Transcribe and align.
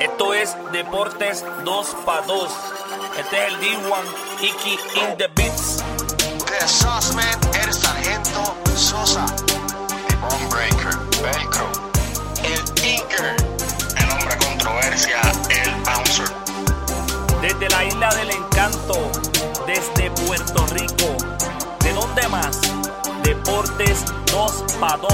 Esto 0.00 0.34
es 0.34 0.54
Deportes 0.72 1.42
2 1.64 1.96
para 2.04 2.20
2. 2.26 2.50
Este 3.18 3.46
es 3.46 3.52
el 3.52 3.60
D1 3.60 4.04
Iki 4.42 4.72
in 4.72 5.16
the 5.16 5.28
Beats. 5.34 5.82
The 6.44 6.68
Sauceman, 6.68 7.40
el 7.64 7.72
sargento 7.72 8.54
Sosa. 8.74 9.24
The 10.08 10.16
Bonebreaker, 10.16 10.98
Velcro. 11.22 11.72
El 12.44 12.62
Tinker. 12.74 13.36
El 13.96 14.10
hombre 14.10 14.36
controversia, 14.36 15.20
el 15.48 15.74
Bouncer. 15.82 16.28
Desde 17.40 17.68
la 17.70 17.84
isla 17.84 18.14
del 18.16 18.30
encanto, 18.32 19.10
desde 19.66 20.10
Puerto 20.26 20.66
Rico. 20.74 21.16
¿De 21.80 21.92
dónde 21.94 22.28
más? 22.28 22.60
Deportes 23.22 24.04
2 24.30 24.64
para 24.78 24.98
2. 24.98 25.12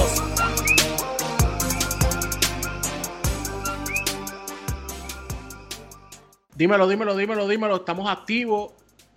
Dímelo, 6.62 6.86
dímelo, 6.86 7.16
dímelo, 7.16 7.48
dímelo. 7.48 7.76
Estamos 7.79 8.08
activos 8.08 8.71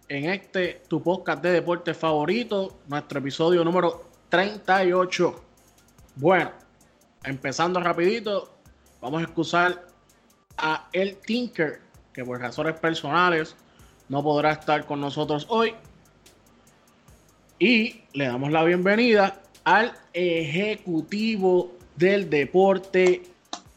en 0.08 0.32
este 0.32 0.82
tu 0.88 1.04
podcast 1.04 1.44
de 1.44 1.52
deportes 1.52 1.96
favorito, 1.96 2.80
nuestro 2.88 3.20
episodio 3.20 3.64
número 3.64 4.10
38. 4.30 5.44
Bueno, 6.16 6.52
empezando 7.24 7.80
rapidito, 7.80 8.52
vamos 9.00 9.22
a 9.22 9.26
excusar 9.26 9.86
a 10.58 10.90
El 10.92 11.18
Tinker, 11.18 11.82
que 12.14 12.26
por 12.26 12.40
razones 12.40 12.80
personales 12.80 13.56
no 14.10 14.24
podrá 14.24 14.54
estar 14.54 14.88
con 14.88 15.00
nosotros 15.00 15.46
hoy. 15.48 15.76
Y 17.60 18.02
le 18.14 18.26
damos 18.26 18.52
la 18.52 18.64
bienvenida 18.64 19.40
al 19.66 19.94
ejecutivo 20.14 21.74
del 21.96 22.28
deporte, 22.28 23.22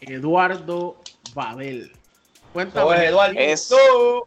Eduardo 0.00 1.02
Babel. 1.34 1.97
Cuéntame, 2.58 3.04
Eduardo. 3.06 3.38
Eso. 3.38 4.26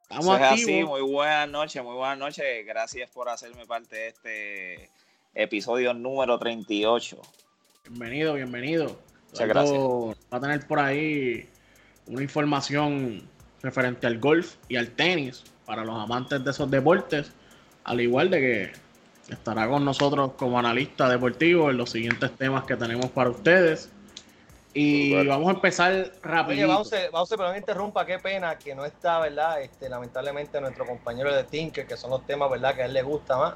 Estamos 0.00 0.34
Eso 0.34 0.44
es 0.46 0.52
así, 0.52 0.82
muy 0.82 1.02
buenas 1.02 1.46
noches, 1.46 1.84
muy 1.84 1.94
buenas 1.94 2.16
noches. 2.16 2.46
Gracias 2.64 3.10
por 3.10 3.28
hacerme 3.28 3.66
parte 3.66 3.96
de 3.96 4.08
este 4.08 4.90
episodio 5.34 5.92
número 5.92 6.38
38. 6.38 7.20
Bienvenido, 7.86 8.32
bienvenido. 8.32 8.98
Muchas 9.32 9.50
Eduardo 9.50 10.16
Va 10.32 10.38
a 10.38 10.40
tener 10.40 10.66
por 10.66 10.78
ahí 10.78 11.50
una 12.06 12.22
información 12.22 13.28
referente 13.60 14.06
al 14.06 14.18
golf 14.18 14.54
y 14.70 14.76
al 14.76 14.88
tenis 14.92 15.44
para 15.66 15.84
los 15.84 16.02
amantes 16.02 16.42
de 16.42 16.52
esos 16.52 16.70
deportes, 16.70 17.30
al 17.84 18.00
igual 18.00 18.30
de 18.30 18.40
que 18.40 18.72
estará 19.34 19.68
con 19.68 19.84
nosotros 19.84 20.32
como 20.38 20.58
analista 20.58 21.10
deportivo 21.10 21.68
en 21.68 21.76
los 21.76 21.90
siguientes 21.90 22.34
temas 22.38 22.64
que 22.64 22.76
tenemos 22.76 23.10
para 23.10 23.28
ustedes. 23.28 23.90
Y 24.72 25.26
vamos 25.26 25.48
a 25.48 25.54
empezar 25.54 25.92
Oye, 25.92 26.10
rápido. 26.22 26.68
Bauce, 26.68 27.08
Bauce, 27.10 27.36
perdón 27.36 27.54
que 27.54 27.58
interrumpa, 27.60 28.06
qué 28.06 28.18
pena 28.20 28.56
que 28.56 28.74
no 28.74 28.84
está, 28.84 29.18
¿verdad? 29.18 29.60
Este, 29.62 29.88
lamentablemente 29.88 30.60
nuestro 30.60 30.86
compañero 30.86 31.34
de 31.34 31.42
Tinker, 31.44 31.86
que 31.86 31.96
son 31.96 32.10
los 32.10 32.24
temas, 32.24 32.48
¿verdad? 32.50 32.74
Que 32.76 32.82
a 32.82 32.86
él 32.86 32.92
le 32.92 33.02
gusta 33.02 33.36
más. 33.36 33.54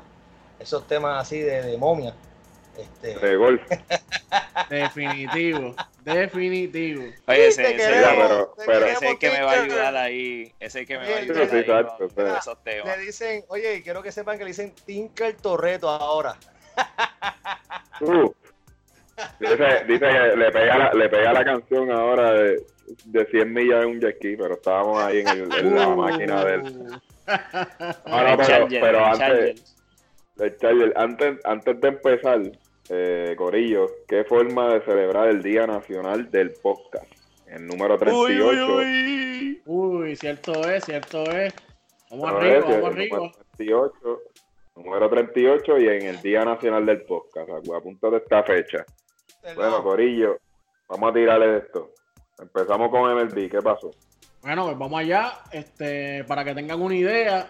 Esos 0.58 0.86
temas 0.88 1.20
así 1.22 1.38
de, 1.38 1.62
de 1.62 1.78
momia. 1.78 2.14
Este, 2.76 3.16
de 3.16 3.36
golf. 3.36 3.62
Definitivo, 4.68 5.74
definitivo. 6.02 7.04
Oye, 7.26 7.46
ese, 7.48 7.62
ese- 7.62 7.76
queremos, 7.76 8.14
pero- 8.16 8.54
pero- 8.66 8.86
ese 8.86 8.92
es 9.06 9.12
el 9.12 9.18
que 9.18 9.30
me 9.30 9.42
va 9.42 9.52
a 9.52 9.62
ayudar 9.62 9.96
ahí. 9.96 10.52
Ese 10.58 10.66
es 10.66 10.74
el 10.76 10.86
que 10.86 10.98
me 10.98 11.08
va 11.10 11.16
a 11.16 11.18
ayudar 11.20 11.48
sí, 11.48 11.54
ahí 11.56 11.60
exacto, 11.60 11.96
con, 11.98 12.08
pero- 12.10 12.28
con 12.30 12.38
esos 12.38 12.64
temas. 12.64 12.96
le 12.98 13.04
dicen, 13.04 13.44
oye, 13.48 13.82
quiero 13.82 14.02
que 14.02 14.10
sepan 14.10 14.38
que 14.38 14.44
le 14.44 14.50
dicen 14.50 14.74
Tinker 14.86 15.36
Torreto 15.36 15.88
ahora. 15.88 16.36
Uh. 18.00 18.32
Dice, 19.40 19.84
dice 19.86 19.98
que 20.06 20.36
le 20.36 20.50
pega, 20.50 20.78
la, 20.78 20.92
le 20.92 21.08
pega 21.08 21.32
la 21.32 21.44
canción 21.44 21.90
ahora 21.90 22.32
de, 22.32 22.62
de 23.06 23.26
100 23.26 23.52
millas 23.52 23.80
de 23.80 23.86
un 23.86 24.00
jet 24.00 24.16
ski, 24.16 24.36
pero 24.36 24.54
estábamos 24.54 25.02
ahí 25.02 25.20
en, 25.20 25.28
el- 25.28 25.52
en 25.54 25.74
la 25.74 25.88
Uh. 25.88 25.96
máquina 25.96 26.44
del 26.44 26.62
No, 26.62 26.88
no, 28.06 28.28
El 28.28 28.36
pero, 28.36 28.44
Charger, 28.44 28.80
pero 28.80 28.98
el 28.98 29.04
antes, 29.04 29.76
Charger. 30.58 30.92
antes, 30.96 31.38
antes 31.44 31.80
de 31.80 31.88
empezar, 31.88 32.40
eh, 32.90 33.34
Corillo, 33.38 33.86
¿qué 34.08 34.24
forma 34.24 34.74
de 34.74 34.80
celebrar 34.82 35.28
el 35.28 35.42
Día 35.42 35.66
Nacional 35.66 36.30
del 36.30 36.52
Podcast? 36.62 37.06
El 37.46 37.66
número 37.66 37.96
38. 37.96 38.18
Uy, 38.18 38.40
uy, 38.40 38.60
uy. 38.60 39.62
Uy, 39.66 40.16
cierto 40.16 40.68
es, 40.68 40.84
cierto 40.84 41.22
es. 41.30 41.54
Vamos 42.10 42.32
Número 42.32 42.38
arriba, 42.38 42.66
vamos 42.68 42.90
arriba. 42.94 43.16
número 43.16 43.32
38, 43.56 44.20
número 44.76 45.08
38 45.10 45.78
y 45.78 45.88
en 45.88 46.02
el 46.06 46.20
Día 46.20 46.44
Nacional 46.44 46.84
del 46.84 47.02
Podcast. 47.02 47.48
Apúntate 47.74 48.16
esta 48.16 48.42
fecha. 48.42 48.84
Bueno, 49.54 49.82
Corillo, 49.82 50.38
vamos 50.88 51.10
a 51.10 51.14
tirarle 51.14 51.46
de 51.48 51.58
esto. 51.58 51.90
Empezamos 52.38 52.90
con 52.90 53.02
MLB, 53.14 53.50
¿qué 53.50 53.60
pasó? 53.62 53.90
Bueno, 54.42 54.64
pues 54.64 54.78
vamos 54.78 55.00
allá. 55.00 55.40
Este, 55.52 56.24
para 56.24 56.44
que 56.44 56.54
tengan 56.54 56.80
una 56.80 56.96
idea, 56.96 57.48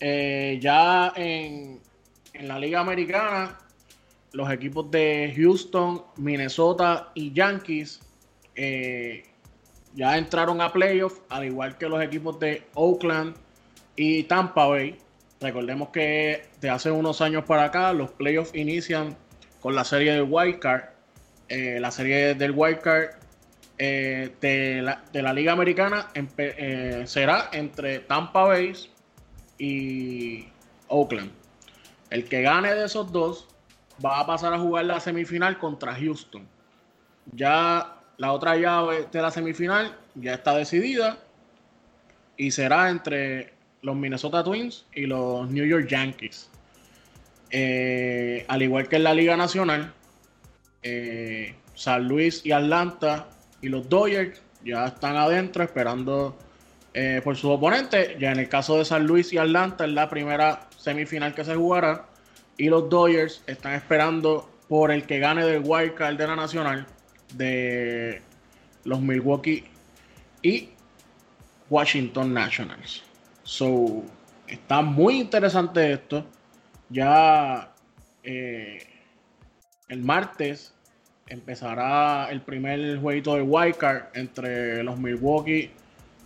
eh, 0.00 0.58
ya 0.60 1.12
en, 1.14 1.80
en 2.32 2.48
la 2.48 2.58
Liga 2.58 2.80
Americana, 2.80 3.58
los 4.32 4.50
equipos 4.50 4.90
de 4.90 5.32
Houston, 5.36 6.04
Minnesota 6.16 7.10
y 7.14 7.32
Yankees 7.32 8.00
eh, 8.54 9.24
ya 9.94 10.16
entraron 10.16 10.60
a 10.60 10.72
playoffs, 10.72 11.20
al 11.28 11.46
igual 11.46 11.76
que 11.78 11.88
los 11.88 12.02
equipos 12.02 12.38
de 12.38 12.64
Oakland 12.74 13.34
y 13.96 14.24
Tampa 14.24 14.66
Bay. 14.66 14.98
Recordemos 15.40 15.88
que 15.88 16.48
de 16.60 16.70
hace 16.70 16.90
unos 16.90 17.20
años 17.20 17.44
para 17.44 17.64
acá, 17.64 17.92
los 17.92 18.10
playoffs 18.12 18.54
inician 18.54 19.16
con 19.60 19.74
la 19.74 19.84
serie 19.84 20.12
del 20.12 20.26
Wild 20.28 20.58
Card. 20.58 20.84
Eh, 21.48 21.78
la 21.80 21.90
serie 21.90 22.34
del 22.34 22.52
Wild 22.52 22.80
Card 22.80 23.10
eh, 23.78 24.34
de, 24.40 24.82
la, 24.82 25.02
de 25.12 25.22
la 25.22 25.32
Liga 25.32 25.52
Americana 25.52 26.08
eh, 26.14 27.02
será 27.06 27.50
entre 27.52 28.00
Tampa 28.00 28.44
Bay 28.44 28.72
y 29.58 30.46
Oakland. 30.88 31.30
El 32.10 32.24
que 32.24 32.42
gane 32.42 32.74
de 32.74 32.86
esos 32.86 33.10
dos 33.12 33.48
va 34.04 34.20
a 34.20 34.26
pasar 34.26 34.52
a 34.52 34.58
jugar 34.58 34.84
la 34.84 35.00
semifinal 35.00 35.58
contra 35.58 35.94
Houston. 35.94 36.46
Ya 37.32 37.96
la 38.16 38.32
otra 38.32 38.56
llave 38.56 39.06
de 39.10 39.22
la 39.22 39.30
semifinal 39.30 39.96
ya 40.14 40.34
está 40.34 40.54
decidida 40.54 41.18
y 42.36 42.50
será 42.50 42.90
entre 42.90 43.54
los 43.82 43.96
Minnesota 43.96 44.44
Twins 44.44 44.84
y 44.94 45.06
los 45.06 45.48
New 45.50 45.64
York 45.64 45.88
Yankees. 45.88 46.49
Eh, 47.50 48.44
al 48.48 48.62
igual 48.62 48.88
que 48.88 48.96
en 48.96 49.04
la 49.04 49.14
Liga 49.14 49.36
Nacional, 49.36 49.92
eh, 50.82 51.54
San 51.74 52.06
Luis 52.06 52.44
y 52.44 52.52
Atlanta 52.52 53.28
y 53.60 53.68
los 53.68 53.88
Dodgers 53.88 54.40
ya 54.64 54.86
están 54.86 55.16
adentro 55.16 55.64
esperando 55.64 56.38
eh, 56.94 57.20
por 57.22 57.36
sus 57.36 57.50
oponentes. 57.50 58.18
Ya 58.18 58.32
en 58.32 58.38
el 58.38 58.48
caso 58.48 58.78
de 58.78 58.84
San 58.84 59.06
Luis 59.06 59.32
y 59.32 59.38
Atlanta 59.38 59.84
es 59.84 59.92
la 59.92 60.08
primera 60.08 60.68
semifinal 60.76 61.34
que 61.34 61.44
se 61.44 61.54
jugará. 61.54 62.06
Y 62.56 62.68
los 62.68 62.88
Dodgers 62.88 63.42
están 63.46 63.74
esperando 63.74 64.50
por 64.68 64.90
el 64.90 65.04
que 65.04 65.18
gane 65.18 65.44
del 65.44 65.62
Wild 65.64 65.94
Card 65.94 66.16
de 66.16 66.26
la 66.26 66.36
Nacional 66.36 66.86
de 67.34 68.22
los 68.84 69.00
Milwaukee 69.00 69.64
y 70.42 70.68
Washington 71.68 72.34
Nationals. 72.34 73.02
So, 73.42 74.04
está 74.46 74.82
muy 74.82 75.20
interesante 75.20 75.92
esto. 75.92 76.24
Ya 76.90 77.72
eh, 78.22 78.86
el 79.88 80.02
martes 80.02 80.74
empezará 81.28 82.28
el 82.30 82.42
primer 82.42 82.98
jueguito 82.98 83.36
de 83.36 83.42
Wildcard 83.42 84.08
entre 84.14 84.82
los 84.82 84.98
Milwaukee 84.98 85.70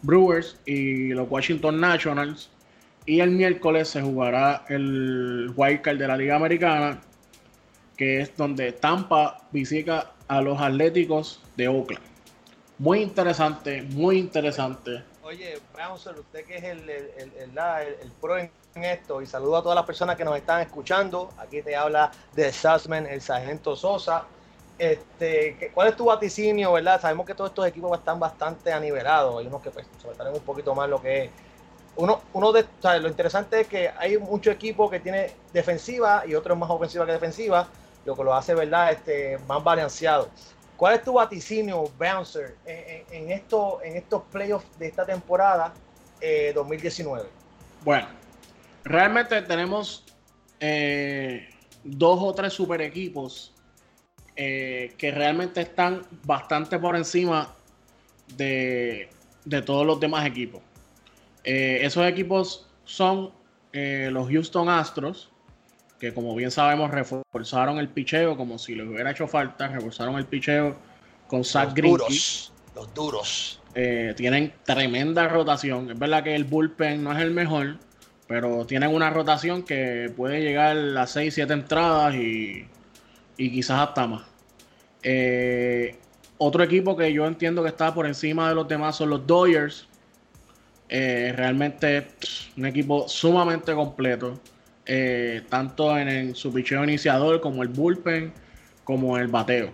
Brewers 0.02 0.58
y 0.66 1.08
los 1.08 1.30
Washington 1.30 1.80
Nationals. 1.80 2.50
Y 3.06 3.20
el 3.20 3.30
miércoles 3.30 3.88
se 3.88 4.00
jugará 4.00 4.64
el 4.68 5.52
Wildcard 5.54 5.98
de 5.98 6.08
la 6.08 6.16
Liga 6.16 6.36
Americana, 6.36 7.00
que 7.96 8.20
es 8.20 8.34
donde 8.36 8.72
Tampa 8.72 9.46
visita 9.52 10.12
a 10.28 10.40
los 10.40 10.58
Atléticos 10.60 11.42
de 11.56 11.68
Oakland. 11.68 12.02
Muy 12.78 13.00
interesante, 13.02 13.82
muy 13.82 14.18
interesante. 14.18 15.02
Oye, 15.34 15.66
Bouncer, 15.72 16.16
usted 16.16 16.46
que 16.46 16.56
es 16.58 16.62
el, 16.64 16.88
el, 16.88 17.32
el, 17.36 18.12
pro 18.20 18.38
en 18.38 18.54
esto, 18.74 19.20
y 19.20 19.26
saludo 19.26 19.56
a 19.56 19.62
todas 19.62 19.74
las 19.74 19.84
personas 19.84 20.16
que 20.16 20.24
nos 20.24 20.36
están 20.36 20.60
escuchando. 20.62 21.34
Aquí 21.36 21.60
te 21.62 21.74
habla 21.74 22.12
de 22.30 22.52
Sassman, 22.52 23.06
el 23.06 23.20
sargento 23.20 23.74
Sosa. 23.74 24.30
Este, 24.78 25.56
¿qué- 25.58 25.72
¿Cuál 25.72 25.88
es 25.88 25.96
tu 25.96 26.04
vaticinio, 26.04 26.72
verdad? 26.72 27.00
Sabemos 27.00 27.26
que 27.26 27.34
todos 27.34 27.50
estos 27.50 27.66
equipos 27.66 27.98
están 27.98 28.20
bastante 28.20 28.72
anivelados. 28.72 29.40
Hay 29.40 29.46
unos 29.48 29.60
que 29.60 29.72
pues, 29.72 29.90
sobresalen 29.96 30.34
un 30.34 30.44
poquito 30.44 30.72
más 30.74 30.88
lo 30.88 31.00
que 31.00 31.24
es. 31.24 31.32
Uno, 31.96 32.28
uno 32.32 32.52
de, 32.52 32.62
o 32.62 32.66
sea, 32.80 32.98
lo 32.98 33.08
interesante 33.08 33.60
es 33.62 33.68
que 33.68 33.90
hay 33.96 34.18
muchos 34.18 34.54
equipos 34.54 34.90
que 34.90 35.00
tiene 35.00 35.42
defensiva 35.52 36.24
y 36.26 36.34
otros 36.36 36.58
más 36.58 36.70
ofensiva 36.70 37.06
que 37.06 37.12
defensiva, 37.12 37.74
lo 38.04 38.16
que 38.16 38.24
lo 38.24 38.34
hace, 38.34 38.54
¿verdad? 38.54 38.92
Este, 38.92 39.38
más 39.40 39.62
balanceado. 39.64 40.32
¿Cuál 40.76 40.96
es 40.96 41.04
tu 41.04 41.12
vaticinio, 41.14 41.84
Bouncer, 41.98 42.56
en, 42.66 43.06
en, 43.10 43.24
en 43.24 43.30
esto, 43.30 43.80
en 43.82 43.96
estos 43.96 44.22
playoffs 44.32 44.78
de 44.78 44.88
esta 44.88 45.06
temporada 45.06 45.72
eh, 46.20 46.52
2019? 46.54 47.28
Bueno, 47.84 48.08
realmente 48.82 49.40
tenemos 49.42 50.04
eh, 50.60 51.48
dos 51.84 52.18
o 52.22 52.34
tres 52.34 52.52
super 52.52 52.80
equipos 52.80 53.54
eh, 54.36 54.94
que 54.98 55.12
realmente 55.12 55.60
están 55.60 56.04
bastante 56.24 56.76
por 56.78 56.96
encima 56.96 57.54
de, 58.36 59.08
todos 59.64 59.86
los 59.86 60.00
demás 60.00 60.26
equipos. 60.26 60.60
Eh, 61.44 61.80
esos 61.82 62.04
equipos 62.06 62.68
son 62.84 63.30
eh, 63.72 64.08
los 64.10 64.28
Houston 64.28 64.68
Astros, 64.68 65.30
que 65.98 66.12
como 66.12 66.34
bien 66.34 66.50
sabemos 66.50 66.90
reforzaron 66.90 67.78
el 67.78 67.88
picheo 67.88 68.36
como 68.36 68.58
si 68.58 68.74
les 68.74 68.86
hubiera 68.86 69.10
hecho 69.10 69.26
falta, 69.26 69.68
reforzaron 69.68 70.16
el 70.16 70.26
picheo 70.26 70.76
con 71.26 71.44
Zach 71.44 71.72
Greinke. 71.74 72.04
Los 72.74 72.92
duros. 72.92 73.60
Eh, 73.74 74.14
tienen 74.16 74.52
tremenda 74.64 75.28
rotación. 75.28 75.90
Es 75.90 75.98
verdad 75.98 76.22
que 76.22 76.34
el 76.34 76.44
bullpen 76.44 77.02
no 77.02 77.12
es 77.12 77.20
el 77.20 77.30
mejor, 77.30 77.76
pero 78.26 78.64
tienen 78.66 78.94
una 78.94 79.10
rotación 79.10 79.62
que 79.62 80.12
puede 80.16 80.40
llegar 80.40 80.76
a 80.96 81.06
6, 81.06 81.34
7 81.34 81.52
entradas 81.52 82.14
y, 82.14 82.66
quizás 83.36 83.88
hasta 83.88 84.06
más. 84.06 84.22
Eh, 85.02 85.96
otro 86.38 86.62
equipo 86.62 86.96
que 86.96 87.12
yo 87.12 87.26
entiendo 87.26 87.62
que 87.62 87.68
está 87.68 87.94
por 87.94 88.06
encima 88.06 88.48
de 88.48 88.54
los 88.54 88.68
demás 88.68 88.96
son 88.96 89.10
los 89.10 89.26
Dodgers. 89.26 89.88
Eh, 90.88 91.32
realmente 91.34 92.08
un 92.56 92.66
equipo 92.66 93.08
sumamente 93.08 93.74
completo. 93.74 94.38
Tanto 95.48 95.98
en, 95.98 96.08
en, 96.08 96.34
su 96.34 96.52
picheo 96.52 96.84
iniciador 96.84 97.40
como 97.40 97.62
el 97.62 97.68
bullpen, 97.68 98.32
como 98.84 99.16
el 99.18 99.28
bateo. 99.28 99.72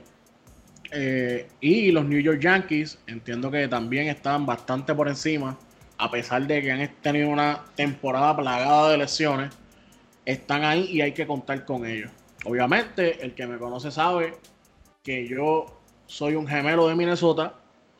Eh, 0.92 1.48
y 1.60 1.92
los 1.92 2.04
New 2.04 2.20
York 2.20 2.40
Yankees, 2.40 2.98
entiendo 3.06 3.50
que 3.50 3.68
también 3.68 4.08
están 4.08 4.44
bastante 4.44 4.94
por 4.94 5.08
encima, 5.08 5.56
a 5.98 6.10
pesar 6.10 6.46
de 6.46 6.62
que 6.62 6.72
han 6.72 6.94
tenido 7.00 7.28
una 7.28 7.64
temporada 7.76 8.36
plagada 8.36 8.90
de 8.90 8.98
lesiones, 8.98 9.50
están 10.24 10.64
ahí 10.64 10.86
y 10.90 11.00
hay 11.00 11.12
que 11.12 11.26
contar 11.26 11.64
con 11.64 11.86
ellos. 11.86 12.10
Obviamente, 12.44 13.24
el 13.24 13.34
que 13.34 13.46
me 13.46 13.58
conoce 13.58 13.90
sabe 13.90 14.34
que 15.02 15.28
yo 15.28 15.66
soy 16.06 16.34
un 16.34 16.46
gemelo 16.46 16.88
de 16.88 16.96
Minnesota 16.96 17.54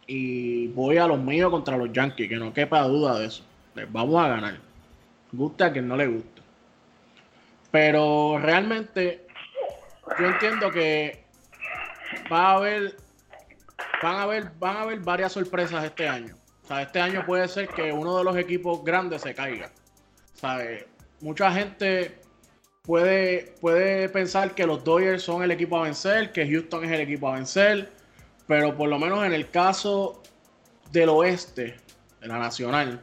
y 0.07 0.69
voy 0.69 0.97
a 0.97 1.07
los 1.07 1.21
míos 1.21 1.51
contra 1.51 1.77
los 1.77 1.93
Yankees, 1.93 2.29
que 2.29 2.37
no 2.37 2.53
quepa 2.53 2.83
duda 2.83 3.19
de 3.19 3.27
eso. 3.27 3.45
Les 3.75 3.91
vamos 3.91 4.23
a 4.23 4.29
ganar. 4.29 4.59
Gusta 5.31 5.67
a 5.67 5.73
quien 5.73 5.87
no 5.87 5.97
le 5.97 6.09
guste. 6.09 6.40
Pero 7.71 8.39
realmente 8.39 9.27
yo 10.19 10.27
entiendo 10.27 10.71
que 10.71 11.25
va 12.31 12.51
a 12.51 12.55
haber, 12.57 12.97
van 14.03 14.17
a 14.17 14.23
haber, 14.23 14.51
van 14.59 14.77
a 14.77 14.81
haber 14.83 15.01
varias 15.01 15.33
sorpresas 15.33 15.85
este 15.85 16.09
año. 16.09 16.35
O 16.69 16.79
este 16.79 17.01
año 17.01 17.25
puede 17.27 17.49
ser 17.49 17.69
que 17.69 17.93
uno 17.93 18.17
de 18.19 18.25
los 18.25 18.37
equipos 18.37 18.85
grandes 18.85 19.23
se 19.23 19.35
caiga. 19.35 19.73
¿Sabe? 20.35 20.89
Mucha 21.21 21.53
gente 21.53 22.21
puede, 22.83 23.55
puede 23.61 24.09
pensar 24.09 24.55
que 24.55 24.67
los 24.67 24.83
Dodgers 24.85 25.23
son 25.23 25.43
el 25.43 25.51
equipo 25.51 25.79
a 25.79 25.83
vencer, 25.83 26.33
que 26.33 26.49
Houston 26.49 26.85
es 26.85 26.93
el 26.93 27.01
equipo 27.01 27.29
a 27.29 27.35
vencer, 27.35 27.93
pero 28.47 28.77
por 28.77 28.89
lo 28.89 28.99
menos 28.99 29.25
en 29.25 29.33
el 29.33 29.51
caso 29.51 30.23
del 30.93 31.09
oeste, 31.09 31.77
de 32.21 32.27
la 32.27 32.39
nacional, 32.39 33.01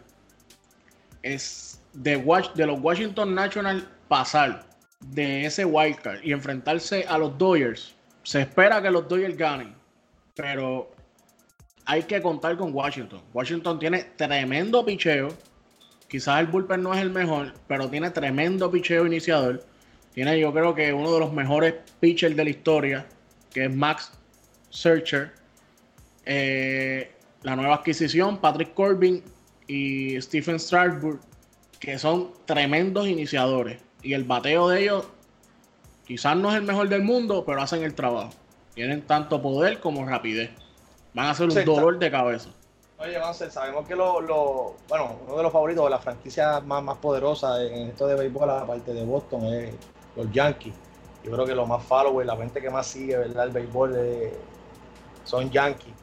es 1.23 1.81
de, 1.97 2.23
de 2.55 2.65
los 2.65 2.79
Washington 2.79 3.33
National 3.33 3.87
pasar 4.07 4.65
de 4.99 5.45
ese 5.45 5.65
wildcard 5.65 6.23
y 6.23 6.31
enfrentarse 6.31 7.05
a 7.07 7.17
los 7.17 7.37
Dodgers 7.37 7.95
se 8.23 8.41
espera 8.41 8.81
que 8.81 8.91
los 8.91 9.07
Dodgers 9.07 9.37
ganen, 9.37 9.73
pero 10.35 10.91
hay 11.85 12.03
que 12.03 12.21
contar 12.21 12.57
con 12.57 12.73
Washington. 12.73 13.21
Washington 13.33 13.79
tiene 13.79 14.03
tremendo 14.15 14.85
picheo. 14.85 15.29
Quizás 16.09 16.41
el 16.41 16.47
bullpen 16.47 16.83
no 16.83 16.93
es 16.93 17.01
el 17.01 17.09
mejor, 17.09 17.53
pero 17.67 17.89
tiene 17.89 18.11
tremendo 18.11 18.69
picheo 18.69 19.05
iniciador. 19.05 19.65
Tiene, 20.13 20.39
yo 20.39 20.51
creo 20.51 20.75
que 20.75 20.91
uno 20.91 21.13
de 21.13 21.19
los 21.19 21.31
mejores 21.31 21.75
pitchers 21.99 22.35
de 22.35 22.43
la 22.43 22.49
historia, 22.49 23.05
que 23.51 23.65
es 23.65 23.73
Max 23.73 24.11
Searcher. 24.69 25.31
Eh, 26.25 27.11
la 27.43 27.55
nueva 27.55 27.75
adquisición, 27.75 28.39
Patrick 28.39 28.73
Corbin 28.73 29.23
y 29.67 30.19
Stephen 30.19 30.59
Strasburg, 30.59 31.21
que 31.79 31.99
son 31.99 32.31
tremendos 32.45 33.07
iniciadores. 33.07 33.79
Y 34.01 34.13
el 34.13 34.23
bateo 34.23 34.69
de 34.69 34.81
ellos 34.83 35.07
Quizás 36.07 36.37
no 36.37 36.49
es 36.49 36.55
el 36.55 36.63
mejor 36.63 36.87
del 36.87 37.03
mundo, 37.03 37.43
pero 37.45 37.61
hacen 37.61 37.83
el 37.83 37.93
trabajo. 37.93 38.29
Tienen 38.73 39.05
tanto 39.05 39.41
poder 39.41 39.81
como 39.81 40.05
rapidez. 40.05 40.49
Van 41.13 41.25
a 41.25 41.33
ser 41.33 41.49
un 41.49 41.65
dolor 41.65 41.99
de 41.99 42.09
cabeza. 42.09 42.49
Oye, 42.97 43.19
ser, 43.33 43.51
sabemos 43.51 43.85
que 43.85 43.93
lo, 43.93 44.75
bueno, 44.87 45.19
uno 45.27 45.37
de 45.37 45.43
los 45.43 45.51
favoritos 45.51 45.83
de 45.83 45.89
la 45.89 45.99
franquicia 45.99 46.61
más, 46.61 46.81
más 46.81 46.97
poderosa 46.99 47.61
en 47.61 47.89
esto 47.89 48.07
de 48.07 48.15
béisbol, 48.15 48.49
aparte 48.49 48.93
de 48.93 49.03
Boston, 49.03 49.53
es 49.53 49.75
los 50.15 50.31
Yankees. 50.31 50.73
Yo 51.25 51.31
creo 51.31 51.45
que 51.45 51.53
lo 51.53 51.65
más 51.67 51.83
follower, 51.83 52.25
la 52.25 52.37
gente 52.37 52.61
que 52.61 52.69
más 52.69 52.87
sigue, 52.87 53.17
¿verdad? 53.17 53.43
El 53.43 53.51
béisbol 53.51 53.97
son 55.25 55.51
Yankees. 55.51 55.93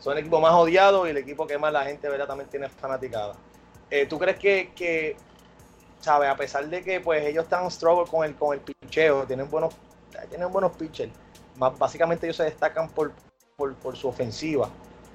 Son 0.00 0.14
el 0.14 0.20
equipo 0.20 0.40
más 0.40 0.54
odiado 0.54 1.06
y 1.06 1.10
el 1.10 1.18
equipo 1.18 1.46
que 1.46 1.58
más 1.58 1.74
la 1.74 1.84
gente, 1.84 2.08
¿verdad? 2.08 2.26
También 2.26 2.48
tiene 2.48 2.70
fanaticada. 2.70 3.34
Eh, 3.92 4.06
¿Tú 4.06 4.18
crees 4.18 4.38
que, 4.38 4.70
que. 4.74 5.16
A 6.06 6.34
pesar 6.34 6.66
de 6.68 6.82
que 6.82 6.98
pues 7.00 7.24
ellos 7.24 7.44
están 7.44 7.70
struggle 7.70 8.10
con 8.10 8.24
el, 8.24 8.34
con 8.34 8.54
el 8.54 8.60
picheo, 8.60 9.24
tienen 9.24 9.48
buenos, 9.48 9.74
tienen 10.30 10.50
buenos 10.50 10.72
pitchers, 10.72 11.12
más, 11.58 11.78
básicamente 11.78 12.26
ellos 12.26 12.38
se 12.38 12.44
destacan 12.44 12.88
por, 12.88 13.12
por, 13.56 13.96
su 13.96 14.08
ofensiva 14.08 14.68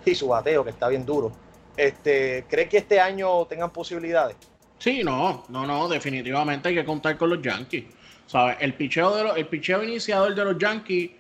y 0.06 0.16
su 0.16 0.30
bateo, 0.30 0.64
que 0.64 0.70
está 0.70 0.88
bien 0.88 1.06
duro. 1.06 1.34
Este, 1.76 2.46
¿Crees 2.48 2.70
que 2.70 2.78
este 2.78 3.02
año 3.02 3.46
tengan 3.48 3.72
posibilidades? 3.72 4.38
Sí, 4.78 5.04
no, 5.04 5.44
no, 5.50 5.66
no, 5.66 5.90
definitivamente 5.90 6.70
hay 6.70 6.76
que 6.76 6.86
contar 6.86 7.18
con 7.18 7.32
los 7.32 7.42
Yankees. 7.42 7.86
¿Sabes? 8.28 8.58
El 8.62 8.76
picheo, 8.76 9.14
de 9.14 9.42
el 9.42 9.48
picheo 9.48 9.84
iniciador 9.84 10.36
de 10.36 10.46
los 10.46 10.58
Yankees 10.58 11.12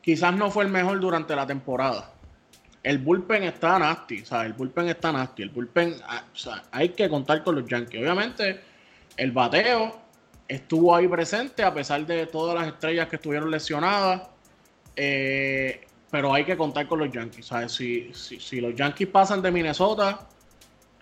quizás 0.00 0.34
no 0.34 0.50
fue 0.50 0.64
el 0.64 0.70
mejor 0.70 1.00
durante 1.00 1.36
la 1.36 1.46
temporada. 1.46 2.14
El 2.82 2.98
bullpen 2.98 3.44
está 3.44 3.78
nasty, 3.78 4.24
¿sabes? 4.24 4.46
El 4.46 4.52
bullpen 4.54 4.88
está 4.88 5.12
nasty. 5.12 5.42
El 5.42 5.50
bullpen, 5.50 5.94
ah, 6.06 6.24
o 6.32 6.36
sea, 6.36 6.64
hay 6.72 6.90
que 6.90 7.08
contar 7.08 7.44
con 7.44 7.54
los 7.54 7.66
Yankees. 7.66 8.00
Obviamente, 8.00 8.60
el 9.16 9.30
bateo 9.30 10.00
estuvo 10.48 10.94
ahí 10.94 11.06
presente 11.06 11.62
a 11.62 11.72
pesar 11.72 12.04
de 12.06 12.26
todas 12.26 12.54
las 12.54 12.66
estrellas 12.66 13.08
que 13.08 13.16
estuvieron 13.16 13.50
lesionadas. 13.50 14.28
Eh, 14.96 15.86
pero 16.10 16.34
hay 16.34 16.44
que 16.44 16.58
contar 16.58 16.86
con 16.86 16.98
los 16.98 17.10
Yankees. 17.10 17.50
Si, 17.68 18.12
si, 18.12 18.60
los 18.60 18.74
Yankees 18.74 19.08
pasan 19.08 19.40
de 19.40 19.50
Minnesota, 19.50 20.28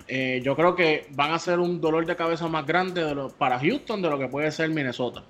eh, 0.07 0.41
yo 0.45 0.55
creo 0.55 0.77
que 0.77 1.09
van 1.11 1.33
a 1.33 1.39
ser 1.41 1.59
un 1.59 1.81
dolor 1.81 2.07
de 2.07 2.15
cabeza 2.15 2.47
más 2.47 2.65
grande 2.65 3.05
para 3.37 3.59
Houston 3.59 4.01
de 4.01 4.09
lo 4.09 4.19
que 4.19 4.29
puede 4.29 4.53
ser 4.53 4.71
Minnesota. 4.71 5.25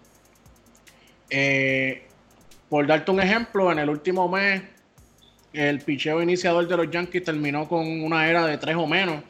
Eh, 1.30 2.06
por 2.68 2.86
darte 2.86 3.10
un 3.10 3.20
ejemplo, 3.20 3.72
en 3.72 3.78
el 3.78 3.88
último 3.88 4.28
mes, 4.28 4.62
el 5.52 5.80
picheo 5.80 6.22
iniciador 6.22 6.66
de 6.68 6.76
los 6.76 6.90
Yankees 6.90 7.24
terminó 7.24 7.68
con 7.68 8.02
una 8.02 8.28
era 8.28 8.46
de 8.46 8.58
tres 8.58 8.76
o 8.76 8.86
menos 8.86 9.22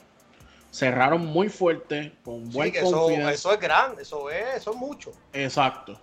cerraron 0.71 1.27
muy 1.27 1.49
fuerte, 1.49 2.13
con 2.23 2.49
buen 2.51 2.75
eso, 2.75 3.11
eso, 3.11 3.53
es 3.53 3.61
grande, 3.61 4.03
eso 4.03 4.31
es, 4.31 4.57
eso 4.57 4.71
es 4.71 4.77
mucho. 4.77 5.13
Exacto. 5.33 6.01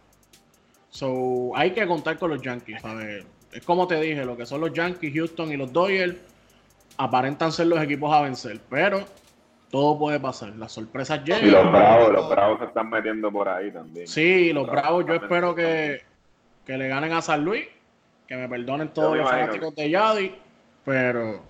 So, 0.89 1.51
hay 1.55 1.71
que 1.71 1.85
contar 1.87 2.17
con 2.17 2.31
los 2.31 2.41
Yankees, 2.41 2.81
Es 3.51 3.65
como 3.65 3.87
te 3.87 3.99
dije, 3.99 4.25
lo 4.25 4.35
que 4.35 4.45
son 4.45 4.61
los 4.61 4.73
Yankees, 4.73 5.13
Houston 5.13 5.51
y 5.51 5.57
los 5.57 5.71
Dodgers 5.71 6.15
aparentan 6.97 7.51
ser 7.51 7.67
los 7.67 7.81
equipos 7.81 8.13
a 8.13 8.21
vencer, 8.21 8.59
pero 8.69 9.05
todo 9.69 9.97
puede 9.97 10.19
pasar. 10.19 10.55
Las 10.55 10.71
sorpresas 10.71 11.23
llegan. 11.23 11.45
Y 11.45 11.51
los 11.51 11.71
Bravos, 11.71 12.11
los 12.11 12.29
Bravos 12.29 12.59
se 12.59 12.65
están 12.65 12.89
metiendo 12.89 13.31
por 13.31 13.47
ahí 13.47 13.71
también. 13.71 14.07
Sí, 14.07 14.51
los, 14.53 14.67
Bravos, 14.67 15.05
yo 15.05 15.13
espero 15.13 15.53
que, 15.53 16.01
que, 16.65 16.77
le 16.77 16.87
ganen 16.87 17.13
a 17.13 17.21
San 17.21 17.45
Luis, 17.45 17.67
que 18.27 18.35
me 18.35 18.49
perdonen 18.49 18.93
todos 18.93 19.17
los 19.17 19.29
fanáticos 19.29 19.75
de 19.75 19.89
Yadi, 19.89 20.35
pero... 20.83 21.41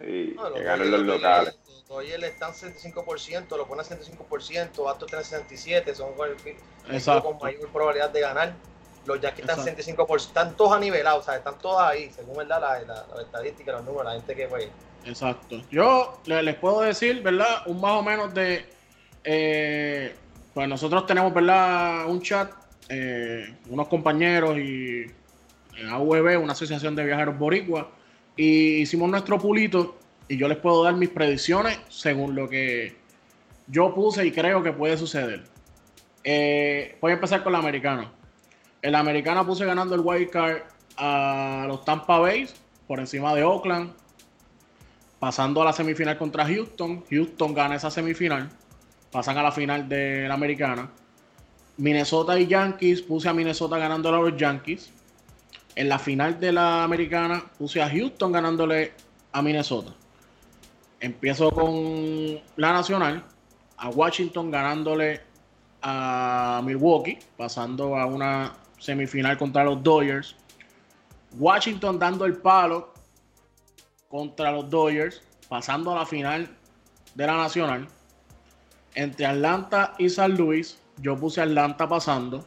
Sí, 0.00 0.36
que 0.54 0.62
ganen 0.62 0.90
los 0.90 1.00
locales 1.02 1.58
hoy 1.92 2.10
él 2.10 2.24
está 2.24 2.48
en 2.48 2.74
65%, 2.74 3.56
lo 3.56 3.66
pone 3.66 3.82
a 3.82 3.84
65%, 3.84 4.90
Astros 4.90 5.10
tiene 5.10 5.24
67%, 5.24 7.00
son 7.00 7.20
con 7.20 7.38
mayor 7.38 7.68
probabilidad 7.68 8.10
de 8.10 8.20
ganar. 8.20 8.54
Los 9.04 9.20
Yankees 9.20 9.48
están 9.48 9.96
65%, 9.96 10.16
están 10.16 10.56
todos 10.56 10.72
a 10.72 10.78
nivelados, 10.78 11.22
o 11.22 11.24
sea, 11.24 11.36
están 11.36 11.58
todos 11.58 11.82
ahí, 11.82 12.10
según 12.10 12.36
¿verdad? 12.36 12.60
La, 12.60 13.04
la, 13.14 13.22
estadística, 13.22 13.72
los 13.72 13.84
números, 13.84 14.06
la 14.06 14.12
gente 14.12 14.34
que 14.34 14.48
fue. 14.48 14.70
Exacto. 15.04 15.60
Yo 15.70 16.20
les 16.24 16.54
puedo 16.54 16.82
decir, 16.82 17.20
¿verdad? 17.22 17.66
Un 17.66 17.80
más 17.80 17.92
o 17.92 18.02
menos 18.02 18.32
de. 18.32 18.64
Eh, 19.24 20.14
pues 20.54 20.68
nosotros 20.68 21.04
tenemos, 21.06 21.34
¿verdad? 21.34 22.06
Un 22.06 22.22
chat, 22.22 22.52
eh, 22.88 23.56
unos 23.68 23.88
compañeros 23.88 24.56
y 24.56 25.06
en 25.82 25.88
AVB, 25.88 26.40
una 26.42 26.52
asociación 26.52 26.94
de 26.94 27.04
viajeros 27.04 27.38
boricua, 27.38 27.90
y 28.36 28.76
hicimos 28.76 29.10
nuestro 29.10 29.38
pulito 29.38 29.98
y 30.28 30.36
yo 30.36 30.48
les 30.48 30.58
puedo 30.58 30.84
dar 30.84 30.94
mis 30.94 31.10
predicciones 31.10 31.78
según 31.88 32.34
lo 32.34 32.48
que 32.48 32.96
yo 33.66 33.94
puse 33.94 34.24
y 34.24 34.32
creo 34.32 34.62
que 34.62 34.72
puede 34.72 34.96
suceder. 34.96 35.44
Eh, 36.24 36.96
voy 37.00 37.10
a 37.10 37.14
empezar 37.14 37.42
con 37.42 37.52
la 37.52 37.58
americana. 37.58 38.10
El 38.80 38.94
americano 38.94 39.46
puse 39.46 39.64
ganando 39.64 39.94
el 39.94 40.00
wild 40.02 40.30
card 40.30 40.62
a 40.96 41.64
los 41.68 41.84
Tampa 41.84 42.18
Bay 42.18 42.48
por 42.86 43.00
encima 43.00 43.34
de 43.34 43.42
Oakland, 43.42 43.92
pasando 45.18 45.62
a 45.62 45.64
la 45.66 45.72
semifinal 45.72 46.16
contra 46.16 46.46
Houston. 46.46 47.04
Houston 47.10 47.54
gana 47.54 47.76
esa 47.76 47.90
semifinal, 47.90 48.48
pasan 49.10 49.36
a 49.38 49.42
la 49.42 49.52
final 49.52 49.88
de 49.88 50.26
la 50.28 50.34
americana. 50.34 50.90
Minnesota 51.76 52.38
y 52.38 52.46
Yankees, 52.46 53.02
puse 53.02 53.28
a 53.28 53.32
Minnesota 53.32 53.78
ganándole 53.78 54.16
a 54.16 54.20
los 54.20 54.36
Yankees. 54.36 54.92
En 55.74 55.88
la 55.88 55.98
final 55.98 56.38
de 56.38 56.52
la 56.52 56.84
americana 56.84 57.44
puse 57.58 57.80
a 57.80 57.88
Houston 57.88 58.32
ganándole 58.32 58.92
a 59.32 59.40
Minnesota. 59.40 59.92
Empiezo 61.00 61.50
con 61.50 62.40
la 62.56 62.72
Nacional, 62.72 63.24
a 63.78 63.88
Washington 63.88 64.50
ganándole 64.50 65.22
a 65.80 66.60
Milwaukee, 66.64 67.18
pasando 67.36 67.96
a 67.96 68.06
una 68.06 68.52
semifinal 68.78 69.38
contra 69.38 69.64
los 69.64 69.82
Dodgers. 69.82 70.36
Washington 71.38 71.98
dando 71.98 72.26
el 72.26 72.36
palo 72.36 72.92
contra 74.08 74.52
los 74.52 74.68
Dodgers, 74.68 75.22
pasando 75.48 75.92
a 75.92 76.00
la 76.00 76.06
final 76.06 76.48
de 77.14 77.26
la 77.26 77.36
Nacional. 77.38 77.88
Entre 78.94 79.24
Atlanta 79.24 79.94
y 79.98 80.10
San 80.10 80.36
Luis, 80.36 80.78
yo 80.98 81.16
puse 81.16 81.40
Atlanta 81.40 81.88
pasando. 81.88 82.44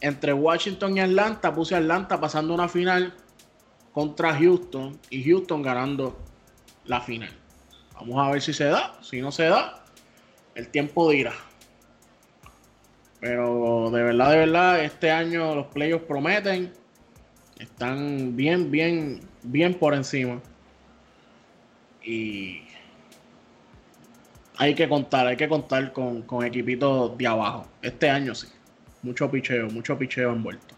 Entre 0.00 0.32
Washington 0.32 0.96
y 0.96 1.00
Atlanta, 1.00 1.52
puse 1.52 1.74
Atlanta 1.74 2.20
pasando 2.20 2.54
una 2.54 2.68
final 2.68 3.14
contra 3.92 4.32
Houston 4.34 4.98
y 5.10 5.24
Houston 5.24 5.62
ganando 5.62 6.16
la 6.84 7.00
final. 7.00 7.30
Vamos 7.94 8.18
a 8.18 8.30
ver 8.30 8.40
si 8.40 8.52
se 8.52 8.64
da. 8.64 8.96
Si 9.02 9.20
no 9.20 9.32
se 9.32 9.44
da, 9.44 9.84
el 10.54 10.68
tiempo 10.68 11.10
dirá. 11.10 11.32
Pero 13.20 13.90
de 13.90 14.02
verdad, 14.02 14.30
de 14.30 14.36
verdad, 14.38 14.84
este 14.84 15.10
año 15.10 15.54
los 15.54 15.66
playoffs 15.66 16.06
prometen. 16.06 16.72
Están 17.58 18.36
bien, 18.36 18.70
bien, 18.70 19.20
bien 19.42 19.74
por 19.74 19.94
encima. 19.94 20.40
Y 22.04 22.62
hay 24.56 24.74
que 24.74 24.88
contar, 24.88 25.26
hay 25.26 25.36
que 25.36 25.48
contar 25.48 25.92
con, 25.92 26.22
con 26.22 26.44
equipitos 26.44 27.18
de 27.18 27.26
abajo. 27.26 27.66
Este 27.82 28.08
año 28.08 28.34
sí. 28.34 28.46
Mucho 29.02 29.30
picheo, 29.30 29.66
mucho 29.68 29.96
picheo 29.98 30.32
envuelto. 30.32 30.74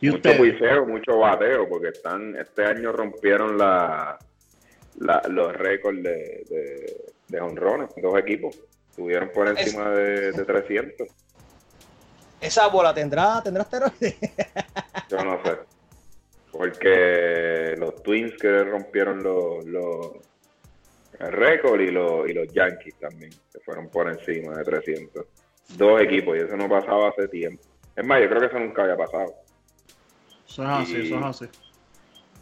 ¿Y 0.00 0.10
mucho 0.10 0.30
picheo, 0.40 0.86
mucho 0.86 1.18
bateo, 1.18 1.68
porque 1.68 1.88
están, 1.88 2.36
este 2.36 2.64
año 2.64 2.92
rompieron 2.92 3.58
la, 3.58 4.18
los 5.28 5.54
récords 5.56 6.02
de, 6.02 6.44
de, 6.48 7.04
de 7.28 7.40
honrones, 7.40 7.90
dos 7.96 8.18
equipos. 8.18 8.58
Estuvieron 8.90 9.30
por 9.32 9.48
encima 9.48 9.90
de, 9.90 10.32
de, 10.32 10.44
300. 10.44 11.08
¿Esa 12.40 12.68
bola 12.68 12.92
tendrá, 12.92 13.40
tendrá 13.42 13.62
esteroides? 13.62 14.16
Yo 15.10 15.24
no 15.24 15.42
sé. 15.44 15.58
Porque 16.50 17.74
los 17.78 18.02
Twins 18.02 18.34
que 18.40 18.64
rompieron 18.64 19.22
los, 19.22 19.64
los 19.66 20.12
el 21.20 21.32
récord 21.32 21.80
y 21.80 21.90
los, 21.90 22.28
y 22.28 22.32
los 22.32 22.48
Yankees 22.52 22.94
también, 22.98 23.30
que 23.52 23.60
fueron 23.60 23.88
por 23.88 24.08
encima 24.08 24.56
de 24.56 24.64
300. 24.64 25.26
Dos 25.76 26.00
equipos, 26.00 26.36
y 26.36 26.40
eso 26.40 26.56
no 26.56 26.68
pasaba 26.68 27.08
hace 27.08 27.28
tiempo. 27.28 27.62
Es 27.96 28.04
más, 28.04 28.20
yo 28.20 28.28
creo 28.28 28.40
que 28.40 28.46
eso 28.46 28.58
nunca 28.58 28.82
había 28.82 28.96
pasado. 28.96 29.34
Eso 30.48 30.62
es 30.62 30.68
así, 30.68 31.06
eso 31.06 31.16
es 31.16 31.24
así. 31.24 31.48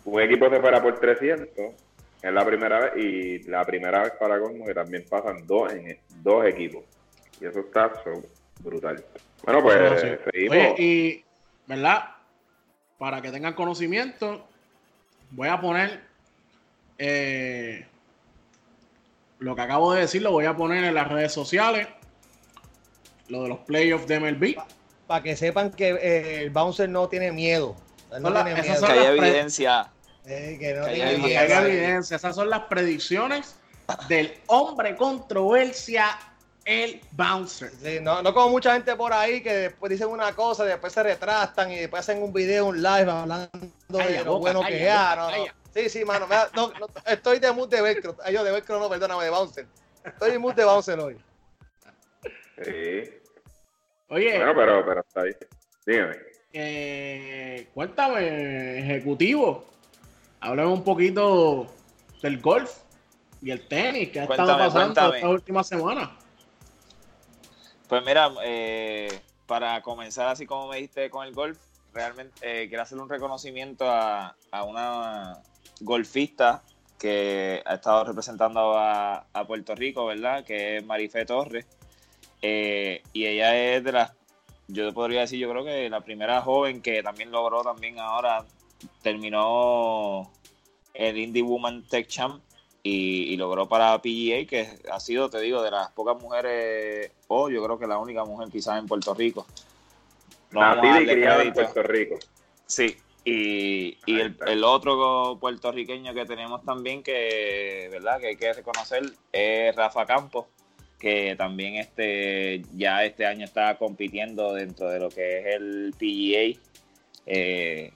Un 0.05 0.21
equipo 0.23 0.49
se 0.49 0.61
fuera 0.61 0.83
por 0.83 0.99
300 0.99 1.75
es 2.23 2.33
la 2.33 2.45
primera 2.45 2.81
vez 2.81 2.97
y 2.97 3.39
la 3.49 3.65
primera 3.65 4.03
vez 4.03 4.13
para 4.19 4.41
Cosmos 4.41 4.67
que 4.67 4.75
también 4.75 5.05
pasan 5.09 5.47
dos 5.47 5.73
en 5.73 5.99
dos 6.23 6.45
equipos. 6.47 6.85
Y 7.41 7.47
eso 7.47 7.61
está 7.61 7.93
brutal. 8.61 9.05
Bueno, 9.45 9.63
pues 9.63 10.19
seguimos. 10.33 10.57
Oye, 10.57 10.75
y, 10.79 11.25
¿verdad? 11.67 12.11
Para 12.99 13.23
que 13.23 13.31
tengan 13.31 13.55
conocimiento, 13.55 14.45
voy 15.31 15.49
a 15.49 15.61
poner 15.61 16.01
eh, 16.99 17.87
lo 19.39 19.55
que 19.55 19.63
acabo 19.63 19.93
de 19.93 20.01
decir, 20.01 20.23
lo 20.23 20.33
voy 20.33 20.47
a 20.47 20.57
poner 20.57 20.83
en 20.83 20.95
las 20.95 21.07
redes 21.07 21.33
sociales. 21.33 21.87
Lo 23.29 23.43
de 23.43 23.49
los 23.49 23.59
playoffs 23.61 24.07
de 24.07 24.21
MLB. 24.21 24.57
Para 25.07 25.23
que 25.23 25.37
sepan 25.37 25.71
que 25.71 25.91
eh, 25.91 26.43
el 26.43 26.51
bouncer 26.51 26.89
no 26.89 27.09
tiene 27.09 27.33
miedo. 27.33 27.77
No 28.21 28.33
tiene 28.33 28.63
miedo. 28.63 28.87
Que 28.87 28.93
hay 28.93 29.07
evidencia 29.07 29.91
que 30.29 30.75
no 30.75 30.87
evidencia. 30.87 32.17
Esas 32.17 32.35
son 32.35 32.51
las 32.51 32.63
predicciones 32.65 33.57
del 34.09 34.35
hombre 34.47 34.97
controversia, 34.97 36.19
el 36.65 37.01
bouncer. 37.13 37.73
no, 38.03 38.23
no 38.23 38.35
como 38.35 38.51
mucha 38.51 38.75
gente 38.75 38.95
por 38.95 39.13
ahí 39.13 39.43
que 39.43 39.55
después 39.55 39.91
dicen 39.91 40.09
una 40.09 40.35
cosa, 40.35 40.65
después 40.65 40.93
se 40.93 41.03
retrastan 41.03 41.73
y 41.73 41.79
después 41.79 42.01
hacen 42.01 42.23
un 42.23 42.33
video, 42.33 42.67
un 42.67 42.83
live 42.83 43.11
hablando 43.11 43.49
de 43.89 44.25
lo 44.25 44.39
bueno 44.39 44.61
que 44.67 44.87
es. 44.87 44.95
Sí, 45.75 45.89
sí, 45.89 46.05
mano. 46.05 46.27
estoy 47.07 47.39
de 47.39 47.53
mood 47.53 47.69
de 47.69 47.81
velcro. 47.81 48.17
Ay, 48.25 48.35
yo 48.35 48.45
de 48.45 48.51
velcro 48.51 48.79
no, 48.79 48.89
perdóname, 48.89 49.25
de 49.25 49.31
bouncer. 49.31 49.67
Estoy 50.05 50.33
de 50.33 50.39
mood 50.39 50.55
de 50.55 50.65
bouncer 50.65 50.99
hoy. 50.99 51.19
Sí. 52.65 53.18
Oye. 54.09 54.37
Bueno, 54.39 54.53
pero, 54.55 54.87
pero 54.87 55.01
está 55.01 55.23
ahí. 55.23 55.33
Dígame. 55.87 56.17
Eh, 56.53 57.69
cuéntame, 57.75 58.79
ejecutivo 58.79 59.69
hablemos 60.41 60.79
un 60.79 60.85
poquito 60.85 61.67
del 62.23 62.41
golf 62.41 62.79
y 63.41 63.51
el 63.51 63.67
tenis 63.69 64.11
que 64.11 64.21
ha 64.21 64.25
estado 64.25 64.59
pasando 64.59 65.15
esta 65.15 65.29
última 65.29 65.63
semana. 65.63 66.17
Pues 67.89 68.05
mira, 68.05 68.31
eh, 68.45 69.21
para 69.47 69.81
comenzar 69.83 70.29
así 70.29 70.45
como 70.47 70.69
me 70.69 70.77
dijiste 70.77 71.09
con 71.11 71.27
el 71.27 71.33
golf, 71.33 71.59
realmente 71.95 72.35
eh, 72.43 72.69
quiero 72.69 72.83
hacer 72.83 72.99
un 72.99 73.09
reconocimiento 73.09 73.87
a, 73.89 74.35
una 74.67 75.39
golfista 75.81 76.63
que 76.99 77.63
ha 77.65 77.75
estado 77.75 78.05
representando 78.05 78.77
a, 78.77 79.25
Puerto 79.47 79.75
Rico, 79.75 80.07
¿verdad? 80.07 80.45
Que 80.45 80.79
es 80.79 80.85
Marifé 80.85 81.25
Torres. 81.25 81.67
Eh, 82.43 83.03
y 83.13 83.27
ella 83.27 83.75
es 83.75 83.85
de 83.85 83.93
las, 83.93 84.13
yo 84.69 84.93
podría 84.93 85.21
decir, 85.21 85.39
yo 85.39 85.51
creo 85.51 85.65
que 85.65 85.89
la 85.91 86.03
primera 86.03 86.41
joven 86.43 86.83
que 86.83 87.03
también 87.03 87.31
logró 87.31 87.63
también 87.63 87.99
ahora 87.99 88.45
terminó 89.03 90.31
el 90.95 91.17
Indie 91.17 91.43
Woman 91.43 91.85
Tech 91.85 92.07
Champ 92.07 92.43
y, 92.83 93.37
logró 93.37 93.69
para 93.69 93.99
PGA, 93.99 94.47
que 94.47 94.79
ha 94.91 94.99
sido, 95.01 95.29
te 95.29 95.41
digo, 95.41 95.63
de 95.63 95.71
las 95.71 95.91
pocas 95.91 96.21
mujeres, 96.21 97.13
o 97.27 97.51
yo 97.51 97.63
creo 97.63 97.79
que 97.79 97.87
la 97.87 97.99
única 97.99 98.25
mujer 98.25 98.49
quizás 98.51 98.79
en 98.79 98.87
Puerto 98.87 99.13
Rico. 99.13 99.47
No 100.51 101.01
y 101.01 101.07
criada 101.07 101.43
en 101.43 101.53
Puerto 101.53 101.83
Rico. 101.83 102.17
Sí, 102.67 102.97
y, 103.25 103.99
y 104.07 104.21
el, 104.21 104.37
el, 104.47 104.65
otro 104.65 105.37
puertorriqueño 105.39 106.15
que 106.15 106.25
tenemos 106.25 106.65
también 106.65 107.03
que, 107.03 107.89
¿verdad? 107.91 108.21
que 108.21 108.29
hay 108.29 108.37
que 108.37 108.55
reconocer 108.55 109.03
es 109.33 109.77
Rafa 109.77 110.07
Campos, 110.07 110.47
que 110.99 111.37
también 111.37 111.77
este, 111.77 112.63
ya 112.75 113.05
este 113.05 113.27
año 113.27 113.45
está 113.45 113.77
compitiendo 113.79 114.53
dentro 114.55 114.89
de 114.89 115.01
lo 115.01 115.09
que 115.09 115.39
es 115.39 115.47
el 115.57 115.95
PGA. 115.99 116.61
Eh, 117.27 117.93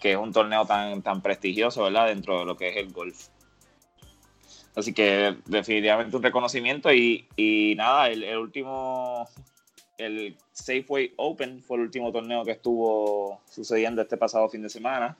que 0.00 0.12
es 0.12 0.16
un 0.16 0.32
torneo 0.32 0.64
tan, 0.64 1.02
tan 1.02 1.20
prestigioso, 1.20 1.84
¿verdad? 1.84 2.08
Dentro 2.08 2.40
de 2.40 2.44
lo 2.46 2.56
que 2.56 2.70
es 2.70 2.76
el 2.76 2.90
golf. 2.90 3.28
Así 4.74 4.94
que 4.94 5.36
definitivamente 5.46 6.16
un 6.16 6.22
reconocimiento 6.22 6.92
y, 6.92 7.74
nada, 7.76 8.08
el, 8.08 8.36
último, 8.38 9.28
el 9.98 10.36
Safeway 10.52 11.12
Open 11.16 11.62
fue 11.62 11.76
el 11.76 11.82
último 11.82 12.12
torneo 12.12 12.44
que 12.44 12.52
estuvo 12.52 13.40
sucediendo 13.50 14.00
este 14.00 14.16
pasado 14.16 14.48
fin 14.48 14.62
de 14.62 14.70
semana, 14.70 15.16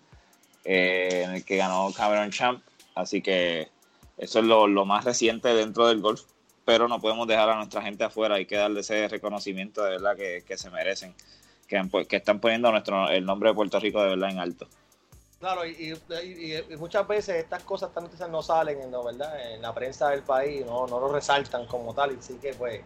eh, 0.64 1.24
en 1.26 1.32
el 1.32 1.44
que 1.44 1.56
ganó 1.56 1.92
Cameron 1.92 2.30
Champ. 2.30 2.62
Así 2.94 3.20
que 3.20 3.68
eso 4.16 4.38
es 4.38 4.44
lo, 4.44 4.84
más 4.86 5.04
reciente 5.04 5.48
dentro 5.52 5.88
del 5.88 6.00
golf, 6.00 6.22
pero 6.64 6.88
no 6.88 7.00
podemos 7.00 7.26
dejar 7.26 7.50
a 7.50 7.56
nuestra 7.56 7.82
gente 7.82 8.04
afuera, 8.04 8.36
hay 8.36 8.46
que 8.46 8.56
darle 8.56 8.80
ese 8.80 9.08
reconocimiento 9.08 9.82
de 9.82 9.90
verdad 9.90 10.16
que, 10.16 10.42
que 10.46 10.56
se 10.56 10.70
merecen 10.70 11.14
que, 12.08 12.16
están 12.16 12.40
poniendo 12.40 12.70
nuestro 12.70 13.08
el 13.08 13.24
nombre 13.24 13.50
de 13.50 13.54
Puerto 13.54 13.78
Rico 13.78 14.02
de 14.02 14.10
verdad 14.10 14.30
en 14.30 14.38
alto. 14.38 14.66
Claro, 15.38 15.64
y, 15.64 15.94
muchas 16.78 17.06
veces 17.08 17.36
estas 17.36 17.62
cosas, 17.62 17.90
noticias 17.94 18.28
no 18.28 18.42
salen 18.42 18.80
en, 18.82 18.90
¿verdad? 18.90 19.52
en 19.52 19.62
la 19.62 19.72
prensa 19.72 20.10
del 20.10 20.22
país, 20.22 20.66
no, 20.66 20.86
no 20.86 21.00
lo 21.00 21.10
resaltan 21.12 21.66
como 21.66 21.94
tal, 21.94 22.12
y 22.12 22.18
sí 22.20 22.38
que 22.40 22.52
pues 22.54 22.82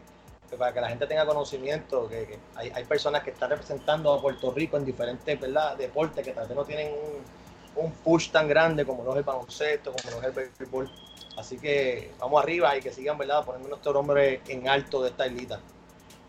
para 0.56 0.72
que 0.72 0.80
la 0.80 0.88
gente 0.88 1.08
tenga 1.08 1.26
conocimiento, 1.26 2.08
que, 2.08 2.38
hay, 2.54 2.70
hay, 2.70 2.84
personas 2.84 3.24
que 3.24 3.30
están 3.30 3.50
representando 3.50 4.12
a 4.12 4.20
Puerto 4.20 4.52
Rico 4.52 4.76
en 4.76 4.84
diferentes 4.84 5.40
¿verdad? 5.40 5.76
deportes 5.76 6.24
que 6.24 6.32
tal 6.32 6.46
vez 6.46 6.56
no 6.56 6.64
tienen 6.64 6.92
un, 6.92 7.84
un 7.84 7.90
push 7.90 8.30
tan 8.30 8.46
grande 8.46 8.84
como 8.84 9.02
los 9.02 9.16
del 9.16 9.24
baloncesto, 9.24 9.92
como 9.92 10.14
los 10.14 10.22
del 10.22 10.50
béisbol. 10.56 10.88
Así 11.36 11.58
que 11.58 12.12
vamos 12.18 12.42
arriba 12.42 12.76
y 12.76 12.80
que 12.80 12.92
sigan 12.92 13.18
¿verdad? 13.18 13.44
poniendo 13.44 13.68
nuestro 13.68 13.92
nombre 13.92 14.40
en 14.48 14.68
alto 14.68 15.02
de 15.02 15.10
esta 15.10 15.26
islita. 15.26 15.60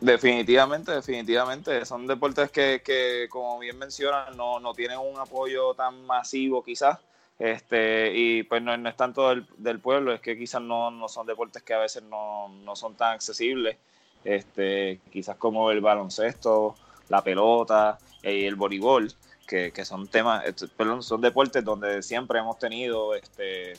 Definitivamente, 0.02 0.92
definitivamente. 0.92 1.86
Son 1.86 2.06
deportes 2.06 2.52
que, 2.52 2.82
que 2.84 3.28
como 3.30 3.60
bien 3.60 3.78
mencionan, 3.78 4.36
no, 4.36 4.60
no, 4.60 4.74
tienen 4.74 5.00
un 5.00 5.18
apoyo 5.20 5.74
tan 5.74 6.06
masivo 6.06 6.64
quizás. 6.64 7.00
Este, 7.38 8.12
y 8.14 8.44
pues 8.44 8.62
no, 8.62 8.76
no 8.78 8.90
es 8.90 8.96
tanto 8.96 9.30
del, 9.30 9.80
pueblo, 9.80 10.14
es 10.14 10.22
que 10.22 10.38
quizás 10.38 10.62
no, 10.62 10.90
no, 10.90 11.10
son 11.10 11.28
deportes 11.28 11.64
que 11.64 11.74
a 11.74 11.80
veces 11.80 12.04
no, 12.04 12.50
no 12.50 12.76
son 12.76 12.96
tan 12.96 13.14
accesibles. 13.14 13.78
Este, 14.24 15.00
quizás 15.12 15.38
como 15.38 15.70
el 15.72 15.82
baloncesto, 15.82 16.76
la 17.10 17.24
pelota 17.24 18.00
y 18.24 18.46
el 18.46 18.56
voleibol, 18.56 19.12
que, 19.48 19.72
que 19.72 19.86
son 19.86 20.08
temas, 20.08 20.44
perdón, 20.76 21.04
son 21.04 21.22
deportes 21.22 21.64
donde 21.64 22.02
siempre 22.02 22.40
hemos 22.40 22.58
tenido 22.58 23.14
este, 23.14 23.74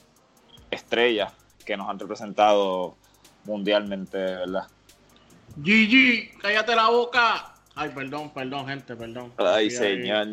estrellas 0.70 1.32
que 1.64 1.76
nos 1.76 1.88
han 1.88 1.98
representado 1.98 2.96
mundialmente, 3.44 4.18
¿verdad? 4.18 4.66
Gigi, 5.62 6.30
cállate 6.40 6.76
la 6.76 6.88
boca. 6.90 7.54
Ay, 7.74 7.90
perdón, 7.90 8.30
perdón, 8.32 8.66
gente, 8.66 8.96
perdón. 8.96 9.32
Ay, 9.38 9.70
señor. 9.70 10.28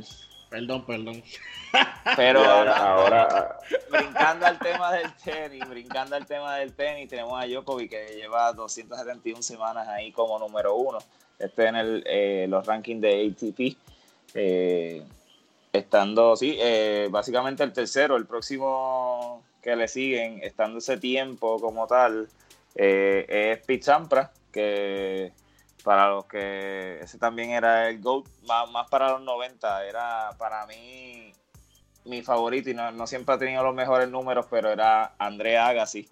Perdón, 0.49 0.85
perdón. 0.85 1.23
Pero 2.15 2.43
ahora, 2.43 2.77
ahora, 2.77 3.57
brincando 3.89 4.45
al 4.45 4.59
tema 4.59 4.93
del 4.93 5.11
tenis, 5.15 5.67
brincando 5.67 6.15
al 6.15 6.25
tema 6.27 6.57
del 6.57 6.73
tenis, 6.73 7.09
tenemos 7.09 7.41
a 7.41 7.47
Djokovic 7.47 7.89
que 7.89 8.15
lleva 8.15 8.53
271 8.53 9.41
semanas 9.41 9.87
ahí 9.87 10.11
como 10.11 10.37
número 10.37 10.75
uno. 10.75 10.99
Este 11.39 11.67
en 11.67 11.75
el, 11.75 12.03
eh, 12.05 12.45
los 12.47 12.65
rankings 12.65 13.01
de 13.01 13.27
ATP. 13.27 13.77
eh, 14.35 15.03
estando, 15.73 16.35
sí, 16.35 16.55
eh, 16.59 17.07
básicamente 17.09 17.63
el 17.63 17.73
tercero, 17.73 18.15
el 18.15 18.27
próximo 18.27 19.43
que 19.63 19.75
le 19.75 19.87
siguen, 19.87 20.39
estando 20.43 20.79
ese 20.79 20.97
tiempo 20.97 21.59
como 21.59 21.87
tal, 21.87 22.29
eh, 22.75 23.25
es 23.27 23.65
Pete 23.65 23.83
Sampras, 23.83 24.29
que 24.51 25.31
para 25.83 26.09
los 26.09 26.25
que 26.25 26.99
ese 27.01 27.17
también 27.17 27.51
era 27.51 27.89
el 27.89 28.01
GOAT, 28.01 28.25
más, 28.45 28.89
para 28.89 29.11
los 29.11 29.21
90, 29.21 29.85
era 29.85 30.29
para 30.37 30.65
mí 30.65 31.31
mi 32.05 32.21
favorito 32.21 32.69
y 32.69 32.73
no, 32.73 32.91
no 32.91 33.07
siempre 33.07 33.35
ha 33.35 33.37
tenido 33.37 33.63
los 33.63 33.73
mejores 33.73 34.09
números, 34.09 34.45
pero 34.49 34.69
era 34.71 35.13
André 35.17 35.57
Agassi. 35.57 36.09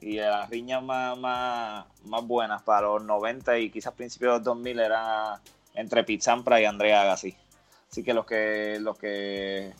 Y 0.00 0.16
las 0.16 0.48
riñas 0.50 0.82
más, 0.82 1.18
más, 1.18 2.24
buenas 2.24 2.62
para 2.62 2.82
los 2.82 3.02
90 3.02 3.58
y 3.58 3.70
quizás 3.70 3.94
principios 3.94 4.32
de 4.32 4.38
los 4.38 4.44
2000 4.44 4.80
era 4.80 5.40
entre 5.74 6.04
Pete 6.04 6.22
Sampras 6.22 6.60
y 6.60 6.64
André 6.64 6.94
Agassi. 6.94 7.36
Así 7.90 8.04
que 8.04 8.12
los 8.12 8.26
que 8.26 8.78
los 8.80 8.98
que 8.98 9.72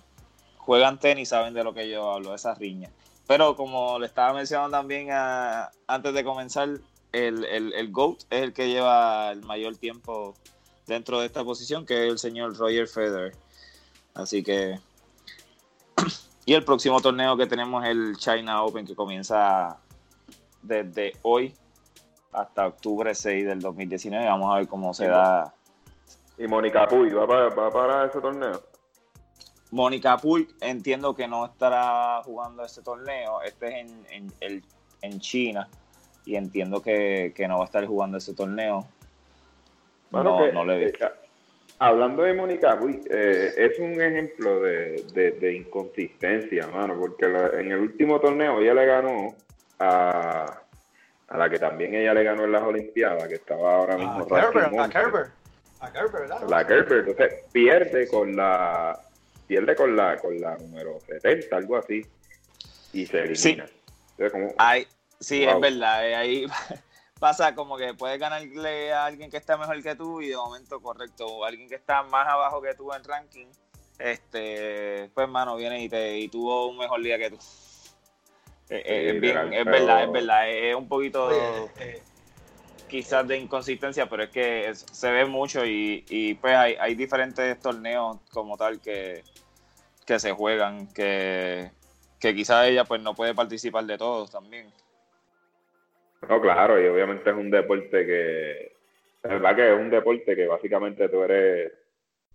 juegan 0.57 0.99
tenis 0.99 1.29
saben 1.29 1.55
de 1.55 1.63
lo 1.63 1.75
que 1.75 1.89
yo 1.89 2.11
hablo, 2.11 2.35
esas 2.35 2.59
riñas. 2.59 2.91
Pero 3.27 3.57
como 3.57 3.99
le 3.99 4.07
estaba 4.07 4.33
mencionando 4.33 4.77
también 4.77 5.09
a- 5.11 5.71
antes 5.87 6.15
de 6.15 6.25
comenzar, 6.25 6.69
el, 7.13 7.45
el, 7.45 7.73
el 7.75 7.91
GOAT 7.93 8.21
es 8.31 8.43
el 8.43 8.53
que 8.53 8.69
lleva 8.69 9.31
el 9.33 9.43
mayor 9.43 9.77
tiempo 9.77 10.35
dentro 10.87 11.19
de 11.21 11.27
esta 11.27 11.43
posición, 11.45 11.85
que 11.87 12.05
es 12.07 12.11
el 12.13 12.19
señor 12.19 12.57
Roger 12.57 12.87
Federer. 12.87 13.35
Así 14.15 14.43
que 14.43 14.79
y 16.47 16.55
el 16.55 16.65
próximo 16.65 17.01
torneo 17.01 17.37
que 17.37 17.47
tenemos 17.47 17.85
es 17.85 17.91
el 17.91 18.17
China 18.17 18.63
Open 18.63 18.87
que 18.87 18.95
comienza 18.95 19.77
desde 20.63 21.15
hoy 21.23 21.55
hasta 22.33 22.67
octubre 22.67 23.15
6 23.15 23.47
del 23.47 23.61
2019. 23.61 24.25
Vamos 24.27 24.53
a 24.55 24.59
ver 24.59 24.69
cómo 24.69 24.93
se 24.95 25.07
da. 25.09 25.53
y 26.39 26.47
Mónica 26.47 26.87
Puy, 26.87 27.11
¿va 27.11 27.27
para, 27.27 27.49
va 27.49 27.71
para 27.71 28.07
ese 28.07 28.21
torneo? 28.21 28.63
Mónica 29.71 30.17
Puig 30.17 30.49
entiendo 30.61 31.15
que 31.15 31.27
no 31.29 31.45
estará 31.47 32.23
jugando 32.25 32.65
este 32.65 32.83
torneo. 32.83 33.43
Este 33.43 33.69
es 33.69 33.75
en, 33.87 34.07
en, 34.11 34.33
el- 34.41 34.63
en 35.03 35.21
China 35.21 35.69
y 36.25 36.37
entiendo 36.37 36.81
que, 36.83 37.33
que 37.35 37.47
no 37.49 37.59
va 37.59 37.65
a 37.65 37.67
estar 37.67 37.85
jugando 37.87 38.19
ese 38.19 38.35
torneo. 38.35 38.87
Bueno, 40.11 40.39
no, 40.39 40.45
que, 40.47 40.53
no 40.53 40.65
le 40.65 40.87
eh, 40.89 40.93
hablando 41.79 42.23
de 42.23 42.33
Mónica 42.35 42.79
Puy, 42.79 43.03
eh, 43.11 43.53
es 43.57 43.79
un 43.79 44.01
ejemplo 44.01 44.61
de, 44.61 45.05
de, 45.13 45.33
de 45.33 45.55
inconsistencia, 45.57 46.67
mano, 46.69 46.97
porque 46.99 47.29
la- 47.29 47.49
en 47.61 47.73
el 47.73 47.79
último 47.81 48.21
torneo 48.21 48.61
ella 48.61 48.75
le 48.75 48.87
ganó 48.87 49.35
a, 49.79 50.61
a 51.29 51.37
la 51.37 51.51
que 51.51 51.59
también 51.59 51.95
ella 51.95 52.15
le 52.15 52.25
ganó 52.25 52.45
en 52.45 52.53
las 52.53 52.63
Olimpiadas, 52.63 53.29
que 53.29 53.35
estaba 53.35 53.75
ahora 53.77 53.97
mismo 53.97 54.23
A 54.23 54.27
Kerber, 54.27 54.63
ranking 54.63 54.79
a 54.79 54.83
11. 54.85 54.99
Kerber. 54.99 55.27
A 55.81 55.93
Kerber, 55.93 56.21
¿verdad? 56.23 56.49
La 56.49 56.67
Kerber, 56.67 56.99
entonces 57.01 57.45
pierde 57.53 58.09
con 58.09 58.35
la 58.37 58.99
pierde 59.47 59.75
con 59.77 59.97
la 59.97 60.19
con 60.19 60.41
la 60.41 60.57
número 60.57 61.01
70, 61.07 61.57
algo 61.57 61.77
así, 61.77 62.07
y 62.93 63.07
se 63.07 63.19
elimina. 63.19 63.37
Sí. 63.67 63.73
Entonces, 64.19 64.33
como, 64.33 64.55
Ay, 64.59 64.87
sí, 65.21 65.45
Wow. 65.45 65.55
es 65.55 65.61
verdad. 65.61 66.09
eh, 66.09 66.15
Ahí 66.17 66.47
pasa 67.21 67.55
como 67.55 67.77
que 67.77 67.95
puedes 67.95 68.19
ganarle 68.19 68.93
a 68.93 69.07
alguien 69.07 69.31
que 69.31 69.37
está 69.37 69.57
mejor 69.57 69.83
que 69.83 69.95
tú 69.95 70.21
y 70.21 70.29
de 70.29 70.37
momento, 70.37 70.81
correcto, 70.81 71.27
o 71.27 71.45
alguien 71.45 71.69
que 71.69 71.75
está 71.77 72.03
más 72.03 72.27
abajo 72.27 72.61
que 72.63 72.75
tú 72.75 72.93
en 72.93 73.05
ranking, 73.05 73.47
este, 73.99 75.11
pues, 75.15 75.29
mano, 75.29 75.57
viene 75.57 75.83
y, 75.83 75.89
te, 75.89 76.19
y 76.19 76.29
tuvo 76.29 76.69
un 76.69 76.79
mejor 76.79 77.03
día 77.03 77.19
que 77.19 77.31
tú. 77.31 77.39
Eh, 78.69 78.83
eh, 78.85 79.11
es, 79.15 79.21
bien- 79.21 79.35
verdad, 79.65 80.03
es 80.05 80.13
verdad. 80.13 80.49
Es 80.51 80.75
un 80.75 80.89
poquito 80.89 81.31
eh, 81.79 82.03
quizás 82.89 83.27
de 83.27 83.39
inconsistencia, 83.39 84.09
pero 84.09 84.25
es 84.25 84.31
que 84.31 84.71
se 84.75 85.11
ve 85.11 85.25
mucho 85.25 85.65
y, 85.65 86.05
y, 86.09 86.35
pues 86.35 86.55
hay, 86.55 86.77
hay 86.79 86.95
diferentes 86.95 87.59
torneos 87.61 88.19
como 88.31 88.57
tal 88.57 88.81
que, 88.81 89.23
que 90.07 90.19
se 90.19 90.33
juegan, 90.33 90.93
que, 90.93 91.71
que 92.21 92.35
quizás 92.35 92.69
ella 92.69 92.85
pues 92.85 93.01
no 93.03 93.15
puede 93.15 93.35
participar 93.35 93.85
de 93.85 93.99
todos 93.99 94.31
también. 94.31 94.67
No, 96.29 96.41
claro, 96.41 96.81
y 96.81 96.87
obviamente 96.87 97.31
es 97.31 97.37
un 97.37 97.51
deporte 97.51 98.07
que, 98.07 98.73
la 99.23 99.31
verdad 99.35 99.57
que 99.57 99.75
es 99.75 99.79
un 99.79 99.91
deporte 99.91 100.35
que 100.35 100.47
básicamente 100.47 101.09
tú 101.09 101.23
eres, 101.23 101.73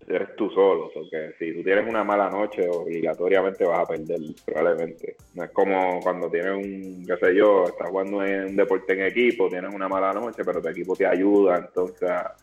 eres 0.08 0.36
tú 0.36 0.50
solo, 0.52 0.90
porque 0.94 1.34
si 1.40 1.54
tú 1.54 1.64
tienes 1.64 1.88
una 1.88 2.04
mala 2.04 2.30
noche, 2.30 2.68
obligatoriamente 2.68 3.64
vas 3.66 3.84
a 3.84 3.88
perder, 3.88 4.20
probablemente. 4.46 5.16
No 5.34 5.44
es 5.44 5.52
como 5.52 6.02
cuando 6.02 6.30
tienes 6.30 6.54
un, 6.54 7.06
qué 7.08 7.18
sé 7.18 7.36
yo, 7.36 7.68
estás 7.68 7.90
jugando 7.90 8.24
en 8.26 8.46
un 8.48 8.56
deporte 8.56 8.94
en 8.94 9.04
equipo, 9.04 9.50
tienes 9.50 9.74
una 9.74 9.88
mala 9.88 10.14
noche, 10.14 10.44
pero 10.44 10.62
tu 10.62 10.68
equipo 10.68 10.96
te 10.96 11.06
ayuda 11.06 11.58
entonces 11.58 12.10
a, 12.10 12.36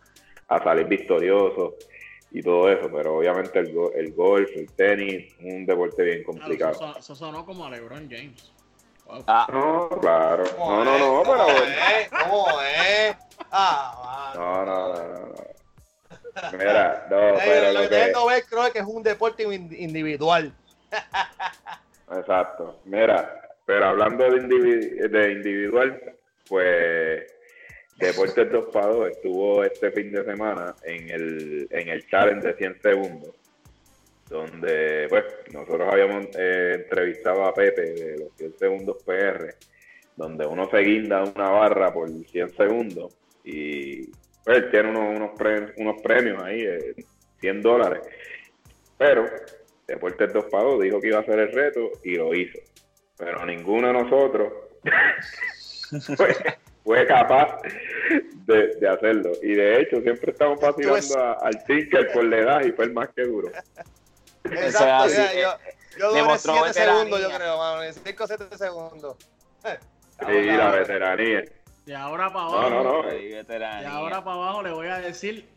a 0.48 0.62
salir 0.64 0.86
victorioso 0.86 1.74
y 2.30 2.42
todo 2.42 2.70
eso, 2.70 2.90
pero 2.92 3.16
obviamente 3.18 3.58
el, 3.58 3.72
go- 3.72 3.92
el 3.94 4.12
golf, 4.12 4.48
el 4.54 4.70
tenis, 4.72 5.34
un 5.40 5.64
deporte 5.66 6.02
bien 6.02 6.22
Claro, 6.22 6.38
complicado. 6.38 6.72
eso, 6.72 6.98
eso 6.98 7.14
sonó 7.14 7.44
como 7.44 7.64
a 7.66 7.70
LeBron 7.70 8.08
James. 8.10 8.52
Wow. 9.06 9.24
Ah, 9.26 9.46
No, 9.50 9.88
claro, 10.00 10.44
¿cómo 10.56 10.84
no, 10.84 10.84
no, 10.84 10.98
no, 10.98 11.22
pero... 11.22 11.46
¿Cómo 12.24 12.46
es? 12.62 13.16
Ah, 13.50 14.32
no, 14.36 14.64
no, 14.66 14.88
no, 14.88 15.26
no. 15.28 15.47
Mira, 16.52 17.06
no, 17.10 17.34
pero 17.44 17.72
lo 17.72 17.82
lo 17.82 17.88
que 17.88 17.94
ver 18.28 18.44
creo 18.48 18.72
que 18.72 18.78
es 18.80 18.84
un 18.86 19.02
deporte 19.02 19.42
in- 19.42 19.74
individual. 19.76 20.52
Exacto. 22.12 22.80
Mira, 22.84 23.40
pero 23.66 23.86
hablando 23.86 24.24
de, 24.24 24.40
indivi- 24.42 25.08
de 25.08 25.32
individual, 25.32 26.00
pues 26.48 27.24
Deportes 27.96 28.50
2 28.52 28.66
para 28.72 28.86
2 28.86 29.10
estuvo 29.10 29.64
este 29.64 29.90
fin 29.90 30.12
de 30.12 30.24
semana 30.24 30.74
en 30.84 31.10
el, 31.10 31.66
en 31.70 31.88
el 31.88 32.06
challenge 32.08 32.46
de 32.46 32.54
100 32.54 32.80
segundos, 32.80 33.34
donde 34.28 35.06
pues 35.08 35.24
nosotros 35.52 35.88
habíamos 35.92 36.26
eh, 36.38 36.74
entrevistado 36.84 37.44
a 37.44 37.52
Pepe 37.52 37.82
de 37.94 38.18
los 38.18 38.32
100 38.36 38.58
segundos 38.58 39.02
PR, 39.04 39.54
donde 40.16 40.46
uno 40.46 40.70
se 40.70 40.78
guinda 40.78 41.24
una 41.24 41.50
barra 41.50 41.92
por 41.92 42.08
100 42.08 42.56
segundos 42.56 43.14
y 43.44 44.08
él 44.48 44.70
tiene 44.70 44.90
unos, 44.90 45.16
unos, 45.16 45.30
premios, 45.38 45.70
unos 45.76 46.02
premios 46.02 46.42
ahí, 46.42 46.60
eh, 46.62 46.94
100 47.40 47.62
dólares. 47.62 48.02
Pero 48.96 49.24
Deportes 49.86 50.32
2 50.32 50.44
para 50.50 50.64
2 50.64 50.80
dijo 50.82 51.00
que 51.00 51.08
iba 51.08 51.18
a 51.18 51.22
hacer 51.22 51.38
el 51.38 51.52
reto 51.52 51.90
y 52.04 52.16
lo 52.16 52.34
hizo. 52.34 52.58
Pero 53.16 53.44
ninguno 53.46 53.88
de 53.88 53.92
nosotros 53.94 54.52
fue, 56.16 56.36
fue 56.84 57.06
capaz 57.06 57.60
de, 58.46 58.74
de 58.76 58.88
hacerlo. 58.88 59.32
Y 59.42 59.54
de 59.54 59.80
hecho, 59.80 60.00
siempre 60.02 60.32
estamos 60.32 60.60
vacilando 60.60 61.18
a- 61.18 61.32
al 61.42 61.64
Tinker 61.64 62.12
por 62.12 62.24
la 62.24 62.36
edad 62.38 62.60
y 62.64 62.72
fue 62.72 62.84
el 62.86 62.92
más 62.92 63.08
que 63.14 63.22
duro. 63.22 63.50
Exacto, 64.44 65.04
así, 65.04 65.16
mira, 65.20 65.32
yo, 65.34 65.98
yo 65.98 66.08
duré 66.10 66.20
demostró 66.22 66.52
7 66.54 66.68
veteranía. 66.68 66.94
segundos, 67.04 67.20
yo 67.32 67.36
creo, 67.38 67.58
mano. 67.58 67.82
En 67.82 67.94
5 67.94 68.24
o 68.24 68.26
7 68.26 68.44
segundos. 68.56 69.16
Sí, 70.26 70.42
la 70.44 70.70
veteranía. 70.70 71.44
De 71.88 71.96
ahora 71.96 72.30
para 72.30 72.44
abajo. 72.44 72.70
no. 72.70 73.02
De 73.02 73.86
ahora 73.86 74.22
para 74.22 74.36
abajo 74.36 74.62
le 74.62 74.72
voy 74.72 74.88
a 74.88 74.98
decir 74.98 75.48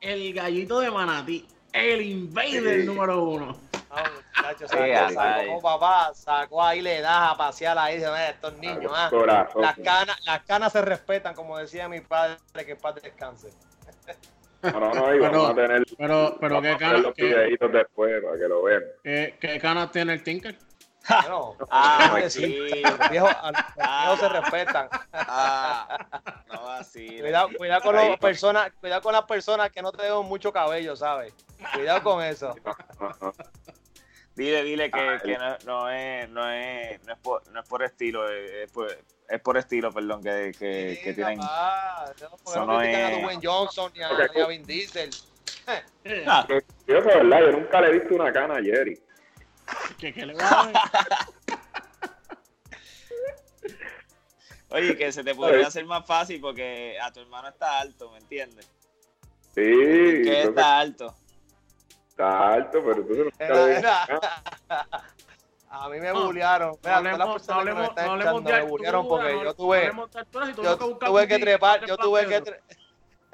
el 0.00 0.34
gallito 0.34 0.80
de 0.80 0.90
Manatí, 0.90 1.46
el 1.72 2.02
invader 2.02 2.80
Sí. 2.80 2.86
número 2.86 3.22
uno. 3.22 3.56
Ah, 3.88 4.02
muchacho, 4.36 4.66
sacó, 4.66 4.82
así. 4.82 5.14
sacó 5.14 5.46
como 5.46 5.62
papá, 5.62 6.12
sacó 6.12 6.60
ahí, 6.64 6.80
le 6.82 7.00
das 7.00 7.30
a 7.30 7.36
pasear 7.36 7.78
ahí, 7.78 7.98
dice, 7.98 8.08
"Mira, 8.08 8.30
estos 8.30 8.58
niños, 8.58 8.90
ah, 8.92 9.06
Corazón. 9.08 9.62
las 9.62 9.76
canas, 9.78 10.16
las 10.26 10.42
canas 10.42 10.72
se 10.72 10.82
respetan, 10.82 11.34
como 11.36 11.56
decía 11.56 11.88
mi 11.88 12.00
padre, 12.00 12.36
que 12.66 12.72
en 12.72 12.78
paz 12.78 12.96
descanse. 12.96 13.50
No, 14.60 14.80
no, 14.80 14.92
no, 14.92 15.14
y 15.14 15.20
vamos 15.20 15.50
a 15.50 15.54
tener, 15.54 15.84
Pero, 15.96 16.36
pero 16.40 16.54
vamos 16.56 16.62
qué, 16.62 16.68
a 16.68 16.74
hacer 16.74 16.88
cana, 16.88 16.98
los 16.98 17.14
videitos 17.14 17.72
después 17.72 18.24
para 18.24 18.36
que 18.38 18.48
lo 18.48 18.62
vean. 18.64 18.82
qué- 19.04 19.36
qué 19.40 19.60
canas 19.60 19.92
tiene 19.92 20.14
el 20.14 20.24
Tinker? 20.24 20.58
Bueno, 21.08 21.56
Ah, 21.70 21.98
déjame 22.00 22.22
decir, 22.22 22.68
tranquilo. 22.68 22.96
los 22.98 23.10
viejos, 23.10 23.30
a 23.40 23.52
los 23.52 23.60
viejos 23.76 24.20
se 24.20 24.28
respetan. 24.28 24.88
Ah, 25.12 25.98
no 26.52 26.68
así. 26.70 27.06
Cuidado, 27.20 27.48
cuidado 27.56 27.82
con 27.82 27.94
las 27.96 28.18
personas, 28.18 28.72
cuidado 28.80 29.02
con 29.02 29.12
las 29.12 29.24
personas 29.24 29.70
que 29.70 29.82
no 29.82 29.92
tengan 29.92 30.24
mucho 30.24 30.52
cabello, 30.52 30.96
¿sabes? 30.96 31.32
Cuidado 31.72 32.02
con 32.02 32.22
eso. 32.22 32.54
Dile, 34.36 34.64
dile 34.64 34.90
que, 34.90 34.98
Ah, 35.00 35.20
que 35.22 35.38
no, 35.38 35.58
no 35.64 35.88
es, 35.90 36.28
no 36.28 36.50
es, 36.50 37.00
no 37.04 37.12
es 37.12 37.18
por, 37.20 37.46
no 37.52 37.60
es 37.60 37.68
por 37.68 37.84
estilo, 37.84 38.28
es 38.28 38.68
por, 38.72 38.90
es 39.28 39.40
por 39.40 39.56
estilo, 39.56 39.92
perdón, 39.92 40.24
que, 40.24 40.50
que, 40.58 40.98
que 41.04 41.10
Sí, 41.10 41.14
tienen. 41.14 41.38
papá, 41.38 42.12
no, 42.46 42.54
no 42.56 42.66
no 42.66 42.82
es- 42.82 42.96
a 42.96 43.10
Dwayne 43.20 43.40
Johnson 43.40 43.92
ni 43.94 44.02
a, 44.02 44.10
ni 44.34 44.40
a 44.40 44.46
Vin 44.48 44.66
Diesel. 44.66 45.10
Ah, 46.26 46.46
Yo, 46.48 46.56
de 46.86 47.00
verdad, 47.00 47.40
yo 47.42 47.52
nunca 47.52 47.80
le 47.80 47.88
he 47.88 47.92
visto 47.92 48.14
una 48.16 48.32
cana 48.32 48.56
a 48.56 48.62
Jerry. 48.62 49.00
¿Qué, 49.98 50.12
qué 50.12 50.26
le 50.26 50.34
va 50.34 50.60
a 50.60 50.66
ver? 50.66 50.74
Oye, 54.70 54.96
que 54.96 55.12
se 55.12 55.22
te 55.22 55.34
podría 55.34 55.66
hacer 55.68 55.84
más 55.86 56.04
fácil 56.06 56.40
porque 56.40 56.98
a 57.00 57.12
tu 57.12 57.20
hermano 57.20 57.48
está 57.48 57.78
alto, 57.80 58.10
¿me 58.10 58.18
entiendes? 58.18 58.66
Sí, 59.54 59.60
Que 59.62 60.42
entonces, 60.42 60.48
está 60.48 60.78
alto. 60.80 61.14
Está 62.08 62.52
alto, 62.54 62.82
pero 62.84 63.04
tú 63.06 63.14
no 63.14 63.30
era- 63.38 64.06
A 65.70 65.88
mí 65.88 65.98
me 66.00 66.12
No, 66.12 66.26
bullearon. 66.26 66.76
No 66.82 66.90
hablemos, 66.90 67.18
no 67.18 67.34
que 67.34 67.52
me 67.54 67.60
hablemos, 67.60 67.88
están 67.90 68.04
no 68.06 68.10
hablemos 68.12 68.42
no- 68.42 68.50
yo 68.84 69.44
no 69.44 69.54
tuve, 69.54 69.76
hablemos 69.78 70.10
que 71.26 71.34
que 71.80 71.92
Plan 71.96 71.96
tuve 72.08 72.26
que 72.26 72.40
Pedro. 72.42 72.56
tre- 72.56 72.76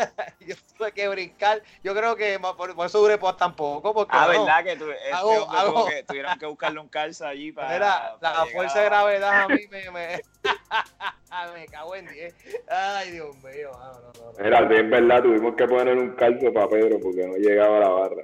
yo 0.40 0.54
tuve 0.76 0.92
que 0.92 1.08
brincar. 1.08 1.62
Yo 1.82 1.94
creo 1.94 2.16
que 2.16 2.38
por, 2.38 2.74
por 2.74 2.86
eso 2.86 2.98
duré 3.00 3.18
pues 3.18 3.36
tampoco, 3.36 3.92
porque 3.94 4.16
Ah, 4.16 4.28
no. 4.32 4.44
¿verdad? 4.44 4.64
Que 4.64 4.76
tu- 4.76 4.90
este 4.90 5.12
Hago- 5.12 5.30
hombre 5.44 5.46
tuvo 5.46 5.78
hago- 5.78 5.88
que, 5.88 6.02
tuvieron 6.04 6.38
que 6.38 6.46
buscarle 6.46 6.80
un 6.80 6.88
calza 6.88 7.28
allí 7.28 7.52
para. 7.52 7.72
Mira, 7.72 8.16
la 8.20 8.46
fuerza 8.46 8.78
de 8.80 8.84
gravedad 8.86 9.42
a 9.42 9.48
mí 9.48 9.60
me, 9.70 9.90
me, 9.90 10.20
me 11.54 11.66
cago 11.66 11.94
en 11.96 12.06
10. 12.06 12.34
Ay, 12.68 13.10
Dios 13.12 13.36
mío. 13.42 13.70
no, 13.72 13.92
no. 13.92 14.32
Mira, 14.42 14.58
es 14.60 14.90
verdad, 14.90 15.22
tuvimos 15.22 15.54
que 15.54 15.66
poner 15.66 15.96
un 15.96 16.10
calzo 16.14 16.52
para 16.52 16.68
Pedro 16.68 16.98
porque 17.02 17.26
no 17.26 17.36
llegaba 17.36 17.76
a 17.76 17.80
la 17.80 17.88
barra. 17.88 18.22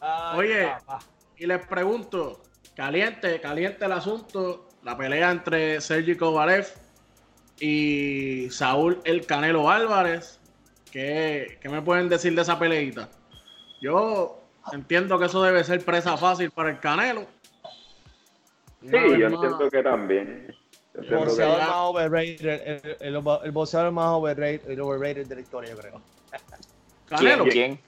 Ay, 0.00 0.38
Oye. 0.38 0.66
papá. 0.68 0.98
Y 1.36 1.46
les 1.46 1.66
pregunto, 1.66 2.42
caliente, 2.76 3.40
caliente 3.40 3.84
el 3.84 3.92
asunto, 3.92 4.68
la 4.82 4.96
pelea 4.96 5.30
entre 5.30 5.80
Sergi 5.80 6.16
Kovalev 6.16 6.66
y 7.60 8.48
Saúl 8.50 9.00
El 9.04 9.26
Canelo 9.26 9.70
Álvarez. 9.70 10.40
¿Qué, 10.90 11.58
qué 11.60 11.68
me 11.68 11.82
pueden 11.82 12.08
decir 12.08 12.34
de 12.34 12.42
esa 12.42 12.58
peleita? 12.58 13.08
Yo 13.80 14.40
entiendo 14.72 15.18
que 15.18 15.26
eso 15.26 15.42
debe 15.42 15.64
ser 15.64 15.84
presa 15.84 16.16
fácil 16.16 16.50
para 16.50 16.70
el 16.70 16.80
Canelo. 16.80 17.26
Sí, 18.80 18.90
yo 18.90 19.26
entiendo 19.26 19.68
que 19.70 19.82
también. 19.82 20.54
El 20.94 21.16
boxeador 21.16 21.58
más 21.58 21.74
overrated, 21.74 22.84
el, 23.00 23.14
el, 23.14 23.22
el 23.44 23.50
boxeador 23.50 23.90
más 23.90 24.06
overrated, 24.10 24.70
el 24.70 24.80
overrated 24.80 25.26
de 25.26 25.34
la 25.34 25.40
historia, 25.40 25.70
yo 25.70 25.78
creo. 25.78 26.00
Canelo. 27.08 27.44
¿Quién? 27.46 27.80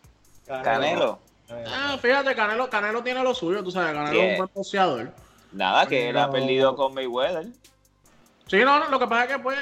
Canelo. 0.46 1.18
Ah, 1.48 1.96
fíjate, 2.00 2.35
Canelo, 2.35 2.68
Canelo 2.68 3.02
tiene 3.05 3.22
lo 3.22 3.33
suyo, 3.35 3.62
tú 3.62 3.70
sabes, 3.70 3.92
Canelo 3.92 4.20
es 4.20 4.31
un 4.33 4.37
buen 4.38 4.50
boxeador. 4.52 5.12
Nada, 5.52 5.87
que 5.87 6.09
él 6.09 6.18
ha 6.18 6.31
perdido 6.31 6.74
con 6.74 6.94
Mayweather. 6.94 7.46
Sí, 8.47 8.59
no, 8.65 8.79
no, 8.79 8.89
lo 8.91 8.99
que 8.99 9.07
pasa 9.07 9.25
es 9.25 9.33
que 9.33 9.39
pues 9.41 9.59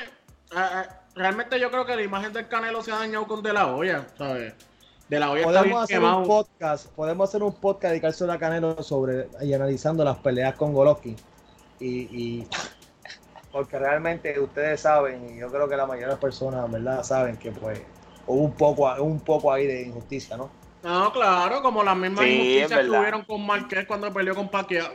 ah, 0.54 0.70
ah, 0.74 1.00
realmente 1.14 1.58
yo 1.58 1.70
creo 1.70 1.86
que 1.86 1.96
la 1.96 2.02
imagen 2.02 2.32
del 2.32 2.48
Canelo 2.48 2.82
se 2.82 2.92
ha 2.92 2.96
dañado 2.98 3.26
con 3.26 3.42
De 3.42 3.52
La 3.52 3.74
Hoya, 3.74 4.06
¿sabes? 4.18 4.54
De 5.08 5.18
La 5.18 5.30
Hoya 5.30 5.46
está 5.46 5.62
bien 5.62 5.76
Podemos 5.76 5.84
hacer 5.84 5.96
quemado. 5.96 6.18
un 6.18 6.26
podcast, 6.26 6.86
podemos 6.92 7.28
hacer 7.28 7.42
un 7.42 7.54
podcast 7.54 7.90
dedicárselo 7.92 8.32
a 8.32 8.38
Canelo 8.38 8.82
sobre 8.82 9.28
y 9.40 9.52
analizando 9.54 10.04
las 10.04 10.18
peleas 10.18 10.54
con 10.54 10.72
Golovkin. 10.72 11.16
Y, 11.80 11.88
y 12.10 12.48
porque 13.50 13.78
realmente 13.78 14.38
ustedes 14.40 14.80
saben, 14.80 15.36
y 15.36 15.38
yo 15.40 15.48
creo 15.48 15.68
que 15.68 15.76
la 15.76 15.86
mayoría 15.86 16.06
de 16.08 16.12
las 16.14 16.20
personas, 16.20 16.70
¿verdad? 16.70 17.02
Saben 17.04 17.36
que 17.36 17.52
pues 17.52 17.80
hubo 18.26 18.42
un 18.42 18.52
poco, 18.52 18.92
un 19.02 19.20
poco 19.20 19.52
ahí 19.52 19.66
de 19.66 19.82
injusticia, 19.82 20.36
¿no? 20.36 20.50
No, 20.82 21.12
claro, 21.12 21.62
como 21.62 21.82
las 21.82 21.96
mismas 21.96 22.24
Sí, 22.24 22.30
injusticias 22.32 22.80
que 22.80 22.90
hubieron 22.90 23.24
con 23.24 23.46
Marqués 23.46 23.86
cuando 23.86 24.12
peleó 24.12 24.34
con 24.34 24.50
Pacquiao. 24.50 24.92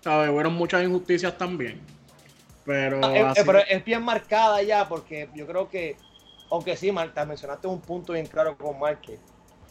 ¿Sabes? 0.00 0.30
Hubieron 0.30 0.54
muchas 0.54 0.82
injusticias 0.82 1.36
también. 1.38 1.80
Pero, 2.64 3.00
Ah, 3.02 3.16
eh, 3.16 3.32
eh, 3.36 3.42
pero 3.46 3.58
es 3.58 3.84
bien 3.84 4.02
marcada 4.02 4.62
ya, 4.62 4.88
porque 4.88 5.28
yo 5.34 5.46
creo 5.46 5.68
que, 5.68 5.96
aunque 6.50 6.76
sí, 6.76 6.92
Marta, 6.92 7.24
mencionaste 7.24 7.66
un 7.66 7.80
punto 7.80 8.12
bien 8.12 8.26
claro 8.26 8.56
con 8.56 8.78
Márquez, 8.78 9.18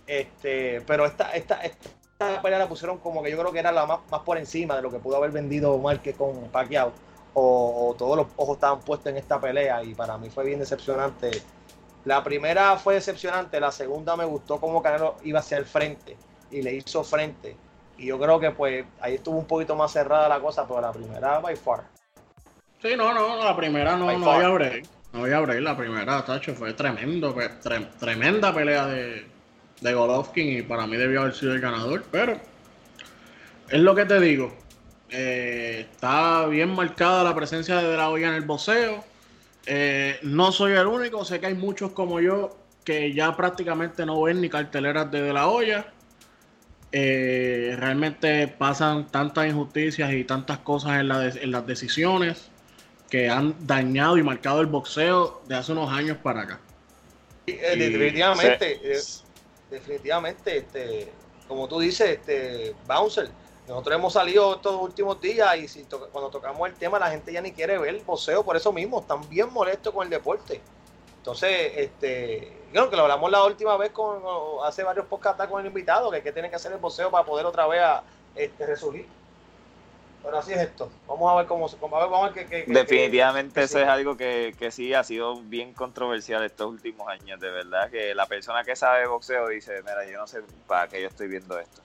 este, 0.07 0.81
pero 0.81 1.05
esta, 1.05 1.31
esta, 1.33 1.61
esta 1.61 2.41
pelea 2.41 2.59
la 2.59 2.67
pusieron 2.67 2.97
como 2.97 3.21
que 3.21 3.29
yo 3.31 3.37
creo 3.37 3.51
que 3.51 3.59
era 3.59 3.71
la 3.71 3.85
más, 3.85 3.99
más 4.09 4.21
por 4.21 4.37
encima 4.37 4.75
de 4.75 4.81
lo 4.81 4.89
que 4.91 4.97
pudo 4.99 5.17
haber 5.17 5.31
vendido 5.31 5.77
Márquez 5.77 6.15
con 6.15 6.49
Pacquiao, 6.49 6.91
o, 7.35 7.89
o 7.89 7.93
todos 7.93 8.17
los 8.17 8.27
ojos 8.35 8.55
estaban 8.55 8.79
puestos 8.79 9.11
en 9.11 9.17
esta 9.17 9.39
pelea, 9.39 9.83
y 9.83 9.93
para 9.93 10.17
mí 10.17 10.29
fue 10.29 10.45
bien 10.45 10.59
decepcionante. 10.59 11.29
La 12.05 12.23
primera 12.23 12.77
fue 12.77 12.95
decepcionante, 12.95 13.59
la 13.59 13.71
segunda 13.71 14.15
me 14.15 14.25
gustó 14.25 14.59
como 14.59 14.81
Canelo 14.81 15.17
iba 15.23 15.39
hacia 15.39 15.57
el 15.57 15.65
frente, 15.65 16.17
y 16.49 16.63
le 16.63 16.73
hizo 16.73 17.03
frente, 17.03 17.55
y 17.97 18.07
yo 18.07 18.17
creo 18.17 18.39
que 18.39 18.49
pues 18.51 18.85
ahí 18.99 19.15
estuvo 19.15 19.37
un 19.37 19.45
poquito 19.45 19.75
más 19.75 19.91
cerrada 19.91 20.27
la 20.27 20.39
cosa, 20.39 20.67
pero 20.67 20.81
la 20.81 20.91
primera 20.91 21.39
by 21.39 21.55
far. 21.55 21.98
Sí, 22.81 22.89
no, 22.97 23.13
no, 23.13 23.43
la 23.43 23.55
primera 23.55 23.97
no, 23.97 24.17
no 24.17 24.31
había 24.31 24.49
break. 24.49 24.85
No 25.13 25.21
había 25.23 25.39
break. 25.41 25.61
La 25.61 25.75
primera, 25.75 26.23
tacho, 26.23 26.53
fue 26.55 26.73
tremendo, 26.73 27.35
tre- 27.35 27.89
tremenda 27.99 28.53
pelea 28.53 28.87
de, 28.87 29.25
de 29.81 29.93
Golovkin 29.93 30.59
y 30.59 30.61
para 30.61 30.87
mí 30.87 30.95
debió 30.95 31.21
haber 31.21 31.33
sido 31.33 31.53
el 31.53 31.59
ganador, 31.59 32.05
pero 32.11 32.39
es 33.69 33.79
lo 33.81 33.95
que 33.95 34.05
te 34.05 34.19
digo. 34.19 34.55
Eh, 35.09 35.87
está 35.91 36.45
bien 36.47 36.69
marcada 36.69 37.23
la 37.23 37.35
presencia 37.35 37.77
de 37.77 37.89
De 37.89 37.97
La 37.97 38.09
Hoya 38.09 38.29
en 38.29 38.35
el 38.35 38.43
boxeo. 38.45 39.03
Eh, 39.65 40.17
no 40.21 40.51
soy 40.51 40.73
el 40.73 40.87
único, 40.87 41.25
sé 41.25 41.39
que 41.39 41.47
hay 41.47 41.55
muchos 41.55 41.91
como 41.91 42.21
yo 42.21 42.55
que 42.85 43.13
ya 43.13 43.35
prácticamente 43.35 44.05
no 44.05 44.21
ven 44.21 44.39
ni 44.39 44.49
carteleras 44.49 45.11
de 45.11 45.21
De 45.21 45.33
La 45.33 45.47
Hoya. 45.47 45.87
Eh, 46.91 47.75
realmente 47.77 48.47
pasan 48.47 49.11
tantas 49.11 49.47
injusticias 49.47 50.11
y 50.13 50.23
tantas 50.23 50.59
cosas 50.59 50.99
en, 50.99 51.07
la 51.09 51.19
de- 51.19 51.43
en 51.43 51.51
las 51.51 51.67
decisiones 51.67 52.49
que 53.09 53.29
han 53.29 53.55
dañado 53.65 54.17
y 54.17 54.23
marcado 54.23 54.61
el 54.61 54.67
boxeo 54.67 55.41
de 55.47 55.55
hace 55.55 55.71
unos 55.71 55.91
años 55.91 56.17
para 56.17 56.41
acá. 56.41 56.59
Eh, 57.47 57.73
Y- 57.75 57.79
definitivamente, 57.79 58.79
eh, 58.83 59.01
definitivamente, 59.71 60.57
este, 60.57 61.11
como 61.47 61.67
tú 61.67 61.79
dices, 61.79 62.09
este, 62.09 62.75
Bouncer, 62.87 63.29
nosotros 63.67 63.95
hemos 63.95 64.13
salido 64.13 64.55
estos 64.55 64.79
últimos 64.79 65.19
días 65.19 65.57
y 65.57 65.67
si 65.67 65.83
to- 65.83 66.09
cuando 66.09 66.29
tocamos 66.29 66.67
el 66.69 66.75
tema 66.75 66.99
la 66.99 67.09
gente 67.09 67.33
ya 67.33 67.41
ni 67.41 67.51
quiere 67.51 67.77
ver 67.77 67.95
el 67.95 68.01
boxeo 68.01 68.43
por 68.43 68.55
eso 68.55 68.71
mismo, 68.71 68.99
están 68.99 69.27
bien 69.29 69.51
molestos 69.51 69.93
con 69.93 70.03
el 70.03 70.09
deporte. 70.09 70.61
Entonces, 71.17 71.73
este, 71.75 72.57
creo 72.71 72.89
que 72.89 72.95
lo 72.95 73.03
hablamos 73.03 73.29
la 73.29 73.43
última 73.43 73.75
vez 73.77 73.91
con, 73.91 74.21
hace 74.63 74.83
varios 74.83 75.05
podcasts 75.07 75.45
con 75.47 75.61
el 75.61 75.67
invitado, 75.67 76.09
que, 76.11 76.21
que 76.21 76.31
tiene 76.31 76.49
que 76.49 76.55
hacer 76.55 76.71
el 76.71 76.77
boxeo 76.77 77.11
para 77.11 77.25
poder 77.25 77.45
otra 77.45 77.67
vez 77.67 77.81
a, 77.81 78.03
este, 78.35 78.65
resurgir. 78.65 79.07
Pero 80.23 80.37
así 80.37 80.51
es 80.53 80.59
esto. 80.59 80.91
Vamos 81.07 81.31
a 81.31 81.35
ver 81.37 81.45
cómo, 81.47 81.65
a 81.65 81.69
ver, 81.69 82.09
vamos 82.09 82.19
a 82.19 82.23
ver 82.25 82.33
qué- 82.33 82.47
qué- 82.47 82.65
qué- 82.65 82.73
Definitivamente 82.73 83.61
qué- 83.61 83.65
eso 83.65 83.79
es 83.79 83.87
algo 83.87 84.17
que, 84.17 84.53
que 84.57 84.69
sí 84.69 84.93
ha 84.93 85.03
sido 85.03 85.41
bien 85.43 85.73
controversial 85.73 86.43
estos 86.43 86.67
últimos 86.67 87.07
años, 87.07 87.39
de 87.39 87.49
verdad, 87.49 87.89
que 87.89 88.13
la 88.13 88.25
persona 88.27 88.63
que 88.63 88.75
sabe 88.75 89.07
boxeo 89.07 89.47
dice, 89.47 89.81
mira, 89.81 90.05
yo 90.05 90.17
no 90.17 90.27
sé 90.27 90.41
para 90.67 90.87
qué 90.89 91.01
yo 91.01 91.07
estoy 91.07 91.27
viendo 91.29 91.57
esto. 91.57 91.81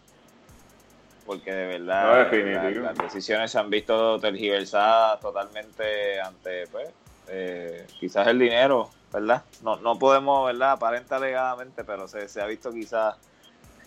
Porque 1.25 1.51
de 1.53 1.79
verdad 1.79 2.13
No, 2.13 2.17
definitivo. 2.25 2.85
la- 2.85 2.93
las 2.93 2.99
decisiones 2.99 3.51
se 3.51 3.59
han 3.59 3.71
visto 3.71 4.21
tergiversadas 4.21 5.21
totalmente 5.21 6.21
ante, 6.21 6.67
pues, 6.67 6.89
eh, 7.29 7.87
quizás 7.99 8.27
el 8.27 8.39
dinero, 8.39 8.91
¿verdad? 9.13 9.45
No, 9.63 9.77
no 9.77 9.99
podemos, 9.99 10.45
¿verdad? 10.47 10.73
Aparenta 10.73 11.17
alegadamente, 11.17 11.83
pero 11.85 12.07
se, 12.09 12.29
se 12.29 12.43
ha 12.43 12.47
visto 12.47 12.71
quizás 12.73 13.17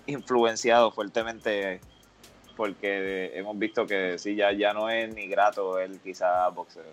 influenciado 0.07 0.89
fuertemente 0.91 1.81
porque 2.57 3.31
hemos 3.35 3.57
visto 3.57 3.85
que 3.85 4.17
sí, 4.17 4.35
ya, 4.35 4.51
ya 4.51 4.73
no 4.73 4.89
es 4.89 5.13
ni 5.13 5.27
grato 5.27 5.79
él 5.79 5.99
quizás 6.03 6.53
boxeo. 6.53 6.83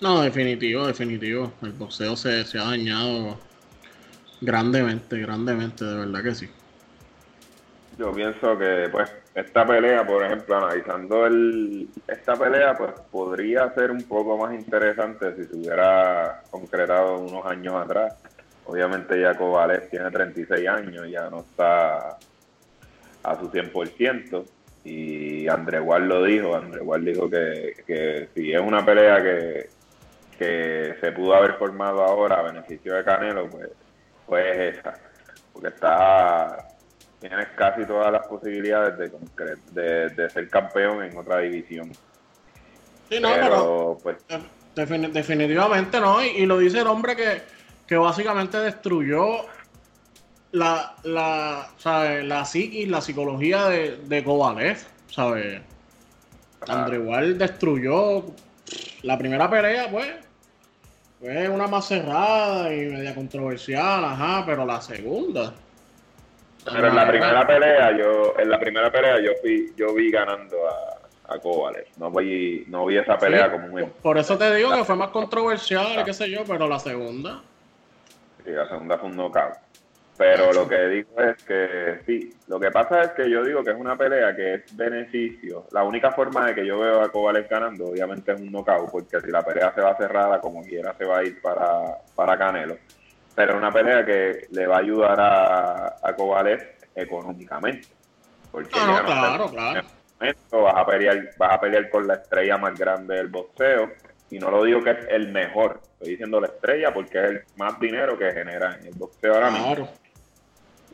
No, 0.00 0.22
definitivo, 0.22 0.86
definitivo. 0.86 1.52
El 1.62 1.72
boxeo 1.72 2.14
se, 2.16 2.44
se 2.44 2.58
ha 2.58 2.64
dañado 2.64 3.38
grandemente, 4.40 5.18
grandemente, 5.18 5.84
de 5.84 5.96
verdad 5.96 6.22
que 6.22 6.34
sí. 6.34 6.48
Yo 7.98 8.12
pienso 8.12 8.56
que, 8.56 8.88
pues, 8.90 9.12
esta 9.34 9.66
pelea, 9.66 10.06
por 10.06 10.24
ejemplo, 10.24 10.56
analizando 10.56 11.26
el, 11.26 11.88
esta 12.08 12.34
pelea, 12.34 12.74
pues 12.74 12.92
podría 13.10 13.72
ser 13.74 13.90
un 13.90 14.02
poco 14.04 14.38
más 14.38 14.54
interesante 14.54 15.34
si 15.36 15.44
se 15.44 15.56
hubiera 15.56 16.42
concretado 16.50 17.18
unos 17.18 17.44
años 17.44 17.74
atrás. 17.74 18.14
Obviamente 18.66 19.20
ya 19.20 19.36
Kovalev 19.36 19.90
tiene 19.90 20.10
36 20.10 20.68
años, 20.68 21.10
ya 21.10 21.28
no 21.28 21.40
está 21.40 22.18
a 23.22 23.38
su 23.38 23.50
100%. 23.50 24.44
Y 24.84 25.46
André 25.48 25.78
Ward 25.80 26.04
lo 26.04 26.24
dijo, 26.24 26.56
André 26.56 26.80
Ward 26.80 27.02
dijo 27.02 27.28
que, 27.28 27.74
que 27.86 28.28
si 28.34 28.52
es 28.52 28.60
una 28.60 28.84
pelea 28.84 29.22
que, 29.22 29.68
que 30.38 30.94
se 31.00 31.12
pudo 31.12 31.34
haber 31.34 31.54
formado 31.54 32.02
ahora 32.02 32.38
a 32.40 32.42
beneficio 32.42 32.94
de 32.94 33.04
Canelo, 33.04 33.48
pues, 33.50 33.68
pues 34.26 34.56
es 34.58 34.78
esa. 34.78 34.94
Porque 35.52 35.68
está 35.68 36.66
tienes 37.20 37.48
casi 37.48 37.84
todas 37.84 38.10
las 38.10 38.26
posibilidades 38.26 38.96
de, 38.96 39.12
de, 39.72 40.08
de 40.08 40.30
ser 40.30 40.48
campeón 40.48 41.04
en 41.04 41.14
otra 41.18 41.38
división. 41.40 41.92
Sí, 43.10 43.20
no, 43.20 43.28
pero 43.34 43.42
pero, 43.48 43.98
pues, 44.02 44.16
defini- 44.74 45.12
definitivamente 45.12 46.00
no. 46.00 46.24
Y, 46.24 46.28
y 46.28 46.46
lo 46.46 46.56
dice 46.56 46.78
el 46.80 46.86
hombre 46.86 47.14
que, 47.16 47.42
que 47.86 47.96
básicamente 47.96 48.56
destruyó 48.58 49.40
la, 50.52 50.94
la, 51.04 51.68
¿sabes? 51.78 52.24
la 52.24 52.44
psiquis, 52.44 52.88
la 52.88 53.00
psicología 53.00 53.68
de, 53.68 53.96
de 53.96 54.24
Kovalev, 54.24 54.78
¿sabes? 55.10 55.60
André 56.66 56.98
Ward 56.98 57.36
destruyó 57.36 58.24
la 59.02 59.16
primera 59.18 59.48
pelea, 59.48 59.88
pues. 59.90 60.08
Fue 61.20 61.48
una 61.48 61.66
más 61.66 61.86
cerrada 61.86 62.72
y 62.74 62.86
media 62.86 63.14
controversial, 63.14 64.04
ajá, 64.04 64.42
pero 64.46 64.64
la 64.64 64.80
segunda. 64.80 65.52
pero 66.64 66.88
en 66.88 66.96
la 66.96 67.08
primera 67.08 67.46
pelea, 67.46 67.96
yo, 67.98 68.34
en 68.38 68.48
la 68.50 68.58
primera 68.58 68.90
pelea 68.90 69.20
yo 69.20 69.32
fui, 69.42 69.72
yo 69.76 69.92
vi 69.94 70.10
ganando 70.10 70.56
a, 70.66 71.34
a 71.34 71.38
Kovalev. 71.38 71.84
No 71.98 72.10
vi, 72.10 72.64
no 72.68 72.86
vi 72.86 72.96
esa 72.96 73.18
pelea 73.18 73.46
Sí, 73.46 73.50
como 73.52 73.66
un 73.66 73.72
por- 73.82 73.90
Por 73.92 74.18
eso 74.18 74.38
te 74.38 74.54
digo 74.54 74.72
que 74.74 74.84
fue 74.84 74.96
más 74.96 75.10
controversial 75.10 76.04
qué 76.04 76.14
sé 76.14 76.30
yo, 76.30 76.42
pero 76.46 76.66
la 76.66 76.78
segunda. 76.78 77.42
y 78.46 78.50
la 78.50 78.66
segunda 78.68 78.96
fue 78.98 79.08
un 79.10 79.16
knockout. 79.16 79.54
Pero 80.20 80.52
lo 80.52 80.68
que 80.68 80.86
digo 80.88 81.18
es 81.18 81.42
que 81.44 82.00
sí, 82.04 82.30
lo 82.46 82.60
que 82.60 82.70
pasa 82.70 83.00
es 83.00 83.10
que 83.12 83.30
yo 83.30 83.42
digo 83.42 83.64
que 83.64 83.70
es 83.70 83.76
una 83.78 83.96
pelea 83.96 84.36
que 84.36 84.52
es 84.56 84.76
beneficio. 84.76 85.64
La 85.72 85.82
única 85.82 86.12
forma 86.12 86.44
de 86.44 86.54
que 86.56 86.66
yo 86.66 86.78
veo 86.78 87.00
a 87.00 87.10
Kovalev 87.10 87.48
ganando, 87.48 87.86
obviamente, 87.86 88.32
es 88.32 88.38
un 88.38 88.52
knockout, 88.52 88.90
porque 88.90 89.18
si 89.22 89.30
la 89.30 89.42
pelea 89.42 89.72
se 89.74 89.80
va 89.80 89.96
cerrada, 89.96 90.38
como 90.38 90.62
quiera, 90.62 90.94
se 90.98 91.06
va 91.06 91.20
a 91.20 91.24
ir 91.24 91.40
para, 91.40 91.96
para 92.14 92.36
Canelo. 92.36 92.76
Pero 93.34 93.52
es 93.52 93.56
una 93.56 93.72
pelea 93.72 94.04
que 94.04 94.46
le 94.50 94.66
va 94.66 94.76
a 94.76 94.80
ayudar 94.80 95.18
a, 95.18 95.96
a 96.02 96.14
Kovalev 96.14 96.70
económicamente. 96.94 97.88
Porque 98.52 98.78
Ah, 98.78 99.00
no, 99.00 99.06
claro, 99.06 99.48
claro. 99.48 99.82
momento, 100.20 100.62
vas 100.62 100.76
a 100.76 100.84
pelear, 100.84 101.30
vas 101.38 101.52
a 101.54 101.60
pelear 101.62 101.88
con 101.88 102.06
la 102.06 102.14
estrella 102.16 102.58
más 102.58 102.78
grande 102.78 103.16
del 103.16 103.28
boxeo. 103.28 103.90
Y 104.28 104.38
no 104.38 104.50
lo 104.50 104.64
digo 104.64 104.84
que 104.84 104.90
es 104.90 104.98
el 105.08 105.32
mejor, 105.32 105.80
estoy 105.82 106.10
diciendo 106.10 106.38
la 106.42 106.48
estrella 106.48 106.92
porque 106.92 107.18
es 107.18 107.30
el 107.30 107.42
más 107.56 107.80
dinero 107.80 108.18
que 108.18 108.30
genera 108.32 108.76
en 108.78 108.88
el 108.88 108.94
boxeo 108.94 109.32
ahora 109.34 109.50
mismo. 109.50 109.74
Claro. 109.74 110.09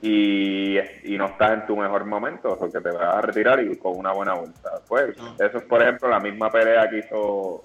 Y, 0.02 0.78
y 1.04 1.16
no 1.18 1.26
estás 1.26 1.52
en 1.52 1.66
tu 1.66 1.76
mejor 1.76 2.04
momento 2.04 2.56
porque 2.58 2.80
te 2.80 2.90
vas 2.90 3.16
a 3.16 3.20
retirar 3.22 3.62
y 3.62 3.76
con 3.78 3.96
una 3.96 4.12
buena 4.12 4.34
bolsa. 4.34 4.80
Pues 4.86 5.16
No. 5.16 5.34
eso 5.38 5.58
es, 5.58 5.64
por 5.64 5.82
ejemplo, 5.82 6.08
la 6.08 6.20
misma 6.20 6.50
pelea 6.50 6.88
que 6.90 6.98
hizo 6.98 7.62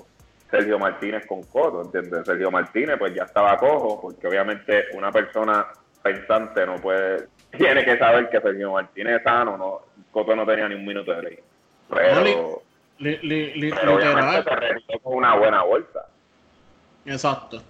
Sergio 0.49 0.79
Martínez 0.79 1.25
con 1.27 1.43
Coto, 1.43 1.81
¿entiendes? 1.83 2.25
Sergio 2.25 2.49
Martínez 2.49 2.97
pues 2.97 3.13
ya 3.13 3.23
estaba 3.23 3.57
cojo 3.57 3.99
porque 4.01 4.27
obviamente 4.27 4.85
una 4.93 5.11
persona 5.11 5.67
pensante 6.01 6.65
no 6.65 6.75
puede, 6.77 7.27
tiene 7.57 7.83
que 7.83 7.97
saber 7.97 8.29
que 8.29 8.39
Sergio 8.41 8.71
Martínez 8.71 9.17
es 9.17 9.23
sano, 9.23 9.57
no, 9.57 9.81
Coto 10.11 10.35
no 10.35 10.45
tenía 10.45 10.67
ni 10.69 10.75
un 10.75 10.85
minuto 10.85 11.13
de 11.13 11.21
ley. 11.21 11.39
Pero, 11.89 12.21
li- 12.23 12.37
Li- 12.99 13.19
li- 13.23 13.53
li- 13.55 13.71
pero 13.73 13.95
obviamente 13.95 14.37
literal. 14.37 14.43
se 14.43 14.73
retiró 14.73 14.99
con 14.99 15.13
una 15.17 15.35
buena 15.35 15.63
bolsa. 15.63 16.05
Exacto. 17.05 17.61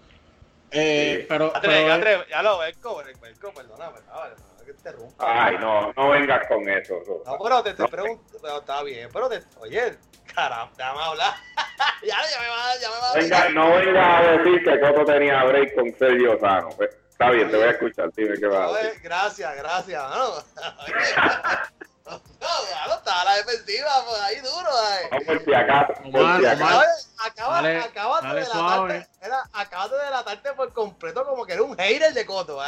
Eh, 0.69 1.17
Sí. 1.21 1.25
pero, 1.27 1.55
Atre, 1.55 1.69
pero- 1.69 1.93
Atre, 1.93 2.17
ya 2.29 2.43
lo 2.43 2.57
Belco, 2.59 3.01
Belco, 3.21 3.53
perdóname, 3.53 3.97
que 3.97 4.01
te 4.01 4.50
interrumpa. 4.81 5.45
Ay, 5.45 5.57
no, 5.59 5.93
no 5.93 6.09
vengas 6.09 6.47
con 6.47 6.67
eso. 6.67 6.95
Sosa. 7.05 7.31
No, 7.31 7.37
pero 7.43 7.63
te, 7.63 7.73
te 7.75 7.83
No. 7.83 7.87
pregunto, 7.89 8.37
pero 8.41 8.57
está 8.57 8.81
bien, 8.83 9.09
pero 9.13 9.29
te, 9.29 9.43
oye, 9.59 9.97
caramba, 10.33 10.73
déjame 10.75 11.01
hablar. 11.03 11.33
ya, 12.03 12.17
ya 12.29 12.41
me 12.41 12.49
va, 12.49 12.75
ya 12.81 12.89
me 12.89 12.97
va. 12.99 13.13
Venga, 13.13 13.49
no 13.49 13.75
venga 13.75 14.17
a 14.17 14.21
decir 14.37 14.63
que 14.63 14.79
Coto 14.79 15.05
tenía 15.05 15.43
break 15.43 15.75
con 15.75 15.95
Sergio 15.97 16.39
Sano. 16.39 16.69
Pues, 16.75 16.89
Está 17.11 17.29
bien, 17.29 17.51
te 17.51 17.57
voy 17.57 17.67
a 17.67 17.71
escuchar, 17.71 18.09
dime 18.15 18.35
qué 18.39 18.45
a 18.47 18.67
Oye, 18.69 18.83
decir. 18.83 19.01
gracias, 19.03 19.55
gracias, 19.55 20.03
mano. 20.09 20.33
No, 22.03 22.17
mano, 22.17 22.93
estaba 22.97 23.21
a 23.21 23.25
la 23.25 23.35
defensiva, 23.35 23.89
pues 24.05 24.19
ahí 24.21 24.35
duro, 24.37 24.69
ahí. 24.89 25.05
No, 25.11 25.25
por 25.25 25.45
si 25.45 25.53
acaso, 25.53 25.93
por 26.11 26.39
si 26.39 26.45
acaso. 26.45 26.79
Oye, 26.79 26.87
acabas, 27.23 27.61
Dale, 27.63 27.77
acabas 27.79 28.21
dale 28.23 28.39
de 28.41 28.45
delatarte, 28.47 29.07
era, 29.21 29.43
acabas 29.53 29.91
de 29.91 29.97
delatarte 29.97 30.53
por 30.53 30.73
completo 30.73 31.25
como 31.25 31.45
que 31.45 31.53
eres 31.53 31.63
un 31.65 31.77
hater 31.77 32.11
de 32.13 32.25
Coto, 32.25 32.61
¿eh? 32.65 32.67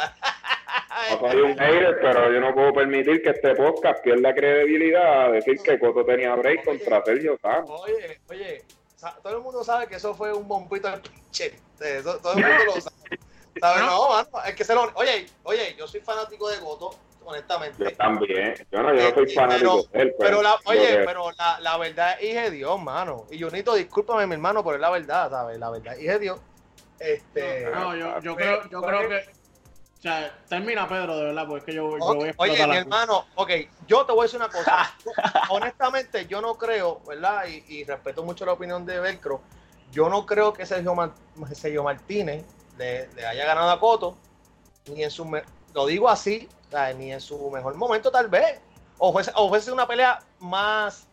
No 1.10 1.30
soy 1.30 1.40
un 1.40 1.58
hater, 1.58 1.98
pero 2.00 2.32
yo 2.32 2.40
no 2.40 2.54
puedo 2.54 2.72
permitir 2.72 3.22
que 3.22 3.30
este 3.30 3.54
podcast 3.54 4.02
pierda 4.02 4.34
credibilidad 4.34 5.26
a 5.26 5.28
decir 5.30 5.58
que 5.62 5.78
Coto 5.78 6.04
tenía 6.04 6.34
break 6.34 6.64
contra 6.64 7.02
Sergio 7.04 7.36
Sano. 7.42 7.64
Oye, 7.66 8.20
oye, 8.28 8.62
todo 9.22 9.36
el 9.36 9.42
mundo 9.42 9.64
sabe 9.64 9.86
que 9.86 9.96
eso 9.96 10.14
fue 10.14 10.32
un 10.32 10.46
bombito 10.46 10.88
al 10.88 11.00
pinche. 11.00 11.54
Eso- 11.80 12.18
todo 12.20 12.34
el 12.34 12.44
mundo 12.44 12.64
lo 12.66 12.80
sabe. 12.80 12.96
¿Sabes? 13.60 13.82
No, 13.84 14.08
mano, 14.08 14.28
es 14.46 14.54
que 14.54 14.64
se 14.64 14.74
lo. 14.74 14.90
Oye, 14.94 15.26
oye, 15.44 15.74
yo 15.78 15.86
soy 15.86 16.00
fanático 16.00 16.48
de 16.50 16.58
Goto, 16.58 16.90
honestamente. 17.24 17.84
Yo 17.84 17.96
también. 17.96 18.54
Yo 18.70 18.82
no, 18.82 18.94
yo 18.94 19.08
no 19.10 19.14
soy 19.14 19.24
Eh, 19.24 19.34
fanático 19.34 19.82
de 19.92 20.02
él. 20.02 20.14
Pero 20.18 20.42
la, 20.42 20.50
lo 20.50 20.56
oye, 20.70 20.88
que- 20.98 21.02
pero 21.04 21.30
la, 21.32 21.60
la 21.60 21.76
verdad 21.78 22.16
es 22.20 22.34
de 22.34 22.50
Dios, 22.50 22.80
mano. 22.82 23.26
Y 23.30 23.40
Junito, 23.40 23.74
discúlpame, 23.74 24.26
mi 24.26 24.34
hermano, 24.34 24.62
pero 24.64 24.74
es 24.76 24.80
la 24.80 24.90
verdad, 24.90 25.30
¿sabes? 25.30 25.58
La 25.58 25.70
verdad 25.70 25.94
es 25.98 26.06
de 26.06 26.18
Dios. 26.18 26.40
Este. 26.98 27.66
no, 27.72 27.94
yo, 27.96 28.20
yo 28.20 28.34
creo, 28.36 28.68
yo 28.70 28.80
creo 28.82 29.08
que. 29.08 29.24
Sea, 30.04 30.38
termina 30.50 30.86
Pedro, 30.86 31.16
de 31.16 31.24
verdad, 31.24 31.46
porque 31.48 31.60
es 31.60 31.64
que 31.64 31.72
yo, 31.72 31.88
voy 31.88 32.28
a 32.28 32.34
Oye, 32.36 32.66
mi 32.66 32.76
hermano, 32.76 33.24
ok, 33.36 33.50
yo 33.86 34.04
te 34.04 34.12
voy 34.12 34.20
a 34.20 34.22
decir 34.24 34.38
una 34.38 34.50
cosa. 34.50 34.94
Honestamente, 35.48 36.26
yo 36.26 36.42
no 36.42 36.56
creo, 36.58 37.00
¿verdad? 37.08 37.46
Y, 37.46 37.64
y 37.68 37.84
respeto 37.84 38.22
mucho 38.22 38.44
la 38.44 38.52
opinión 38.52 38.84
de 38.84 39.00
Velcro. 39.00 39.40
Yo 39.92 40.10
no 40.10 40.26
creo 40.26 40.52
que 40.52 40.66
Sergio, 40.66 40.94
Mar- 40.94 41.14
Sergio 41.54 41.82
Martínez 41.82 42.44
le, 42.76 43.08
le 43.14 43.24
haya 43.24 43.46
ganado 43.46 43.70
a 43.70 43.80
Coto, 43.80 44.14
ni 44.88 45.02
en 45.04 45.10
su. 45.10 45.24
Lo 45.72 45.86
digo 45.86 46.10
así, 46.10 46.50
ni 46.98 47.10
en 47.10 47.22
su 47.22 47.50
mejor 47.50 47.74
momento, 47.74 48.10
tal 48.10 48.28
vez. 48.28 48.60
O 48.98 49.10
fuese, 49.10 49.32
o 49.34 49.48
fuese 49.48 49.72
una 49.72 49.86
pelea 49.86 50.22
más. 50.38 51.06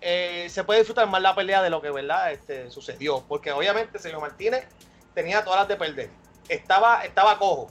eh, 0.00 0.46
se 0.48 0.64
puede 0.64 0.78
disfrutar 0.80 1.06
más 1.06 1.20
la 1.20 1.34
pelea 1.34 1.62
de 1.62 1.68
lo 1.68 1.82
que, 1.82 1.90
¿verdad? 1.90 2.32
Este, 2.32 2.70
sucedió. 2.70 3.22
Porque 3.28 3.52
obviamente 3.52 3.98
Sergio 3.98 4.22
Martínez 4.22 4.66
tenía 5.14 5.44
todas 5.44 5.58
las 5.60 5.68
de 5.68 5.76
perder. 5.76 6.10
Estaba, 6.48 7.04
estaba 7.04 7.38
cojo 7.38 7.70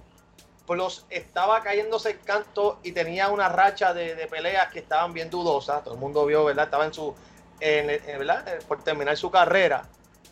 los 0.75 1.05
estaba 1.09 1.61
cayéndose 1.63 2.11
el 2.11 2.21
canto 2.21 2.79
y 2.83 2.91
tenía 2.91 3.29
una 3.29 3.47
racha 3.47 3.93
de, 3.93 4.15
de 4.15 4.27
peleas 4.27 4.71
que 4.71 4.79
estaban 4.79 5.13
bien 5.13 5.29
dudosas. 5.29 5.83
Todo 5.83 5.93
el 5.93 5.99
mundo 5.99 6.25
vio, 6.25 6.43
¿verdad? 6.43 6.65
Estaba 6.65 6.85
en 6.85 6.93
su, 6.93 7.15
en, 7.59 7.89
en- 7.89 8.19
¿verdad? 8.19 8.45
Eh, 8.47 8.59
Por 8.67 8.83
terminar 8.83 9.15
su 9.15 9.31
carrera. 9.31 9.83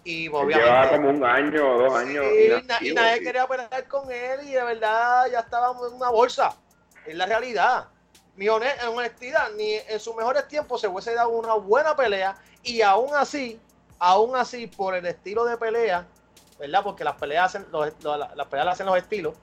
Y 0.04 0.26
él 0.26 0.32
llevaba 0.54 0.92
obviamente. 0.92 0.96
como 0.98 1.10
un 1.10 1.24
año 1.24 1.76
o 1.76 1.78
dos 1.84 1.96
años. 1.96 2.26
Sí, 2.38 2.52
y 2.82 2.94
nadie 2.94 3.18
sí. 3.18 3.24
quería 3.24 3.48
pelear 3.48 3.88
con 3.88 4.12
él 4.12 4.42
y 4.48 4.52
de 4.52 4.64
verdad 4.64 5.28
ya 5.32 5.40
estábamos 5.40 5.88
en 5.90 5.96
una 5.98 6.10
bolsa. 6.10 6.56
Es 7.06 7.16
la 7.16 7.26
realidad. 7.26 7.88
Mi 8.36 8.50
honestidad, 8.50 9.50
ni 9.56 9.76
en 9.76 10.00
sus 10.00 10.16
mejores 10.16 10.48
tiempos 10.48 10.82
se 10.82 10.88
hubiese 10.90 11.14
dado 11.14 11.30
una 11.30 11.54
buena 11.54 11.96
pelea 11.96 12.38
y 12.62 12.82
aún 12.82 13.16
así, 13.16 13.60
aún 13.98 14.36
así, 14.36 14.68
por 14.68 14.94
el 14.94 15.06
estilo 15.06 15.46
de 15.46 15.56
pelea, 15.58 16.06
¿verdad? 16.60 16.84
Porque 16.84 17.04
las 17.06 17.16
peleas 17.16 17.46
hacen, 17.46 17.66
los, 17.72 17.94
las 18.04 18.48
peleas 18.48 18.66
las 18.66 18.74
hacen 18.74 18.86
los 18.88 18.98
estilos. 18.98 19.34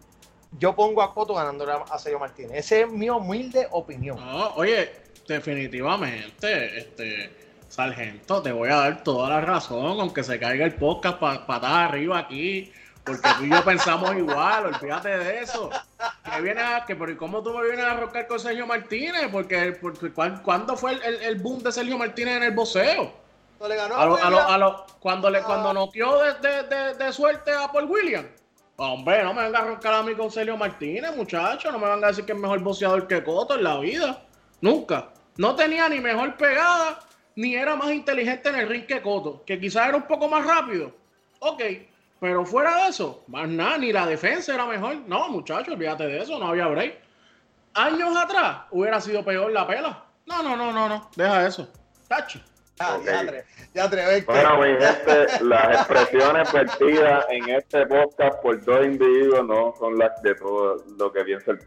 Yo 0.58 0.74
pongo 0.74 1.02
a 1.02 1.14
Coto 1.14 1.34
ganándole 1.34 1.72
a 1.72 1.98
Sergio 1.98 2.18
Martínez. 2.18 2.52
Esa 2.58 2.76
es 2.84 2.90
mi 2.90 3.08
humilde 3.10 3.66
opinión. 3.70 4.16
No, 4.18 4.48
oye, 4.54 4.92
definitivamente, 5.26 6.78
este, 6.78 7.30
Sargento, 7.68 8.42
te 8.42 8.52
voy 8.52 8.68
a 8.68 8.76
dar 8.76 9.02
toda 9.02 9.28
la 9.30 9.40
razón, 9.40 9.98
aunque 10.00 10.22
se 10.22 10.38
caiga 10.38 10.64
el 10.64 10.74
podcast 10.74 11.18
para 11.18 11.46
patada 11.46 11.86
arriba 11.86 12.18
aquí, 12.18 12.70
porque 13.04 13.28
tú 13.38 13.44
y 13.44 13.50
yo 13.50 13.64
pensamos 13.64 14.14
igual, 14.16 14.66
olvídate 14.66 15.08
de 15.18 15.40
eso. 15.40 15.70
Que 16.34 16.40
viene 16.42 16.60
a, 16.60 16.84
que, 16.84 16.94
pero 16.96 17.10
¿y 17.10 17.16
cómo 17.16 17.42
tú 17.42 17.52
me 17.56 17.64
vienes 17.64 17.84
a 17.84 17.92
arrocar 17.92 18.26
con 18.26 18.38
Sergio 18.38 18.66
Martínez? 18.66 19.28
Porque, 19.32 19.72
porque 19.80 20.12
¿cuán- 20.12 20.42
¿cuándo 20.42 20.76
fue 20.76 20.92
el, 20.92 21.02
el- 21.02 21.22
el 21.22 21.34
boom 21.36 21.62
de 21.62 21.72
Sergio 21.72 21.96
Martínez 21.98 22.36
en 22.36 22.42
el 22.44 22.50
boxeo? 22.52 23.10
No 23.58 23.68
le 23.68 23.76
ganó 23.76 23.96
A 23.96 24.06
lo, 24.06 24.16
a 24.16 24.30
lo- 24.30 24.40
a 24.48 24.58
lo- 24.58 24.86
cuando 25.00 25.30
le 25.30 25.40
cuando 25.42 25.72
noqueó 25.72 26.18
de, 26.22 26.34
de, 26.34 26.62
de, 26.64 26.94
de 26.94 27.12
suerte 27.12 27.52
a 27.52 27.70
Paul 27.72 27.84
Williams. 27.90 28.28
Hombre, 28.84 29.22
no 29.22 29.32
me 29.32 29.44
venga 29.44 29.60
a 29.60 29.64
roncar 29.64 29.94
a 29.94 30.02
mí 30.02 30.12
con 30.16 30.28
Sergio 30.28 30.56
Martínez, 30.56 31.14
muchacho. 31.14 31.70
No 31.70 31.78
me 31.78 31.88
venga 31.88 32.08
a 32.08 32.10
decir 32.10 32.24
que 32.24 32.32
es 32.32 32.38
mejor 32.38 32.58
boxeador 32.58 33.06
que 33.06 33.22
Coto 33.22 33.54
en 33.54 33.62
la 33.62 33.78
vida. 33.78 34.24
Nunca. 34.60 35.10
No 35.36 35.54
tenía 35.54 35.88
ni 35.88 36.00
mejor 36.00 36.36
pegada, 36.36 36.98
ni 37.36 37.54
era 37.54 37.76
más 37.76 37.92
inteligente 37.92 38.48
en 38.48 38.56
el 38.56 38.68
ring 38.68 38.84
que 38.84 39.00
Coto. 39.00 39.44
Que 39.46 39.60
quizás 39.60 39.86
era 39.86 39.96
un 39.96 40.02
poco 40.02 40.26
más 40.26 40.44
rápido. 40.44 40.92
Ok. 41.38 41.62
Pero 42.18 42.44
fuera 42.44 42.82
de 42.82 42.88
eso, 42.88 43.22
más 43.28 43.48
nada, 43.48 43.78
ni 43.78 43.92
la 43.92 44.04
defensa 44.04 44.52
era 44.52 44.66
mejor. 44.66 44.96
No, 45.06 45.28
muchacho, 45.28 45.70
olvídate 45.70 46.04
de 46.08 46.18
eso, 46.20 46.36
no 46.40 46.48
había 46.48 46.66
break. 46.66 46.98
Años 47.74 48.16
atrás 48.16 48.62
hubiera 48.72 49.00
sido 49.00 49.24
peor 49.24 49.52
la 49.52 49.64
pela. 49.64 50.06
No, 50.26 50.42
no, 50.42 50.56
no, 50.56 50.72
no, 50.72 50.88
no. 50.88 51.08
Deja 51.14 51.46
eso. 51.46 51.68
Tacho. 52.08 52.40
Ah, 52.82 52.96
Ok. 52.96 53.04
ya 53.04 53.22
atre- 53.22 53.44
ya 53.74 53.84
atre- 53.90 54.24
Bueno, 54.26 54.58
mi 54.58 54.68
gente, 54.84 55.44
las 55.44 55.74
expresiones 55.76 56.52
vertidas 56.52 57.26
en 57.30 57.48
este 57.50 57.86
podcast 57.86 58.40
por 58.42 58.64
dos 58.64 58.84
individuos 58.84 59.46
no 59.46 59.74
son 59.78 59.98
las 59.98 60.20
de 60.22 60.34
todo 60.34 60.76
lo 60.98 61.12
que 61.12 61.24
piensa 61.24 61.52
el 61.52 61.60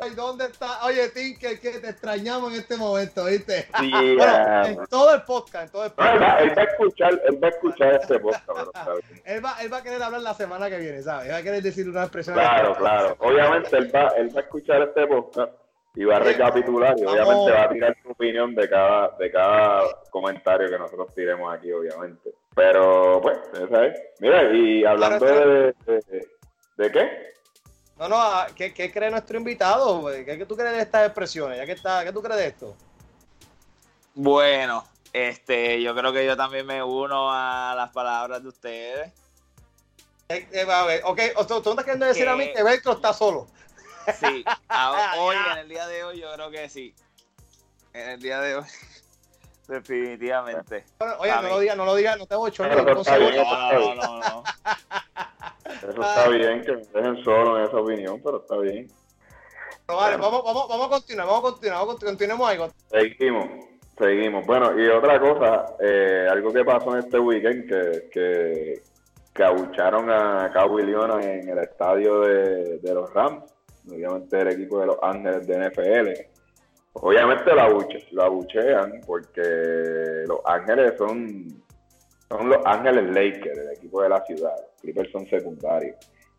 Ay, 0.00 0.10
¿Dónde 0.14 0.46
está? 0.46 0.82
Oye, 0.86 1.10
Tinker, 1.10 1.60
que 1.60 1.72
te 1.78 1.90
extrañamos 1.90 2.50
en 2.54 2.60
este 2.60 2.78
momento, 2.78 3.26
¿viste? 3.26 3.68
Sí, 3.78 3.90
Bueno, 4.16 4.64
en 4.64 4.86
todo 4.86 5.14
el 5.14 5.20
podcast, 5.22 5.66
en 5.66 5.70
todo 5.70 5.84
el 5.84 5.92
no, 5.98 6.04
él, 6.06 6.22
va, 6.22 6.38
podcast. 6.38 6.40
él 6.40 6.56
va 6.56 6.62
a 6.62 6.64
escuchar, 6.64 7.20
él 7.28 7.44
va 7.44 7.46
a 7.46 7.50
escuchar 7.50 7.94
este 8.00 8.18
podcast, 8.18 8.46
pero. 8.46 8.72
Él 9.26 9.44
va, 9.44 9.56
él 9.60 9.70
va 9.72 9.76
a 9.76 9.82
querer 9.82 10.02
hablar 10.02 10.22
la 10.22 10.32
semana 10.34 10.70
que 10.70 10.78
viene, 10.78 11.02
¿sabes? 11.02 11.26
Él 11.26 11.32
va 11.34 11.36
a 11.36 11.42
querer 11.42 11.62
decir 11.62 11.86
una 11.88 12.02
expresión. 12.04 12.34
Claro, 12.36 12.74
claro. 12.74 13.16
Obviamente 13.20 13.76
él 13.76 13.94
va, 13.94 14.08
él 14.16 14.34
va 14.34 14.40
a 14.40 14.42
escuchar 14.44 14.80
este 14.82 15.06
podcast 15.06 15.52
y 15.94 16.04
va 16.04 16.16
a 16.16 16.20
recapitular 16.20 16.94
y 16.98 17.02
Vamos. 17.04 17.20
obviamente 17.20 17.52
va 17.52 17.62
a 17.64 17.68
tirar 17.68 17.96
su 18.02 18.10
opinión 18.10 18.54
de 18.54 18.68
cada, 18.68 19.10
de 19.18 19.30
cada 19.30 19.82
comentario 20.10 20.68
que 20.70 20.78
nosotros 20.78 21.14
tiremos 21.14 21.52
aquí, 21.54 21.70
obviamente. 21.72 22.30
Pero, 22.54 23.20
pues, 23.20 23.38
esa 23.62 23.86
es. 23.86 24.00
Mira, 24.20 24.52
y 24.52 24.84
hablando 24.84 25.24
de, 25.24 25.74
de, 25.86 26.28
de 26.76 26.90
qué? 26.92 27.32
No, 27.98 28.08
no, 28.08 28.16
ah, 28.18 28.46
¿qué, 28.56 28.72
qué 28.72 28.90
cree 28.90 29.10
nuestro 29.10 29.36
invitado? 29.36 30.06
¿Qué, 30.10 30.24
qué 30.24 30.46
tú 30.46 30.56
crees 30.56 30.72
de 30.72 30.80
estas 30.82 31.06
expresiones? 31.06 31.58
Ya 31.58 31.66
que 31.66 31.72
está, 31.72 32.04
¿Qué 32.04 32.12
tú 32.12 32.22
crees 32.22 32.38
de 32.40 32.46
esto? 32.46 32.76
Bueno, 34.14 34.84
este, 35.12 35.80
yo 35.82 35.94
creo 35.94 36.12
que 36.12 36.24
yo 36.26 36.36
también 36.36 36.66
me 36.66 36.82
uno 36.82 37.30
a 37.30 37.74
las 37.76 37.90
palabras 37.90 38.42
de 38.42 38.48
ustedes. 38.48 39.12
Eh, 40.28 40.48
eh, 40.52 40.66
a 40.70 40.84
ver, 40.84 41.02
ok, 41.04 41.20
tú, 41.46 41.60
tú 41.62 41.70
estás 41.70 41.84
queriendo 41.84 42.06
decir 42.06 42.28
a 42.28 42.34
mí 42.36 42.46
Que- 42.48 42.54
que 42.54 42.62
Velcro 42.62 42.92
está 42.92 43.12
solo. 43.12 43.46
Sí, 44.18 44.44
a- 44.68 45.14
hoy, 45.18 45.36
en 45.52 45.58
el 45.58 45.68
día 45.68 45.86
de 45.86 46.04
hoy, 46.04 46.20
yo 46.20 46.32
creo 46.34 46.50
que 46.50 46.68
sí. 46.68 46.94
En 47.92 48.08
el 48.10 48.20
día 48.20 48.40
de 48.40 48.56
hoy, 48.56 48.64
definitivamente. 49.68 50.84
Bueno, 50.98 51.14
Oye, 51.18 51.32
no 51.34 51.42
lo 51.48 51.58
digas, 51.60 51.76
no 51.76 51.84
lo 51.84 51.94
digas, 51.94 52.18
no 52.18 52.26
te 52.26 52.34
eso 52.34 52.46
está 53.00 53.16
bien, 53.18 53.34
eso 53.34 53.42
está 53.42 53.72
No, 53.72 53.78
bien. 53.78 53.96
no, 53.96 54.18
no, 54.18 54.18
no. 54.20 54.44
Eso 55.88 56.02
está 56.02 56.28
bien, 56.28 56.62
que 56.64 56.72
me 56.72 56.82
dejen 57.00 57.24
solo 57.24 57.58
en 57.58 57.64
esa 57.64 57.76
opinión, 57.76 58.20
pero 58.22 58.38
está 58.42 58.56
bien. 58.58 58.88
vale, 59.86 60.16
vamos, 60.16 60.42
vamos, 60.44 60.68
vamos 60.68 60.86
a 60.86 60.90
continuar, 60.90 61.26
vamos 61.26 61.40
a 61.40 61.52
continuar, 61.52 61.78
vamos 61.78 61.88
a 61.88 61.92
continuar, 61.92 62.12
continuemos 62.16 62.48
ahí. 62.48 62.58
Seguimos, 62.90 63.48
seguimos. 63.98 64.46
Bueno, 64.46 64.78
y 64.80 64.88
otra 64.88 65.20
cosa, 65.20 65.76
eh, 65.80 66.26
algo 66.30 66.52
que 66.52 66.64
pasó 66.64 66.92
en 66.96 67.04
este 67.04 67.18
weekend, 67.18 67.68
que, 67.68 68.08
que, 68.10 68.82
que 69.34 69.44
abucharon 69.44 70.10
a 70.10 70.50
Cowboy 70.52 70.84
Leona 70.84 71.22
en 71.22 71.48
el 71.48 71.58
estadio 71.58 72.20
de, 72.20 72.78
de 72.78 72.94
los 72.94 73.12
Rams, 73.12 73.44
obviamente 73.90 74.40
el 74.40 74.48
equipo 74.48 74.80
de 74.80 74.86
los 74.86 74.96
Ángeles 75.02 75.46
de 75.46 75.68
NFL. 75.70 76.10
Obviamente 76.94 77.54
lo, 77.54 77.60
abuche, 77.62 78.06
lo 78.12 78.22
abuchean 78.24 79.00
porque 79.06 79.42
los 80.26 80.40
Ángeles 80.44 80.94
son, 80.98 81.46
son 82.28 82.48
los 82.50 82.58
Ángeles 82.66 83.04
Lakers, 83.10 83.58
el 83.58 83.70
equipo 83.72 84.02
de 84.02 84.08
la 84.10 84.24
ciudad. 84.26 84.52
Los 84.56 84.80
Clippers 84.82 85.10
son 85.10 85.26
secundarios. 85.26 85.96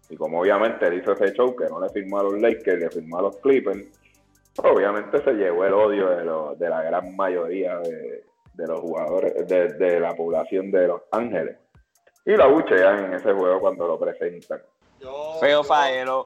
Y 0.09 0.15
como 0.15 0.41
obviamente 0.41 0.85
él 0.87 0.99
hizo 1.01 1.13
ese 1.13 1.33
show 1.33 1.55
que 1.55 1.65
no 1.65 1.79
le 1.81 1.89
firmó 1.89 2.19
a 2.19 2.23
los 2.23 2.39
Lakers, 2.39 2.79
le 2.79 2.89
firmó 2.91 3.17
a 3.19 3.21
los 3.23 3.37
Clippers, 3.37 3.83
obviamente 4.63 5.23
se 5.23 5.31
llevó 5.33 5.65
el 5.65 5.73
odio 5.73 6.09
de, 6.09 6.23
lo- 6.25 6.55
de 6.55 6.69
la 6.69 6.83
gran 6.83 7.15
mayoría 7.15 7.79
de, 7.79 8.23
de 8.53 8.67
los 8.67 8.79
jugadores, 8.79 9.47
de, 9.47 9.69
de 9.73 9.99
la 9.99 10.13
población 10.13 10.69
de 10.71 10.87
Los 10.87 11.01
Ángeles. 11.11 11.57
Y 12.25 12.31
lo 12.35 12.43
abuchean 12.43 13.05
en 13.05 13.13
ese 13.15 13.33
juego 13.33 13.59
cuando 13.59 13.87
lo 13.87 13.99
presentan. 13.99 14.61
Yo- 14.99 15.37
Feo 15.39 15.61
yo- 15.61 15.63
faero. 15.63 16.25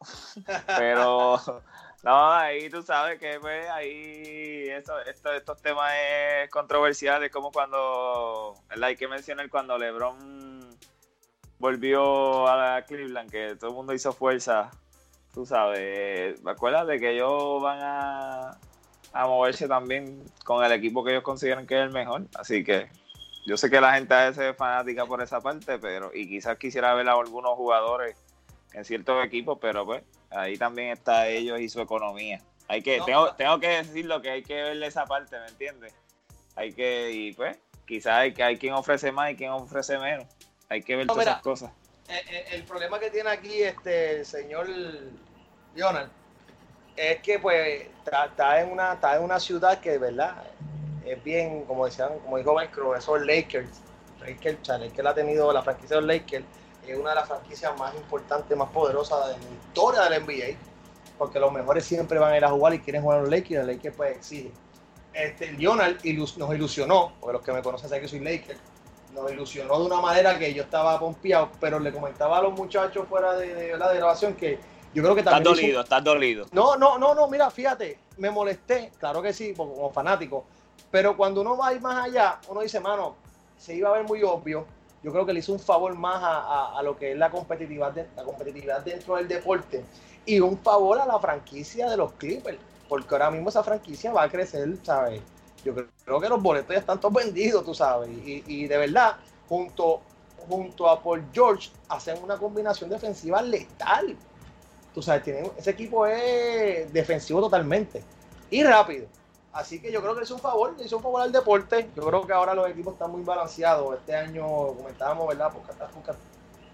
Pero 0.78 1.40
no, 2.02 2.32
ahí 2.32 2.70
tú 2.70 2.82
sabes 2.82 3.18
que 3.18 3.38
pues 3.40 3.68
ahí 3.70 4.68
eso, 4.70 4.98
esto- 5.00 5.32
estos 5.32 5.60
temas 5.60 5.90
es 5.94 6.50
controversiales, 6.50 7.30
como 7.30 7.50
cuando. 7.50 8.54
Hay 8.80 8.96
que 8.96 9.08
mencionar 9.08 9.48
cuando 9.50 9.76
LeBron 9.78 10.78
volvió 11.58 12.46
a 12.48 12.56
la 12.56 12.84
Cleveland, 12.84 13.30
que 13.30 13.56
todo 13.56 13.70
el 13.70 13.76
mundo 13.76 13.92
hizo 13.92 14.12
fuerza, 14.12 14.70
tú 15.34 15.44
sabes, 15.44 16.40
me 16.42 16.52
acuerdas 16.52 16.86
de 16.86 17.00
que 17.00 17.10
ellos 17.10 17.60
van 17.60 17.80
a, 17.82 18.58
a 19.12 19.26
moverse 19.26 19.66
también 19.66 20.22
con 20.44 20.64
el 20.64 20.70
equipo 20.72 21.02
que 21.02 21.10
ellos 21.10 21.24
consideran 21.24 21.66
que 21.66 21.74
es 21.74 21.82
el 21.82 21.90
mejor, 21.90 22.26
así 22.38 22.62
que 22.62 22.88
yo 23.44 23.56
sé 23.56 23.70
que 23.70 23.80
la 23.80 23.94
gente 23.94 24.14
a 24.14 24.26
veces 24.28 24.52
es 24.52 24.56
fanática 24.56 25.04
por 25.04 25.20
esa 25.20 25.40
parte, 25.40 25.78
pero 25.80 26.12
y 26.14 26.28
quizás 26.28 26.58
quisiera 26.58 26.94
ver 26.94 27.08
a 27.08 27.14
algunos 27.14 27.54
jugadores 27.56 28.16
en 28.72 28.84
ciertos 28.84 29.24
equipos, 29.24 29.58
pero 29.60 29.84
pues 29.84 30.02
ahí 30.30 30.56
también 30.58 30.90
está 30.90 31.28
ellos 31.28 31.60
y 31.60 31.68
su 31.68 31.80
economía. 31.80 32.40
Hay 32.68 32.82
que, 32.82 32.98
No. 32.98 33.04
tengo, 33.06 33.34
tengo 33.34 33.60
que 33.60 33.68
decirlo 33.68 34.20
que 34.20 34.30
hay 34.30 34.42
que 34.42 34.54
verle 34.54 34.86
esa 34.86 35.06
parte, 35.06 35.38
¿me 35.38 35.46
entiendes? 35.46 35.94
Hay 36.54 36.72
que, 36.72 37.10
y 37.12 37.32
pues, 37.32 37.56
quizás 37.86 38.12
hay, 38.18 38.34
que 38.34 38.42
hay 38.42 38.58
quien 38.58 38.74
ofrece 38.74 39.10
más 39.12 39.30
y 39.30 39.36
quien 39.36 39.50
ofrece 39.50 39.96
menos. 39.98 40.26
Hay 40.68 40.82
que 40.82 40.96
ver 40.96 41.06
No, 41.06 41.14
todas 41.14 41.24
mira. 41.24 41.32
esas 41.32 41.42
cosas. 41.42 41.72
Eh, 42.08 42.20
eh, 42.30 42.44
el 42.52 42.64
problema 42.64 42.98
que 42.98 43.10
tiene 43.10 43.30
aquí 43.30 43.62
este 43.62 44.16
el 44.20 44.26
señor 44.26 44.66
Lionel 45.74 46.08
es 46.96 47.20
que 47.20 47.38
pues 47.38 47.86
está, 48.04 48.26
está 48.26 48.60
en 48.60 48.72
una 48.72 48.94
está 48.94 49.16
en 49.16 49.22
una 49.22 49.38
ciudad 49.38 49.78
que 49.80 49.90
de 49.92 49.98
verdad 49.98 50.42
es 51.04 51.22
bien 51.22 51.64
como 51.64 51.84
decían 51.84 52.18
como 52.20 52.38
dijo 52.38 52.58
Micro 52.58 52.96
esos 52.96 53.20
Lakers 53.20 53.68
Lakers, 54.20 54.58
o 54.62 54.64
sea, 54.64 54.78
Lakers 54.78 55.06
ha 55.06 55.14
tenido 55.14 55.52
la 55.52 55.62
franquicia 55.62 55.96
de 55.96 56.02
los 56.02 56.08
Lakers 56.16 56.44
es 56.92 56.98
una 56.98 57.10
de 57.10 57.16
las 57.16 57.28
franquicias 57.28 57.76
más 57.78 57.94
importantes 57.94 58.56
más 58.56 58.70
poderosas 58.70 59.26
de 59.28 59.32
la 59.32 59.50
historia 59.50 60.02
del 60.02 60.22
NBA 60.24 60.56
porque 61.18 61.40
los 61.40 61.52
mejores 61.52 61.84
siempre 61.84 62.18
van 62.18 62.32
a 62.32 62.36
ir 62.36 62.44
a 62.44 62.50
jugar 62.50 62.74
y 62.74 62.78
quieren 62.80 63.02
jugar 63.02 63.18
a 63.18 63.22
los 63.22 63.30
Lakers 63.30 63.50
y 63.50 63.54
los 63.54 63.66
Lakers 63.66 63.96
pues 63.96 64.16
exigen 64.16 64.52
este 65.12 65.52
Lionel 65.52 65.98
ilus- 66.02 66.36
nos 66.36 66.54
ilusionó 66.54 67.12
porque 67.20 67.32
los 67.32 67.42
que 67.42 67.52
me 67.52 67.62
conocen 67.62 67.88
saben 67.88 68.02
que 68.02 68.08
soy 68.08 68.20
Lakers 68.20 68.58
nos 69.12 69.30
ilusionó 69.32 69.80
de 69.80 69.86
una 69.86 70.00
manera 70.00 70.38
que 70.38 70.52
yo 70.52 70.62
estaba 70.62 70.98
pompeado, 71.00 71.50
pero 71.60 71.80
le 71.80 71.92
comentaba 71.92 72.38
a 72.38 72.42
los 72.42 72.52
muchachos 72.52 73.06
fuera 73.08 73.34
de, 73.34 73.54
de, 73.54 73.76
la 73.78 73.92
grabación 73.92 74.34
que 74.34 74.60
yo 74.94 75.02
creo 75.02 75.14
que 75.14 75.20
Estás 75.22 75.34
también... 75.34 75.54
hizo- 75.54 75.62
dolido, 75.62 75.80
estás 75.80 76.04
dolido. 76.04 76.46
No, 76.52 76.76
no, 76.76 76.98
no, 76.98 77.14
no, 77.14 77.26
mira, 77.26 77.50
fíjate, 77.50 77.98
me 78.18 78.30
molesté, 78.30 78.92
claro 78.98 79.20
que 79.22 79.32
sí, 79.32 79.54
como, 79.56 79.74
como 79.74 79.90
fanático, 79.90 80.44
pero 80.90 81.16
cuando 81.16 81.40
uno 81.40 81.56
va 81.56 81.68
a 81.68 81.74
ir 81.74 81.80
más 81.80 82.04
allá, 82.04 82.38
uno 82.48 82.60
dice, 82.60 82.80
mano, 82.80 83.16
se 83.56 83.74
iba 83.74 83.88
a 83.88 83.92
ver 83.92 84.04
muy 84.04 84.22
obvio, 84.22 84.66
yo 85.02 85.12
creo 85.12 85.24
que 85.26 85.32
le 85.32 85.40
hizo 85.40 85.52
un 85.52 85.60
favor 85.60 85.94
más 85.96 86.22
a, 86.22 86.78
a- 86.78 86.82
lo 86.82 86.96
que 86.96 87.12
es 87.12 87.18
la 87.18 87.30
competitividad, 87.30 87.92
de- 87.92 88.08
la 88.16 88.24
competitividad 88.24 88.82
dentro 88.84 89.16
del 89.16 89.28
deporte 89.28 89.84
y 90.24 90.40
un 90.40 90.58
favor 90.62 90.98
a 91.00 91.06
la 91.06 91.18
franquicia 91.20 91.88
de 91.88 91.96
los 91.96 92.12
Clippers, 92.14 92.58
porque 92.88 93.14
ahora 93.14 93.30
mismo 93.30 93.48
esa 93.48 93.62
franquicia 93.62 94.12
va 94.12 94.24
a 94.24 94.30
crecer, 94.30 94.76
¿sabes? 94.82 95.22
Yo 95.64 95.74
creo, 95.74 95.88
creo 96.04 96.20
que 96.20 96.28
los 96.28 96.42
boletos 96.42 96.74
ya 96.74 96.80
están 96.80 97.00
todos 97.00 97.14
vendidos, 97.14 97.64
tú 97.64 97.74
sabes, 97.74 98.10
y, 98.10 98.44
y 98.46 98.66
de 98.66 98.78
verdad, 98.78 99.16
junto, 99.48 100.02
junto 100.36 100.88
a 100.88 101.02
Paul 101.02 101.28
George, 101.32 101.70
hacen 101.88 102.22
una 102.22 102.38
combinación 102.38 102.90
defensiva 102.90 103.42
letal. 103.42 104.16
Tú 104.92 105.02
sabes, 105.02 105.22
tienen, 105.24 105.52
ese 105.56 105.70
equipo 105.70 106.06
es 106.06 106.92
defensivo 106.92 107.40
totalmente 107.40 108.02
y 108.50 108.62
rápido. 108.64 109.08
Así 109.52 109.80
que 109.80 109.90
yo 109.90 110.00
creo 110.00 110.14
que 110.14 110.20
le 110.20 110.24
hizo 110.24 110.34
un 110.34 110.40
favor, 110.40 110.74
le 110.78 110.84
hizo 110.84 110.96
un 110.98 111.02
favor 111.02 111.22
al 111.22 111.32
deporte. 111.32 111.88
Yo 111.96 112.06
creo 112.06 112.26
que 112.26 112.32
ahora 112.32 112.54
los 112.54 112.68
equipos 112.68 112.94
están 112.94 113.10
muy 113.10 113.22
balanceados. 113.22 113.96
Este 113.96 114.14
año 114.14 114.44
comentábamos, 114.74 115.28
¿verdad? 115.28 115.52
Podcast, 115.52 115.80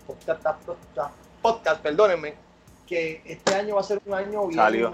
podcast, 0.07 1.15
podcast, 1.41 1.81
perdónenme, 1.83 2.35
que 2.87 3.23
este 3.25 3.55
año 3.55 3.77
va 3.77 3.81
a 3.81 3.85
ser 3.85 4.01
un 4.05 4.15
año 4.15 4.47
bien, 4.47 4.59
Salió. 4.59 4.93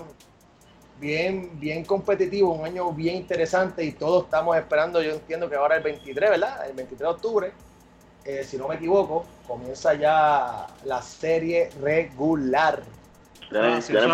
bien, 1.01 1.59
bien 1.59 1.85
competitivo, 1.85 2.53
un 2.53 2.65
año 2.65 2.93
bien 2.93 3.17
interesante 3.17 3.83
y 3.85 3.93
todos 3.93 4.25
estamos 4.25 4.57
esperando, 4.57 5.03
yo 5.03 5.13
entiendo 5.13 5.49
que 5.49 5.57
ahora 5.57 5.77
el 5.77 5.83
23, 5.83 6.31
¿verdad? 6.31 6.69
El 6.69 6.75
23 6.75 6.99
de 6.99 7.07
octubre, 7.07 7.53
eh, 8.25 8.45
si 8.45 8.57
no 8.57 8.69
me 8.69 8.77
equivoco, 8.77 9.25
comienza 9.49 9.95
ya 9.95 10.67
la 10.85 11.03
serie 11.03 11.71
regular. 11.81 12.83
¿Tienen, 13.51 13.81
Ah, 13.81 13.81
sí, 13.83 13.93
¿tienen 13.97 14.13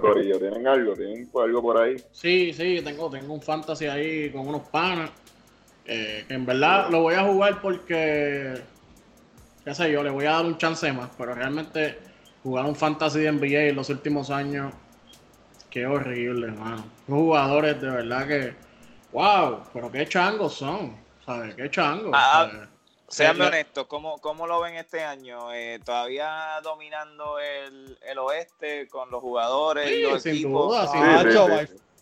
Corillo? 0.00 0.38
¿Tienen 0.38 0.66
algo? 0.68 0.94
¿Tienen 0.96 1.30
algo 1.34 1.62
por 1.62 1.78
ahí? 1.78 2.00
Sí, 2.12 2.52
sí, 2.52 2.80
tengo, 2.84 3.10
tengo 3.10 3.34
un 3.34 3.42
fantasy 3.42 3.86
ahí 3.86 4.30
con 4.32 4.46
unos 4.48 4.62
panas. 4.70 5.10
eh, 5.86 6.24
que 6.28 6.34
en 6.34 6.46
verdad 6.46 6.90
lo 6.90 7.02
voy 7.02 7.14
a 7.14 7.24
jugar 7.24 7.60
porque, 7.62 8.62
qué 9.64 9.74
sé 9.74 9.90
yo, 9.92 10.02
le 10.02 10.10
voy 10.10 10.26
a 10.26 10.32
dar 10.32 10.46
un 10.46 10.58
chance 10.58 10.92
más. 10.92 11.10
Pero 11.18 11.34
realmente 11.34 11.98
jugar 12.42 12.66
un 12.66 12.76
fantasy 12.76 13.20
de 13.20 13.28
NBA 13.28 13.62
en 13.70 13.76
los 13.76 13.90
últimos 13.90 14.30
años, 14.30 14.72
qué 15.70 15.86
horrible, 15.86 16.48
hermano. 16.48 16.84
Los 17.08 17.18
jugadores 17.18 17.80
de 17.80 17.90
verdad 17.90 18.28
que, 18.28 18.56
wow, 19.12 19.64
pero 19.72 19.90
qué 19.92 20.06
changos 20.08 20.54
son, 20.54 20.96
¿sabes? 21.24 21.54
Qué 21.56 21.70
changos. 21.70 22.28
Ah, 22.28 22.28
¿sabes? 22.30 22.68
Seanme 23.14 23.46
honestos, 23.46 23.86
¿cómo, 23.86 24.18
¿cómo 24.18 24.44
lo 24.48 24.60
ven 24.60 24.74
este 24.74 25.04
año? 25.04 25.52
Eh, 25.52 25.78
¿Todavía 25.84 26.60
dominando 26.64 27.38
el, 27.38 27.96
el 28.02 28.18
oeste 28.18 28.88
con 28.88 29.08
los 29.12 29.20
jugadores 29.20 29.88
y 29.88 29.94
Sí, 29.94 30.02
los 30.02 30.22
sin 30.22 30.32
equipos? 30.32 30.66
duda, 30.66 30.86
sin 30.88 31.00
Ah, 31.00 31.22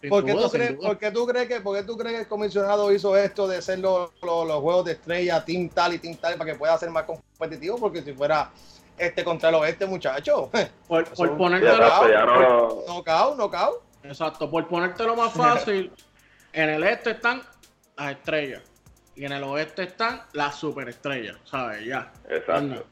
sin 0.00 0.08
¿Por 0.08 0.24
qué, 0.24 0.32
duda, 0.32 0.42
tú 0.44 0.50
crees, 0.50 0.76
por 0.78 0.98
qué 0.98 1.10
tú 1.10 1.26
crees 1.26 1.48
que, 1.48 1.60
por 1.60 1.76
qué 1.76 1.82
tú 1.82 1.96
crees 1.98 2.14
que 2.14 2.20
el 2.22 2.28
comisionado 2.28 2.90
hizo 2.94 3.14
esto 3.14 3.46
de 3.46 3.58
hacer 3.58 3.78
los, 3.80 4.10
los- 4.22 4.46
los 4.46 4.60
juegos 4.62 4.86
de 4.86 4.92
estrella, 4.92 5.44
team 5.44 5.68
tal 5.68 5.92
y 5.92 5.98
team 5.98 6.16
tal, 6.16 6.36
para 6.38 6.50
que 6.50 6.58
pueda 6.58 6.78
ser 6.78 6.88
más 6.88 7.04
competitivo? 7.04 7.78
Porque 7.78 8.00
si 8.00 8.14
fuera 8.14 8.50
este 8.96 9.22
contra 9.22 9.50
el 9.50 9.56
oeste, 9.56 9.84
muchacho, 9.84 10.50
Por, 10.88 11.04
por 11.12 11.36
ponértelo, 11.36 11.78
no 12.24 12.40
lo- 12.40 12.84
knockout, 12.86 13.36
knockout. 13.36 13.82
Exacto, 14.02 14.50
por 14.50 14.66
ponértelo 14.66 15.14
más 15.14 15.30
fácil, 15.34 15.92
en 16.54 16.70
el 16.70 16.82
este 16.84 17.10
están 17.10 17.42
las 17.98 18.12
estrellas 18.12 18.62
y 19.14 19.24
en 19.24 19.32
el 19.32 19.42
oeste 19.44 19.82
están 19.82 20.22
las 20.32 20.56
superestrellas, 20.58 21.36
¿sabes? 21.44 21.84
Ya. 21.84 22.12
Exacto. 22.28 22.52
Anda, 22.54 22.82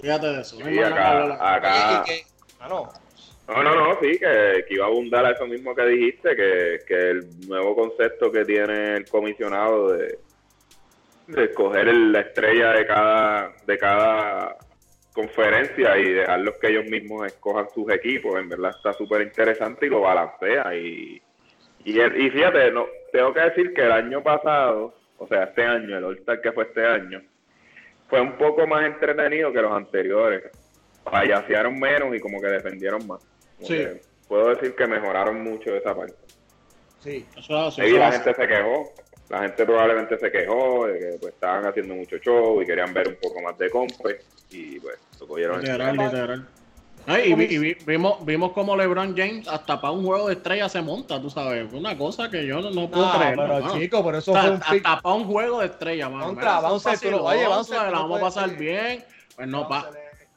Fíjate 0.00 0.26
de 0.26 0.40
eso. 0.40 0.58
no 0.58 0.64
que 0.64 0.84
acá, 0.84 2.02
que- 2.06 2.22
ah, 2.60 2.68
no. 2.68 2.92
No, 3.48 3.62
no, 3.62 3.74
no, 3.76 4.00
sí, 4.00 4.18
que, 4.18 4.64
que 4.66 4.74
iba 4.74 4.84
a 4.86 4.88
abundar 4.88 5.24
a 5.24 5.30
eso 5.30 5.46
mismo 5.46 5.74
que 5.74 5.86
dijiste, 5.86 6.34
que, 6.34 6.80
que 6.86 7.10
el 7.10 7.46
nuevo 7.46 7.76
concepto 7.76 8.30
que 8.32 8.44
tiene 8.44 8.96
el 8.96 9.06
comisionado 9.08 9.92
de, 9.92 10.18
de 11.28 11.44
escoger 11.44 11.88
el- 11.88 12.12
la 12.12 12.20
estrella 12.20 12.72
de 12.72 12.86
cada, 12.86 13.52
de 13.66 13.78
cada 13.78 14.56
conferencia 15.12 15.96
y 15.96 16.12
dejarlos 16.12 16.56
que 16.60 16.68
ellos 16.68 16.86
mismos 16.86 17.26
escojan 17.26 17.68
sus 17.72 17.90
equipos, 17.92 18.38
en 18.38 18.48
verdad 18.48 18.72
está 18.76 18.92
súper 18.94 19.22
interesante 19.22 19.86
y 19.86 19.90
lo 19.90 20.00
balancea. 20.00 20.74
Y, 20.74 21.22
y, 21.84 22.00
el- 22.00 22.20
y 22.20 22.30
fíjate, 22.30 22.70
no, 22.72 22.86
tengo 23.12 23.32
que 23.32 23.40
decir 23.40 23.72
que 23.72 23.82
el 23.82 23.92
año 23.92 24.22
pasado, 24.22 24.92
o 25.18 25.26
sea, 25.26 25.44
este 25.44 25.64
año, 25.64 25.96
el 25.98 26.04
All-Star 26.04 26.40
que 26.40 26.52
fue 26.52 26.64
este 26.64 26.84
año, 26.86 27.22
fue 28.08 28.20
un 28.20 28.36
poco 28.36 28.66
más 28.66 28.84
entretenido 28.84 29.52
que 29.52 29.60
los 29.62 29.72
anteriores. 29.72 30.44
Payasearon 31.04 31.78
menos 31.78 32.14
y 32.14 32.20
como 32.20 32.40
que 32.40 32.48
defendieron 32.48 33.06
más. 33.06 33.24
Como 33.56 33.66
Sí. 33.68 33.74
que 33.76 34.00
puedo 34.28 34.48
decir 34.50 34.74
que 34.74 34.86
mejoraron 34.86 35.42
mucho 35.42 35.74
esa 35.74 35.94
parte. 35.94 36.14
Sí. 37.00 37.24
Eso 37.36 37.56
es 37.68 37.68
así, 37.74 37.80
Ahí 37.82 37.88
eso 37.90 37.98
la 37.98 38.08
es 38.08 38.14
así. 38.16 38.24
gente 38.24 38.42
se 38.42 38.48
quejó. 38.48 38.92
La 39.28 39.40
gente 39.42 39.64
probablemente 39.66 40.18
se 40.18 40.30
quejó 40.30 40.86
de 40.86 40.98
que 40.98 41.16
pues, 41.20 41.34
estaban 41.34 41.64
haciendo 41.66 41.94
mucho 41.94 42.16
show 42.18 42.62
y 42.62 42.66
querían 42.66 42.92
ver 42.94 43.08
un 43.08 43.16
poco 43.16 43.40
más 43.42 43.58
de 43.58 43.70
compre 43.70 44.18
y 44.50 44.78
pues 44.80 44.96
lo 45.20 45.26
cogieron. 45.26 45.56
en 45.56 45.62
Literal, 45.62 45.96
literal. 45.96 46.48
Ay, 47.06 47.30
y 47.32 47.34
vi- 47.34 47.44
y 47.54 47.58
vi- 47.58 47.76
vimos, 47.86 48.24
vimos 48.26 48.52
como 48.52 48.76
LeBron 48.76 49.16
James 49.16 49.46
hasta 49.48 49.80
para 49.80 49.92
un 49.92 50.04
juego 50.04 50.26
de 50.28 50.34
estrellas 50.34 50.72
se 50.72 50.82
monta, 50.82 51.20
tú 51.20 51.30
sabes. 51.30 51.72
Una 51.72 51.96
cosa 51.96 52.28
que 52.30 52.44
yo 52.46 52.60
no, 52.60 52.70
no 52.70 52.90
puedo 52.90 53.06
Ah, 53.06 53.16
creer. 53.18 53.36
pero 53.36 53.60
mano. 53.60 53.78
chico, 53.78 54.04
pero 54.04 54.18
eso 54.18 54.32
O 54.32 54.34
sea, 54.34 54.42
fue 54.42 54.50
un 54.52 54.58
pick. 54.60 54.86
hasta 54.86 55.00
para 55.02 55.14
un 55.14 55.24
juego 55.24 55.60
de 55.60 55.66
estrellas, 55.66 56.10
mano. 56.10 56.26
Contra, 56.26 56.42
tú 56.42 56.46
la 56.48 56.56
no 56.56 56.62
vamos 56.62 58.18
a 58.18 58.20
pasar 58.20 58.48
ser- 58.50 58.58
bien. 58.58 59.04
Pues 59.36 59.48
no, 59.48 59.68
pa, 59.68 59.90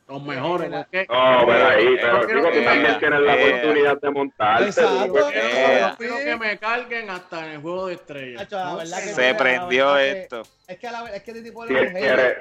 Los 0.08 0.24
mejores. 0.24 0.72
¿no? 0.72 0.88
¿Qué? 0.92 1.06
No, 1.08 1.44
pero 1.46 1.68
ahí, 1.68 1.86
pero 2.02 2.22
chico, 2.28 2.42
tú 2.42 2.52
que- 2.52 2.62
también 2.62 2.98
tienes 3.00 3.20
la 3.20 3.36
oportunidad 3.36 4.02
de 4.02 4.10
montarte. 4.10 4.66
Exacto, 4.66 5.06
Yo 5.06 5.96
quiero 6.00 6.18
que 6.18 6.36
me 6.36 6.58
carguen 6.58 7.10
hasta 7.12 7.46
en 7.46 7.52
el 7.52 7.62
juego 7.62 7.86
de 7.88 7.94
estrellas. 7.94 8.42
Hacho, 8.42 8.56
la 8.56 8.66
No 8.66 8.78
verdad 8.78 8.98
sé. 8.98 9.08
que- 9.08 9.14
Se 9.14 9.36
prendió 9.36 9.98
esto. 10.00 10.42
Es 10.68 10.80
que, 10.80 10.88
a 10.88 10.92
la, 10.94 11.06
es 11.16 11.22
que 11.22 11.30
este 11.32 11.44
tipo 11.44 11.64
de 11.64 11.90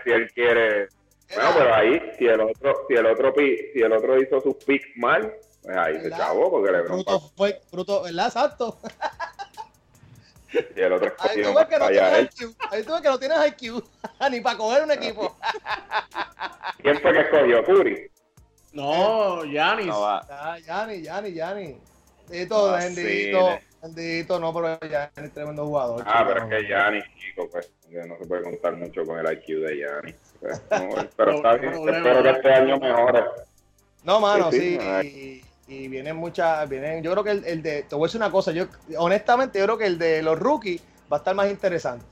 si 0.03 0.11
él 0.11 0.31
quiere. 0.33 0.89
Bueno, 1.35 1.51
pero 1.57 1.75
ahí, 1.75 2.01
si 2.19 2.27
el 2.27 2.41
otro, 2.41 2.87
si 2.89 2.95
el 2.95 3.07
otro, 3.07 3.35
pi- 3.35 3.71
si 3.73 3.81
el 3.81 3.93
otro 3.93 4.21
hizo 4.21 4.41
sus 4.41 4.57
picks 4.65 4.89
mal, 4.97 5.35
pues 5.63 5.77
ahí 5.77 5.97
se 5.97 6.03
¿Verdad? 6.05 6.19
chavó, 6.19 6.51
porque 6.51 6.73
le 6.73 6.83
Bruto 6.83 7.21
fue, 7.37 7.61
bruto, 7.71 8.03
¿verdad? 8.03 8.27
Exacto. 8.27 8.79
y 10.75 10.81
el 10.81 10.93
otro 10.95 11.13
Ahí 11.19 11.43
tú 11.43 11.55
ves 11.55 11.67
que 11.67 11.79
no 11.79 11.89
tienes. 11.89 12.23
IQ. 12.41 12.57
Ahí 12.71 12.83
tú 12.83 12.93
ves 12.93 13.01
que 13.03 13.09
no 13.09 13.19
tienes 13.19 13.39
IQ. 13.47 13.85
Ni 14.31 14.41
para 14.41 14.57
coger 14.57 14.83
un 14.85 14.91
equipo. 14.93 15.37
¿Quién 16.83 16.99
fue 17.01 17.13
que 17.13 17.21
escogió? 17.21 17.65
Curry. 17.65 18.11
No, 18.73 19.45
Yanis. 19.45 19.87
No 19.87 20.01
va. 20.01 20.27
Ah, 20.31 20.59
Yanni, 20.59 21.03
Yanni, 21.03 21.33
Yanni. 21.35 21.79
Bendito, 22.29 22.73
bendito, 22.73 23.59
bendito, 23.83 24.39
no, 24.41 24.53
pero 24.55 24.79
Yanni 24.81 25.27
es 25.27 25.33
tremendo 25.35 25.67
jugador. 25.67 26.03
Ah, 26.07 26.19
chico, 26.21 26.29
pero 26.29 26.47
no. 26.47 26.55
es 26.57 26.61
que 26.63 26.69
Gianni, 26.69 27.01
chico, 27.19 27.49
pues, 27.51 27.71
no 28.07 28.19
se 28.19 28.27
puede 28.27 28.43
contar 28.43 28.77
mucho 28.77 29.05
con 29.05 29.19
el 29.19 29.33
IQ 29.33 29.47
de 29.61 29.77
Gianni. 29.77 30.15
No, 30.41 31.09
pero 31.17 31.31
está 31.33 31.55
bien, 31.55 31.73
Problema. 31.73 31.99
espero 31.99 32.23
que 32.23 32.31
este 32.31 32.53
año 32.53 32.79
mejore. 32.79 33.25
No, 34.05 34.21
mano, 34.21 34.51
Sí, 34.53 34.79
y, 35.03 35.45
y 35.67 35.89
vienen 35.89 36.17
muchas, 36.17 36.69
vienen, 36.69 37.03
yo 37.03 37.11
creo 37.13 37.25
que 37.25 37.31
el, 37.33 37.45
el 37.45 37.63
de, 37.63 37.83
te 37.83 37.95
voy 37.95 38.05
a 38.05 38.07
decir 38.07 38.21
una 38.21 38.31
cosa, 38.31 38.53
yo 38.53 38.67
honestamente 38.97 39.59
yo 39.59 39.65
creo 39.65 39.79
que 39.79 39.87
el 39.87 39.99
de 39.99 40.23
los 40.23 40.39
rookies 40.39 40.81
va 41.13 41.17
a 41.17 41.19
estar 41.19 41.35
más 41.35 41.51
interesante. 41.51 42.05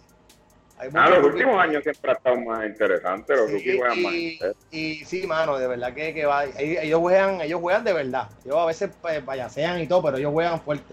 Hay 0.79 0.91
Ah, 0.93 1.09
los 1.09 1.21
rookies- 1.21 1.33
últimos 1.35 1.59
años 1.63 1.83
siempre 1.83 2.11
ha 2.11 2.15
estado 2.15 2.37
más 2.41 2.67
interesante, 2.67 3.35
los 3.35 3.47
Sí, 3.47 3.53
rookies 3.55 3.77
juegan 3.79 4.03
más. 4.03 4.13
y, 4.13 4.33
intenso. 4.35 4.59
y 4.73 4.95
sí, 5.07 5.27
mano, 5.27 5.57
de 5.57 5.67
verdad 5.69 5.95
que, 5.95 6.13
que 6.13 6.27
va, 6.27 6.45
ellos, 6.45 7.01
juegan, 7.01 7.41
ellos 7.41 7.61
juegan 7.61 7.85
de 7.85 7.93
verdad. 7.95 8.29
Ellos 8.45 8.59
a 8.59 8.67
veces 8.67 8.91
pues, 9.01 9.23
payasean 9.23 9.81
y 9.81 9.87
todo, 9.87 10.03
pero 10.03 10.19
ellos 10.19 10.33
juegan 10.33 10.61
fuerte. 10.61 10.93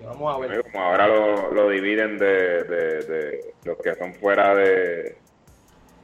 Y 0.00 0.04
vamos 0.04 0.34
a 0.34 0.38
ver. 0.38 0.62
Como 0.70 0.84
ahora 0.84 1.06
lo, 1.08 1.50
lo 1.52 1.70
dividen 1.70 2.18
de, 2.18 2.64
de, 2.64 3.02
de 3.04 3.54
los 3.64 3.78
que 3.78 3.94
son 3.94 4.14
fuera 4.14 4.54
de, 4.54 5.17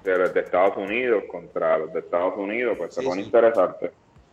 de 0.04 0.18
los 0.18 0.34
de 0.34 0.40
Estados 0.40 0.76
Unidos 0.76 1.24
contra 1.30 1.78
los 1.78 1.92
de 1.92 2.00
Estados 2.00 2.34
Unidos, 2.36 2.76
pues 2.78 2.94
se 2.94 3.00
Sí, 3.00 3.06
pone 3.06 3.22
sí. 3.22 3.26
interesante. 3.26 3.90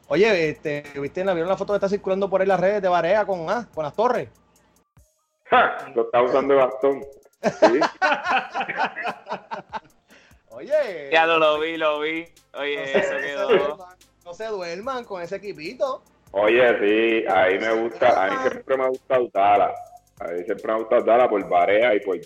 Oye, 0.07 0.49
este, 0.49 0.83
¿viste, 0.95 1.23
¿vieron 1.23 1.47
la 1.47 1.55
foto 1.57 1.73
que 1.73 1.77
está 1.77 1.87
circulando 1.89 2.29
por 2.29 2.41
ahí 2.41 2.45
en 2.45 2.49
las 2.49 2.59
redes 2.59 2.81
de 2.81 2.89
Barea 2.89 3.25
con, 3.25 3.49
ah, 3.49 3.67
con 3.73 3.83
las 3.85 3.95
torres? 3.95 4.27
¡Ja! 5.45 5.89
Lo 5.95 6.03
está 6.03 6.21
usando 6.21 6.53
de 6.53 6.59
bastón. 6.59 7.03
Sí. 7.41 7.79
Oye, 10.49 11.09
Ya 11.11 11.25
lo, 11.25 11.39
lo 11.39 11.59
vi, 11.59 11.77
lo 11.77 11.99
vi. 12.01 12.25
Oye, 12.53 12.77
no, 12.77 12.85
se, 12.85 12.97
eso 12.99 13.13
no 13.13 13.19
se 13.19 13.25
quedó. 13.25 13.47
duerman, 13.47 13.97
no 14.25 14.33
se 14.33 14.45
duerman 14.47 15.03
con 15.05 15.21
ese 15.21 15.37
equipito. 15.37 16.03
Oye, 16.31 16.79
sí, 16.79 17.25
ahí 17.27 17.59
me 17.59 17.73
gusta, 17.73 18.25
a 18.25 18.29
mí 18.29 18.35
siempre 18.49 18.77
me 18.77 18.83
ha 18.83 18.87
gustado 18.87 19.29
Dallas. 19.33 19.73
A 20.19 20.27
mí 20.27 20.43
siempre 20.43 20.67
me 20.67 20.73
ha 20.73 20.77
gustado 20.77 21.03
Dallas 21.03 21.27
por 21.29 21.49
Barea 21.49 21.95
y 21.95 21.99
por. 22.01 22.17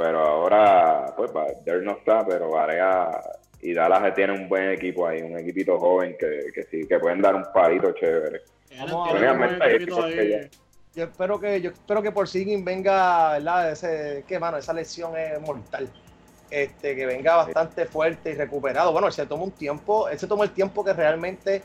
Pero 0.00 0.18
ahora, 0.26 1.12
pues, 1.14 1.30
Dirk 1.66 1.82
no 1.82 1.92
está, 1.92 2.24
pero 2.26 2.50
Barea 2.50 3.20
y 3.60 3.74
Dallas 3.74 4.14
tiene 4.14 4.32
un 4.32 4.48
buen 4.48 4.70
equipo 4.70 5.06
ahí, 5.06 5.20
un 5.20 5.38
equipito 5.38 5.78
joven 5.78 6.16
que, 6.18 6.46
que 6.54 6.62
sí, 6.70 6.88
que 6.88 6.98
pueden 6.98 7.20
dar 7.20 7.34
un 7.34 7.44
palito 7.52 7.92
chévere. 7.92 8.40
Vamos 8.78 9.10
a 9.10 9.12
ver. 9.12 9.62
ahí. 9.62 10.50
Yo 10.94 11.04
espero 11.04 11.38
que, 11.38 11.60
yo 11.60 11.72
espero 11.72 12.00
que 12.00 12.12
por 12.12 12.26
Sigin 12.26 12.64
venga, 12.64 13.32
¿verdad? 13.32 13.72
Ese, 13.72 14.24
que 14.26 14.38
mano, 14.38 14.56
esa 14.56 14.72
lesión 14.72 15.14
es 15.18 15.38
mortal. 15.42 15.86
Este, 16.48 16.96
que 16.96 17.04
venga 17.04 17.36
bastante 17.36 17.84
fuerte 17.84 18.30
y 18.30 18.34
recuperado. 18.36 18.92
Bueno, 18.92 19.06
él 19.06 19.12
se 19.12 19.26
tomó 19.26 19.44
un 19.44 19.52
tiempo, 19.52 20.08
él 20.08 20.18
se 20.18 20.26
tomó 20.26 20.44
el 20.44 20.50
tiempo 20.52 20.82
que 20.82 20.94
realmente 20.94 21.62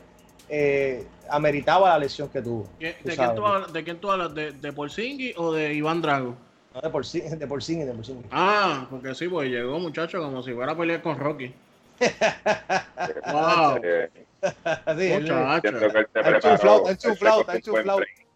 eh, 0.50 1.06
ameritaba 1.30 1.88
la 1.88 2.00
lesión 2.00 2.28
que 2.28 2.42
tuvo. 2.42 2.68
¿De, 2.78 2.94
quién 3.02 3.34
tú 3.34 3.46
hablas? 3.46 3.72
¿De 3.72 3.82
quién 3.82 3.98
tú 3.98 4.10
hablas? 4.10 4.34
¿De, 4.34 4.52
de 4.52 4.72
Porzingis 4.74 5.38
o 5.38 5.54
de 5.54 5.72
Iván 5.72 6.02
Drago? 6.02 6.36
No, 6.76 6.82
de 6.82 6.90
por 6.90 7.06
sí, 7.06 7.20
de 7.38 7.46
por 7.46 7.62
sí, 7.62 7.76
de 7.82 7.92
por 7.92 8.04
sí. 8.04 8.14
Ah, 8.30 8.86
porque 8.90 9.14
sí, 9.14 9.28
pues 9.28 9.48
llegó 9.50 9.78
muchacho 9.78 10.20
como 10.20 10.42
si 10.42 10.52
fuera 10.52 10.72
a 10.72 10.76
pelear 10.76 11.00
con 11.00 11.18
Rocky. 11.18 11.54
wow, 13.32 13.80
él- 13.82 14.10
muchacho. 15.22 15.60
siento 15.62 15.78
que 15.80 15.98
él 15.98 16.06
se 16.12 16.18
Está 16.18 16.22
preparó. 16.22 16.36
enchuflado, 16.36 16.76
está 16.76 16.90
él 16.90 16.98
se 16.98 17.08
enchuflado, 17.08 17.40
cogió 17.40 17.40
está 17.40 17.52
un 17.52 17.72
buen 17.72 17.82
enchuflado. 17.86 17.98
break. 17.98 18.26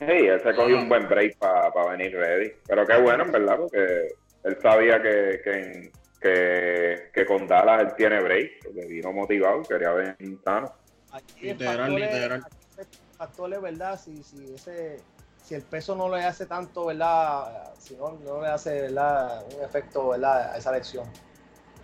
Sí, 0.00 0.26
él 0.26 0.42
se 0.42 0.54
cogió 0.56 0.76
un 0.78 0.88
buen 0.88 1.08
break 1.08 1.38
para 1.38 1.86
venir 1.90 2.16
ready. 2.16 2.52
Pero 2.66 2.84
qué 2.86 2.96
bueno, 2.96 3.22
en 3.24 3.32
verdad, 3.32 3.56
porque 3.58 4.16
él 4.42 4.58
sabía 4.60 5.00
que, 5.00 5.40
que, 5.44 5.92
que, 6.20 7.10
que 7.14 7.26
con 7.26 7.46
Dallas 7.46 7.82
él 7.82 7.94
tiene 7.96 8.20
break, 8.20 8.50
porque 8.64 8.86
vino 8.86 9.12
motivado, 9.12 9.62
quería 9.62 9.92
ver 9.92 10.16
sano. 10.42 10.72
Aquí 11.12 11.46
Literal, 11.46 11.76
factor 11.76 12.00
es- 12.00 12.06
literal. 12.12 12.42
¿verdad? 13.60 14.00
Si, 14.00 14.22
si, 14.24 14.52
ese, 14.54 14.98
si 15.44 15.54
el 15.54 15.62
peso 15.62 15.94
no 15.94 16.08
le 16.08 16.24
hace 16.24 16.46
tanto, 16.46 16.86
¿verdad? 16.86 17.72
Si 17.78 17.94
no, 17.96 18.18
no 18.24 18.40
le 18.40 18.48
hace, 18.48 18.80
¿verdad? 18.82 19.44
Un 19.56 19.62
efecto, 19.62 20.08
¿verdad? 20.08 20.52
A 20.54 20.56
esa 20.56 20.72
lección. 20.72 21.04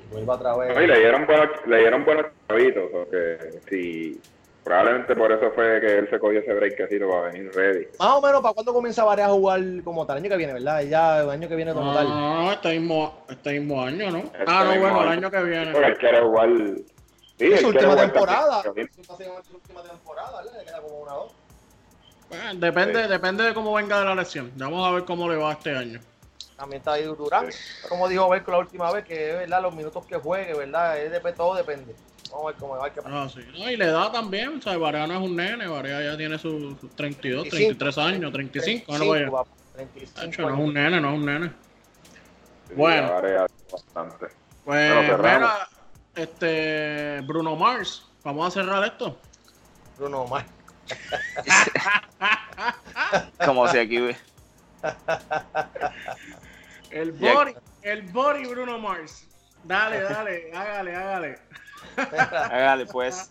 Y 0.02 0.12
vuelva 0.12 0.34
otra 0.36 0.56
vez. 0.56 0.74
No, 0.74 0.82
y 0.82 0.86
le 0.86 0.98
dieron 0.98 1.26
buenos, 1.26 1.48
le 1.66 1.78
dieron 1.78 2.04
buenos 2.06 2.26
chavitos, 2.48 2.84
porque 2.90 3.60
sí, 3.68 4.18
probablemente 4.64 5.14
por 5.14 5.30
eso 5.30 5.50
fue 5.54 5.78
que 5.78 5.98
él 5.98 6.08
se 6.08 6.18
cogió 6.18 6.40
ese 6.40 6.54
breakcito 6.54 7.06
para 7.06 7.22
venir 7.32 7.52
ready. 7.54 7.86
Más 7.98 8.08
o 8.12 8.22
menos, 8.22 8.40
¿para 8.40 8.54
cuándo 8.54 8.72
comienza 8.72 9.04
Varea 9.04 9.26
a 9.26 9.30
jugar 9.30 9.60
como 9.84 10.06
tal? 10.06 10.16
El 10.16 10.22
año 10.24 10.30
que 10.30 10.36
viene, 10.38 10.52
¿verdad? 10.54 10.80
Ya 10.82 11.20
el 11.20 11.28
año 11.30 11.46
que 11.46 11.56
viene 11.56 11.74
como 11.74 11.92
No, 11.92 11.94
tal. 11.94 12.08
no, 12.08 12.42
no, 12.44 12.52
este 12.52 12.78
mismo, 12.78 13.24
este 13.28 13.60
mismo 13.60 13.82
año, 13.82 14.10
¿no? 14.10 14.18
Este 14.20 14.38
ah, 14.46 14.64
no, 14.64 14.80
bueno, 14.80 15.02
el 15.02 15.08
año. 15.10 15.30
que 15.30 15.36
Porque 15.36 15.50
viene. 15.50 15.86
él 15.86 15.98
quiere 15.98 16.20
jugar. 16.22 16.48
Sí, 17.38 17.52
Es 17.52 17.60
su 17.60 17.68
última 17.68 17.94
temporada. 17.96 18.62
Es 18.74 18.88
su 18.94 19.54
última 19.54 19.82
temporada, 19.82 20.38
¿verdad? 20.42 20.58
Le 20.58 20.64
queda 20.64 20.80
como 20.80 20.98
una 21.00 21.14
o 21.14 21.24
dos. 21.24 21.32
Bueno, 22.30 22.54
depende, 22.54 23.02
Sí. 23.02 23.08
depende 23.10 23.44
de 23.44 23.52
cómo 23.54 23.74
venga 23.74 23.98
de 23.98 24.04
la 24.06 24.14
lesión. 24.14 24.50
Vamos 24.56 24.86
a 24.88 24.92
ver 24.92 25.04
cómo 25.04 25.28
le 25.28 25.36
va 25.36 25.52
este 25.52 25.76
año. 25.76 26.00
También 26.56 26.78
está 26.80 26.92
ahí 26.92 27.04
Durán. 27.04 27.48
Como 27.88 28.08
dijo 28.08 28.28
Berco 28.28 28.50
la 28.52 28.58
última 28.58 28.90
vez, 28.92 29.04
que 29.04 29.32
¿verdad? 29.32 29.62
los 29.62 29.74
minutos 29.74 30.04
que 30.06 30.16
juegue, 30.16 30.54
¿verdad? 30.54 30.98
Es 30.98 31.10
de- 31.10 31.32
todo 31.32 31.54
depende. 31.54 31.94
Vamos 32.30 32.44
a 32.44 32.46
ver 32.50 32.56
cómo 32.60 32.72
va. 32.74 32.80
a 32.80 32.82
ver 32.84 32.92
qué 32.92 33.02
pasa. 33.02 33.22
Ah, 33.22 33.28
sí. 33.28 33.40
No, 33.58 33.70
y 33.70 33.76
le 33.76 33.86
da 33.86 34.12
también, 34.12 34.58
o 34.58 34.62
sea, 34.62 34.76
Varea 34.78 35.06
no 35.06 35.14
es 35.14 35.20
un 35.20 35.34
nene, 35.34 35.66
Varea 35.66 36.02
ya 36.02 36.16
tiene 36.16 36.38
sus 36.38 36.78
sus 36.78 36.90
32, 36.94 37.48
35. 37.48 37.78
33 37.78 37.98
años, 37.98 38.32
35, 38.32 38.84
bueno, 38.86 39.04
35, 39.04 39.32
vaya. 39.32 39.44
papá, 39.44 39.50
35 39.74 40.20
Tacho, 40.20 40.42
no 40.42 40.54
es 40.54 40.60
un 40.60 40.74
nene, 40.74 41.00
no 41.00 41.08
es 41.08 41.14
un 41.18 41.26
nene. 41.26 41.48
Sí, 42.68 42.74
Bueno. 42.76 43.10
Varea 43.10 43.46
bastante. 43.72 44.26
Pues, 44.64 45.18
mira, 45.18 45.68
este, 46.14 47.20
Bruno 47.22 47.56
Mars, 47.56 48.06
vamos 48.22 48.46
a 48.46 48.50
cerrar 48.50 48.84
esto. 48.84 49.16
Bruno 49.98 50.26
Mars. 50.26 50.46
Como 53.44 53.68
si 53.68 53.78
aquí. 53.78 54.16
El 56.90 57.12
body, 57.12 57.54
el 57.82 58.02
body 58.02 58.44
Bruno 58.46 58.78
Mars. 58.78 59.26
Dale, 59.64 60.00
dale, 60.02 60.50
hágale, 60.54 60.96
hágale. 60.96 61.38
Hágale, 61.96 62.86
pues. 62.86 63.30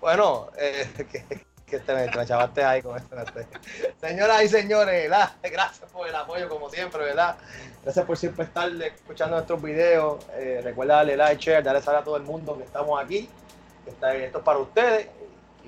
Bueno, 0.00 0.48
eh, 0.56 0.88
que, 1.10 1.44
que 1.66 1.78
te 1.80 1.94
me 1.94 2.26
chavaste 2.26 2.64
ahí 2.64 2.82
con 2.82 2.96
esto. 2.96 3.16
este. 3.20 3.46
Señoras 4.00 4.42
y 4.44 4.48
señores, 4.48 5.10
¿verdad? 5.10 5.32
gracias 5.42 5.90
por 5.90 6.08
el 6.08 6.14
apoyo 6.14 6.48
como 6.48 6.70
siempre, 6.70 7.04
¿verdad? 7.04 7.36
Gracias 7.82 8.04
por 8.06 8.16
siempre 8.16 8.44
estar 8.44 8.70
escuchando 8.82 9.36
nuestros 9.36 9.60
videos. 9.62 10.24
Eh, 10.34 10.60
recuerda 10.62 10.96
darle 10.96 11.16
like, 11.16 11.42
share, 11.42 11.62
darle 11.62 11.82
saber 11.82 12.00
a 12.00 12.04
todo 12.04 12.16
el 12.16 12.22
mundo 12.22 12.56
que 12.56 12.64
estamos 12.64 13.00
aquí. 13.02 13.28
que 13.84 13.90
está- 13.90 14.14
esto 14.14 14.38
es 14.38 14.44
para 14.44 14.58
ustedes. 14.58 15.08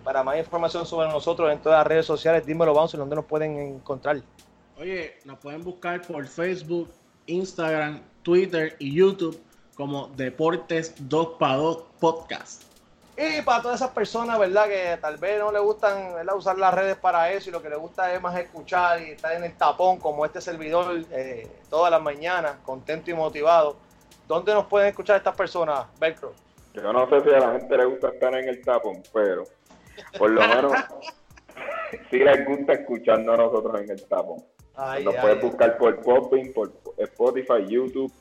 Y 0.00 0.02
para 0.02 0.22
más 0.22 0.38
información 0.38 0.86
sobre 0.86 1.08
nosotros 1.08 1.52
en 1.52 1.58
todas 1.58 1.80
las 1.80 1.86
redes 1.86 2.06
sociales, 2.06 2.46
dímelo, 2.46 2.72
vamos, 2.72 2.92
donde 2.92 3.16
nos 3.16 3.24
pueden 3.24 3.58
encontrar. 3.58 4.22
Oye, 4.78 5.18
nos 5.24 5.38
pueden 5.38 5.62
buscar 5.62 6.00
por 6.02 6.26
Facebook, 6.26 6.90
Instagram, 7.26 8.00
Twitter 8.22 8.76
y 8.78 8.94
YouTube 8.94 9.38
como 9.74 10.08
Deportes 10.16 10.94
2x2 11.08 11.84
Podcast. 12.00 12.64
Y 13.16 13.42
para 13.42 13.60
todas 13.60 13.80
esas 13.80 13.90
personas, 13.90 14.38
¿verdad? 14.38 14.66
Que 14.66 14.96
tal 14.98 15.18
vez 15.18 15.38
no 15.38 15.52
les 15.52 15.60
gustan 15.60 16.14
¿verdad? 16.14 16.34
usar 16.36 16.56
las 16.56 16.72
redes 16.72 16.96
para 16.96 17.30
eso 17.30 17.50
y 17.50 17.52
lo 17.52 17.60
que 17.60 17.68
les 17.68 17.78
gusta 17.78 18.14
es 18.14 18.22
más 18.22 18.38
escuchar 18.38 19.02
y 19.02 19.10
estar 19.10 19.34
en 19.34 19.44
el 19.44 19.54
tapón 19.54 19.98
como 19.98 20.24
este 20.24 20.40
servidor 20.40 21.04
eh, 21.10 21.46
todas 21.68 21.90
las 21.90 22.00
mañanas, 22.00 22.56
contento 22.64 23.10
y 23.10 23.14
motivado. 23.14 23.76
¿Dónde 24.26 24.54
nos 24.54 24.64
pueden 24.64 24.88
escuchar 24.88 25.18
estas 25.18 25.36
personas, 25.36 25.86
Velcro? 25.98 26.32
Yo 26.72 26.90
no 26.92 27.06
sé 27.10 27.20
si 27.20 27.28
a 27.28 27.40
la 27.40 27.58
gente 27.58 27.76
le 27.76 27.84
gusta 27.84 28.08
estar 28.08 28.34
en 28.34 28.48
el 28.48 28.62
tapón, 28.64 29.02
pero 29.12 29.44
por 30.18 30.30
lo 30.30 30.40
menos 30.40 30.72
sí 32.10 32.18
les 32.18 32.46
gusta 32.46 32.74
escuchando 32.74 33.32
a 33.32 33.36
nosotros 33.36 33.80
en 33.82 33.90
el 33.90 34.04
tapón. 34.06 34.42
Ay, 34.76 35.04
Nos 35.04 35.14
ay, 35.14 35.20
puedes 35.20 35.38
ay. 35.42 35.48
buscar 35.48 35.78
por 35.78 36.00
Podbean, 36.02 36.52
por 36.52 36.72
Spotify, 36.96 37.66
YouTube, 37.68 38.12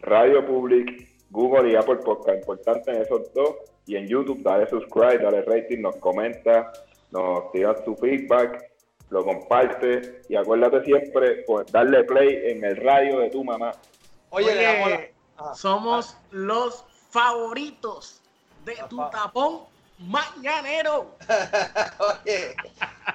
Radio 0.00 0.46
Public, 0.46 1.08
Google 1.30 1.72
y 1.72 1.76
Apple 1.76 1.96
Podcast. 1.96 2.38
Importante 2.38 2.92
en 2.92 3.02
esos 3.02 3.32
dos. 3.34 3.56
Y 3.86 3.96
en 3.96 4.08
YouTube, 4.08 4.42
dale 4.42 4.68
subscribe, 4.68 5.18
dale 5.18 5.42
rating, 5.42 5.80
nos 5.80 5.96
comenta, 5.96 6.72
nos 7.12 7.52
tira 7.52 7.74
su 7.84 7.94
feedback, 7.96 8.64
lo 9.10 9.24
comparte. 9.24 10.22
Y 10.28 10.34
acuérdate 10.34 10.84
siempre, 10.84 11.44
pues, 11.46 11.70
darle 11.70 12.02
play 12.04 12.50
en 12.50 12.64
el 12.64 12.76
radio 12.76 13.20
de 13.20 13.30
tu 13.30 13.44
mamá. 13.44 13.72
Oye, 14.30 14.46
Oye, 14.48 15.14
somos 15.54 16.16
los 16.30 16.84
favoritos 17.10 18.20
de 18.64 18.74
tu 18.88 18.96
tapón 19.10 19.60
mañanero. 19.98 21.16
oye, 22.24 22.54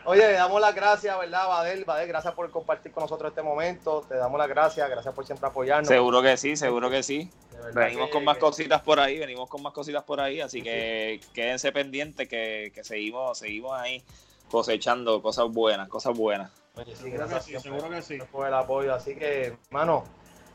oye, 0.06 0.28
le 0.28 0.34
damos 0.34 0.60
las 0.62 0.74
gracias, 0.76 1.18
¿verdad, 1.20 1.48
Badel? 1.48 1.86
Badel, 1.86 2.08
gracias 2.08 2.34
por 2.34 2.50
compartir 2.52 2.92
con 2.92 3.04
nosotros 3.04 3.30
este 3.32 3.42
momento. 3.42 4.04
Te 4.08 4.16
damos 4.16 4.38
las 4.40 4.48
gracias, 4.50 4.90
gracias 4.90 5.14
por 5.14 5.26
siempre 5.26 5.48
apoyarnos. 5.48 5.88
Seguro 5.88 6.22
que 6.22 6.38
sí, 6.38 6.56
seguro 6.56 6.90
que 6.90 7.04
sí. 7.04 7.30
Venimos 7.74 8.08
que- 8.08 8.14
con 8.14 8.24
más 8.26 8.36
que- 8.36 8.42
cositas 8.42 8.82
por 8.82 9.00
ahí, 9.00 9.20
venimos 9.20 9.48
con 9.50 9.62
más 9.62 9.74
cositas 9.74 10.04
por 10.04 10.20
ahí, 10.20 10.42
así 10.42 10.62
que 10.64 11.20
quédense 11.34 11.72
pendientes 11.72 12.28
que, 12.28 12.72
que 12.74 12.84
seguimos, 12.84 13.38
seguimos 13.38 13.80
ahí 13.80 14.04
cosechando 14.50 15.22
cosas 15.22 15.46
buenas, 15.50 15.88
cosas 15.88 16.18
buenas. 16.18 16.52
Oye, 16.76 16.96
sí, 16.96 17.04
Seguro 17.04 17.18
gracias 17.28 17.40
que 17.40 17.46
sí, 17.46 17.50
siempre 17.62 17.82
seguro 17.82 17.96
que 17.96 18.02
sí. 18.02 18.18
por 18.32 18.48
el 18.48 18.54
apoyo. 18.54 18.94
Así 18.96 19.16
que, 19.16 19.58
hermano, 19.68 20.04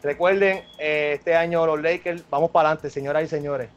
recuerden, 0.03 0.64
eh, 0.79 1.12
este 1.14 1.37
año 1.37 1.64
los 1.66 1.81
Lakers, 1.81 2.29
vamos 2.29 2.51
para 2.51 2.70
adelante, 2.70 2.91
señoras 2.91 3.22
y 3.24 3.29
señores. 3.29 3.70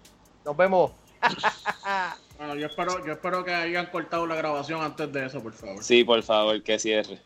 Nos 0.43 0.57
vemos. 0.57 0.91
Bueno, 2.39 2.55
yo 2.55 2.67
espero, 2.67 3.05
yo 3.05 3.11
espero 3.11 3.43
que 3.43 3.53
hayan 3.53 3.87
cortado 3.87 4.25
la 4.25 4.35
grabación 4.35 4.81
antes 4.81 5.11
de 5.11 5.25
eso, 5.25 5.43
por 5.43 5.51
favor. 5.51 5.83
Sí, 5.83 6.05
por 6.05 6.23
favor, 6.23 6.63
que 6.63 6.79
cierre. 6.79 7.19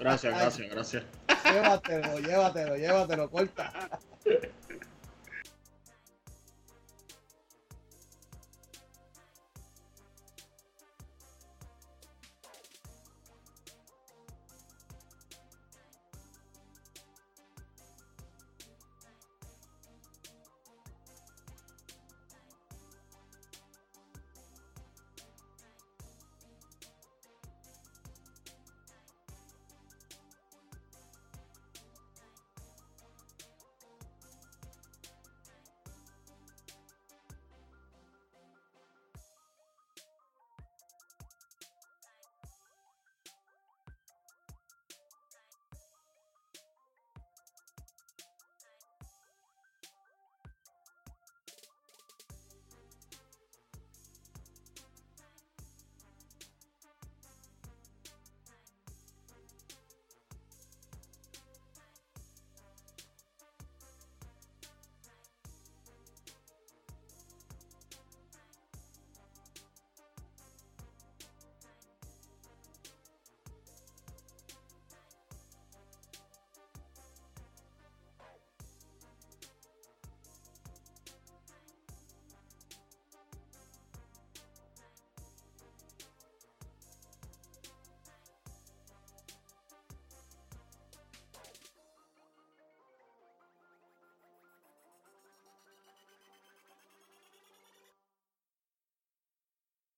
Gracias, 0.00 0.34
gracias, 0.34 0.70
gracias. 0.70 1.04
Llévatelo, 1.44 2.18
llévatelo, 2.18 2.76
llévatelo, 2.78 3.30
corta. 3.30 3.90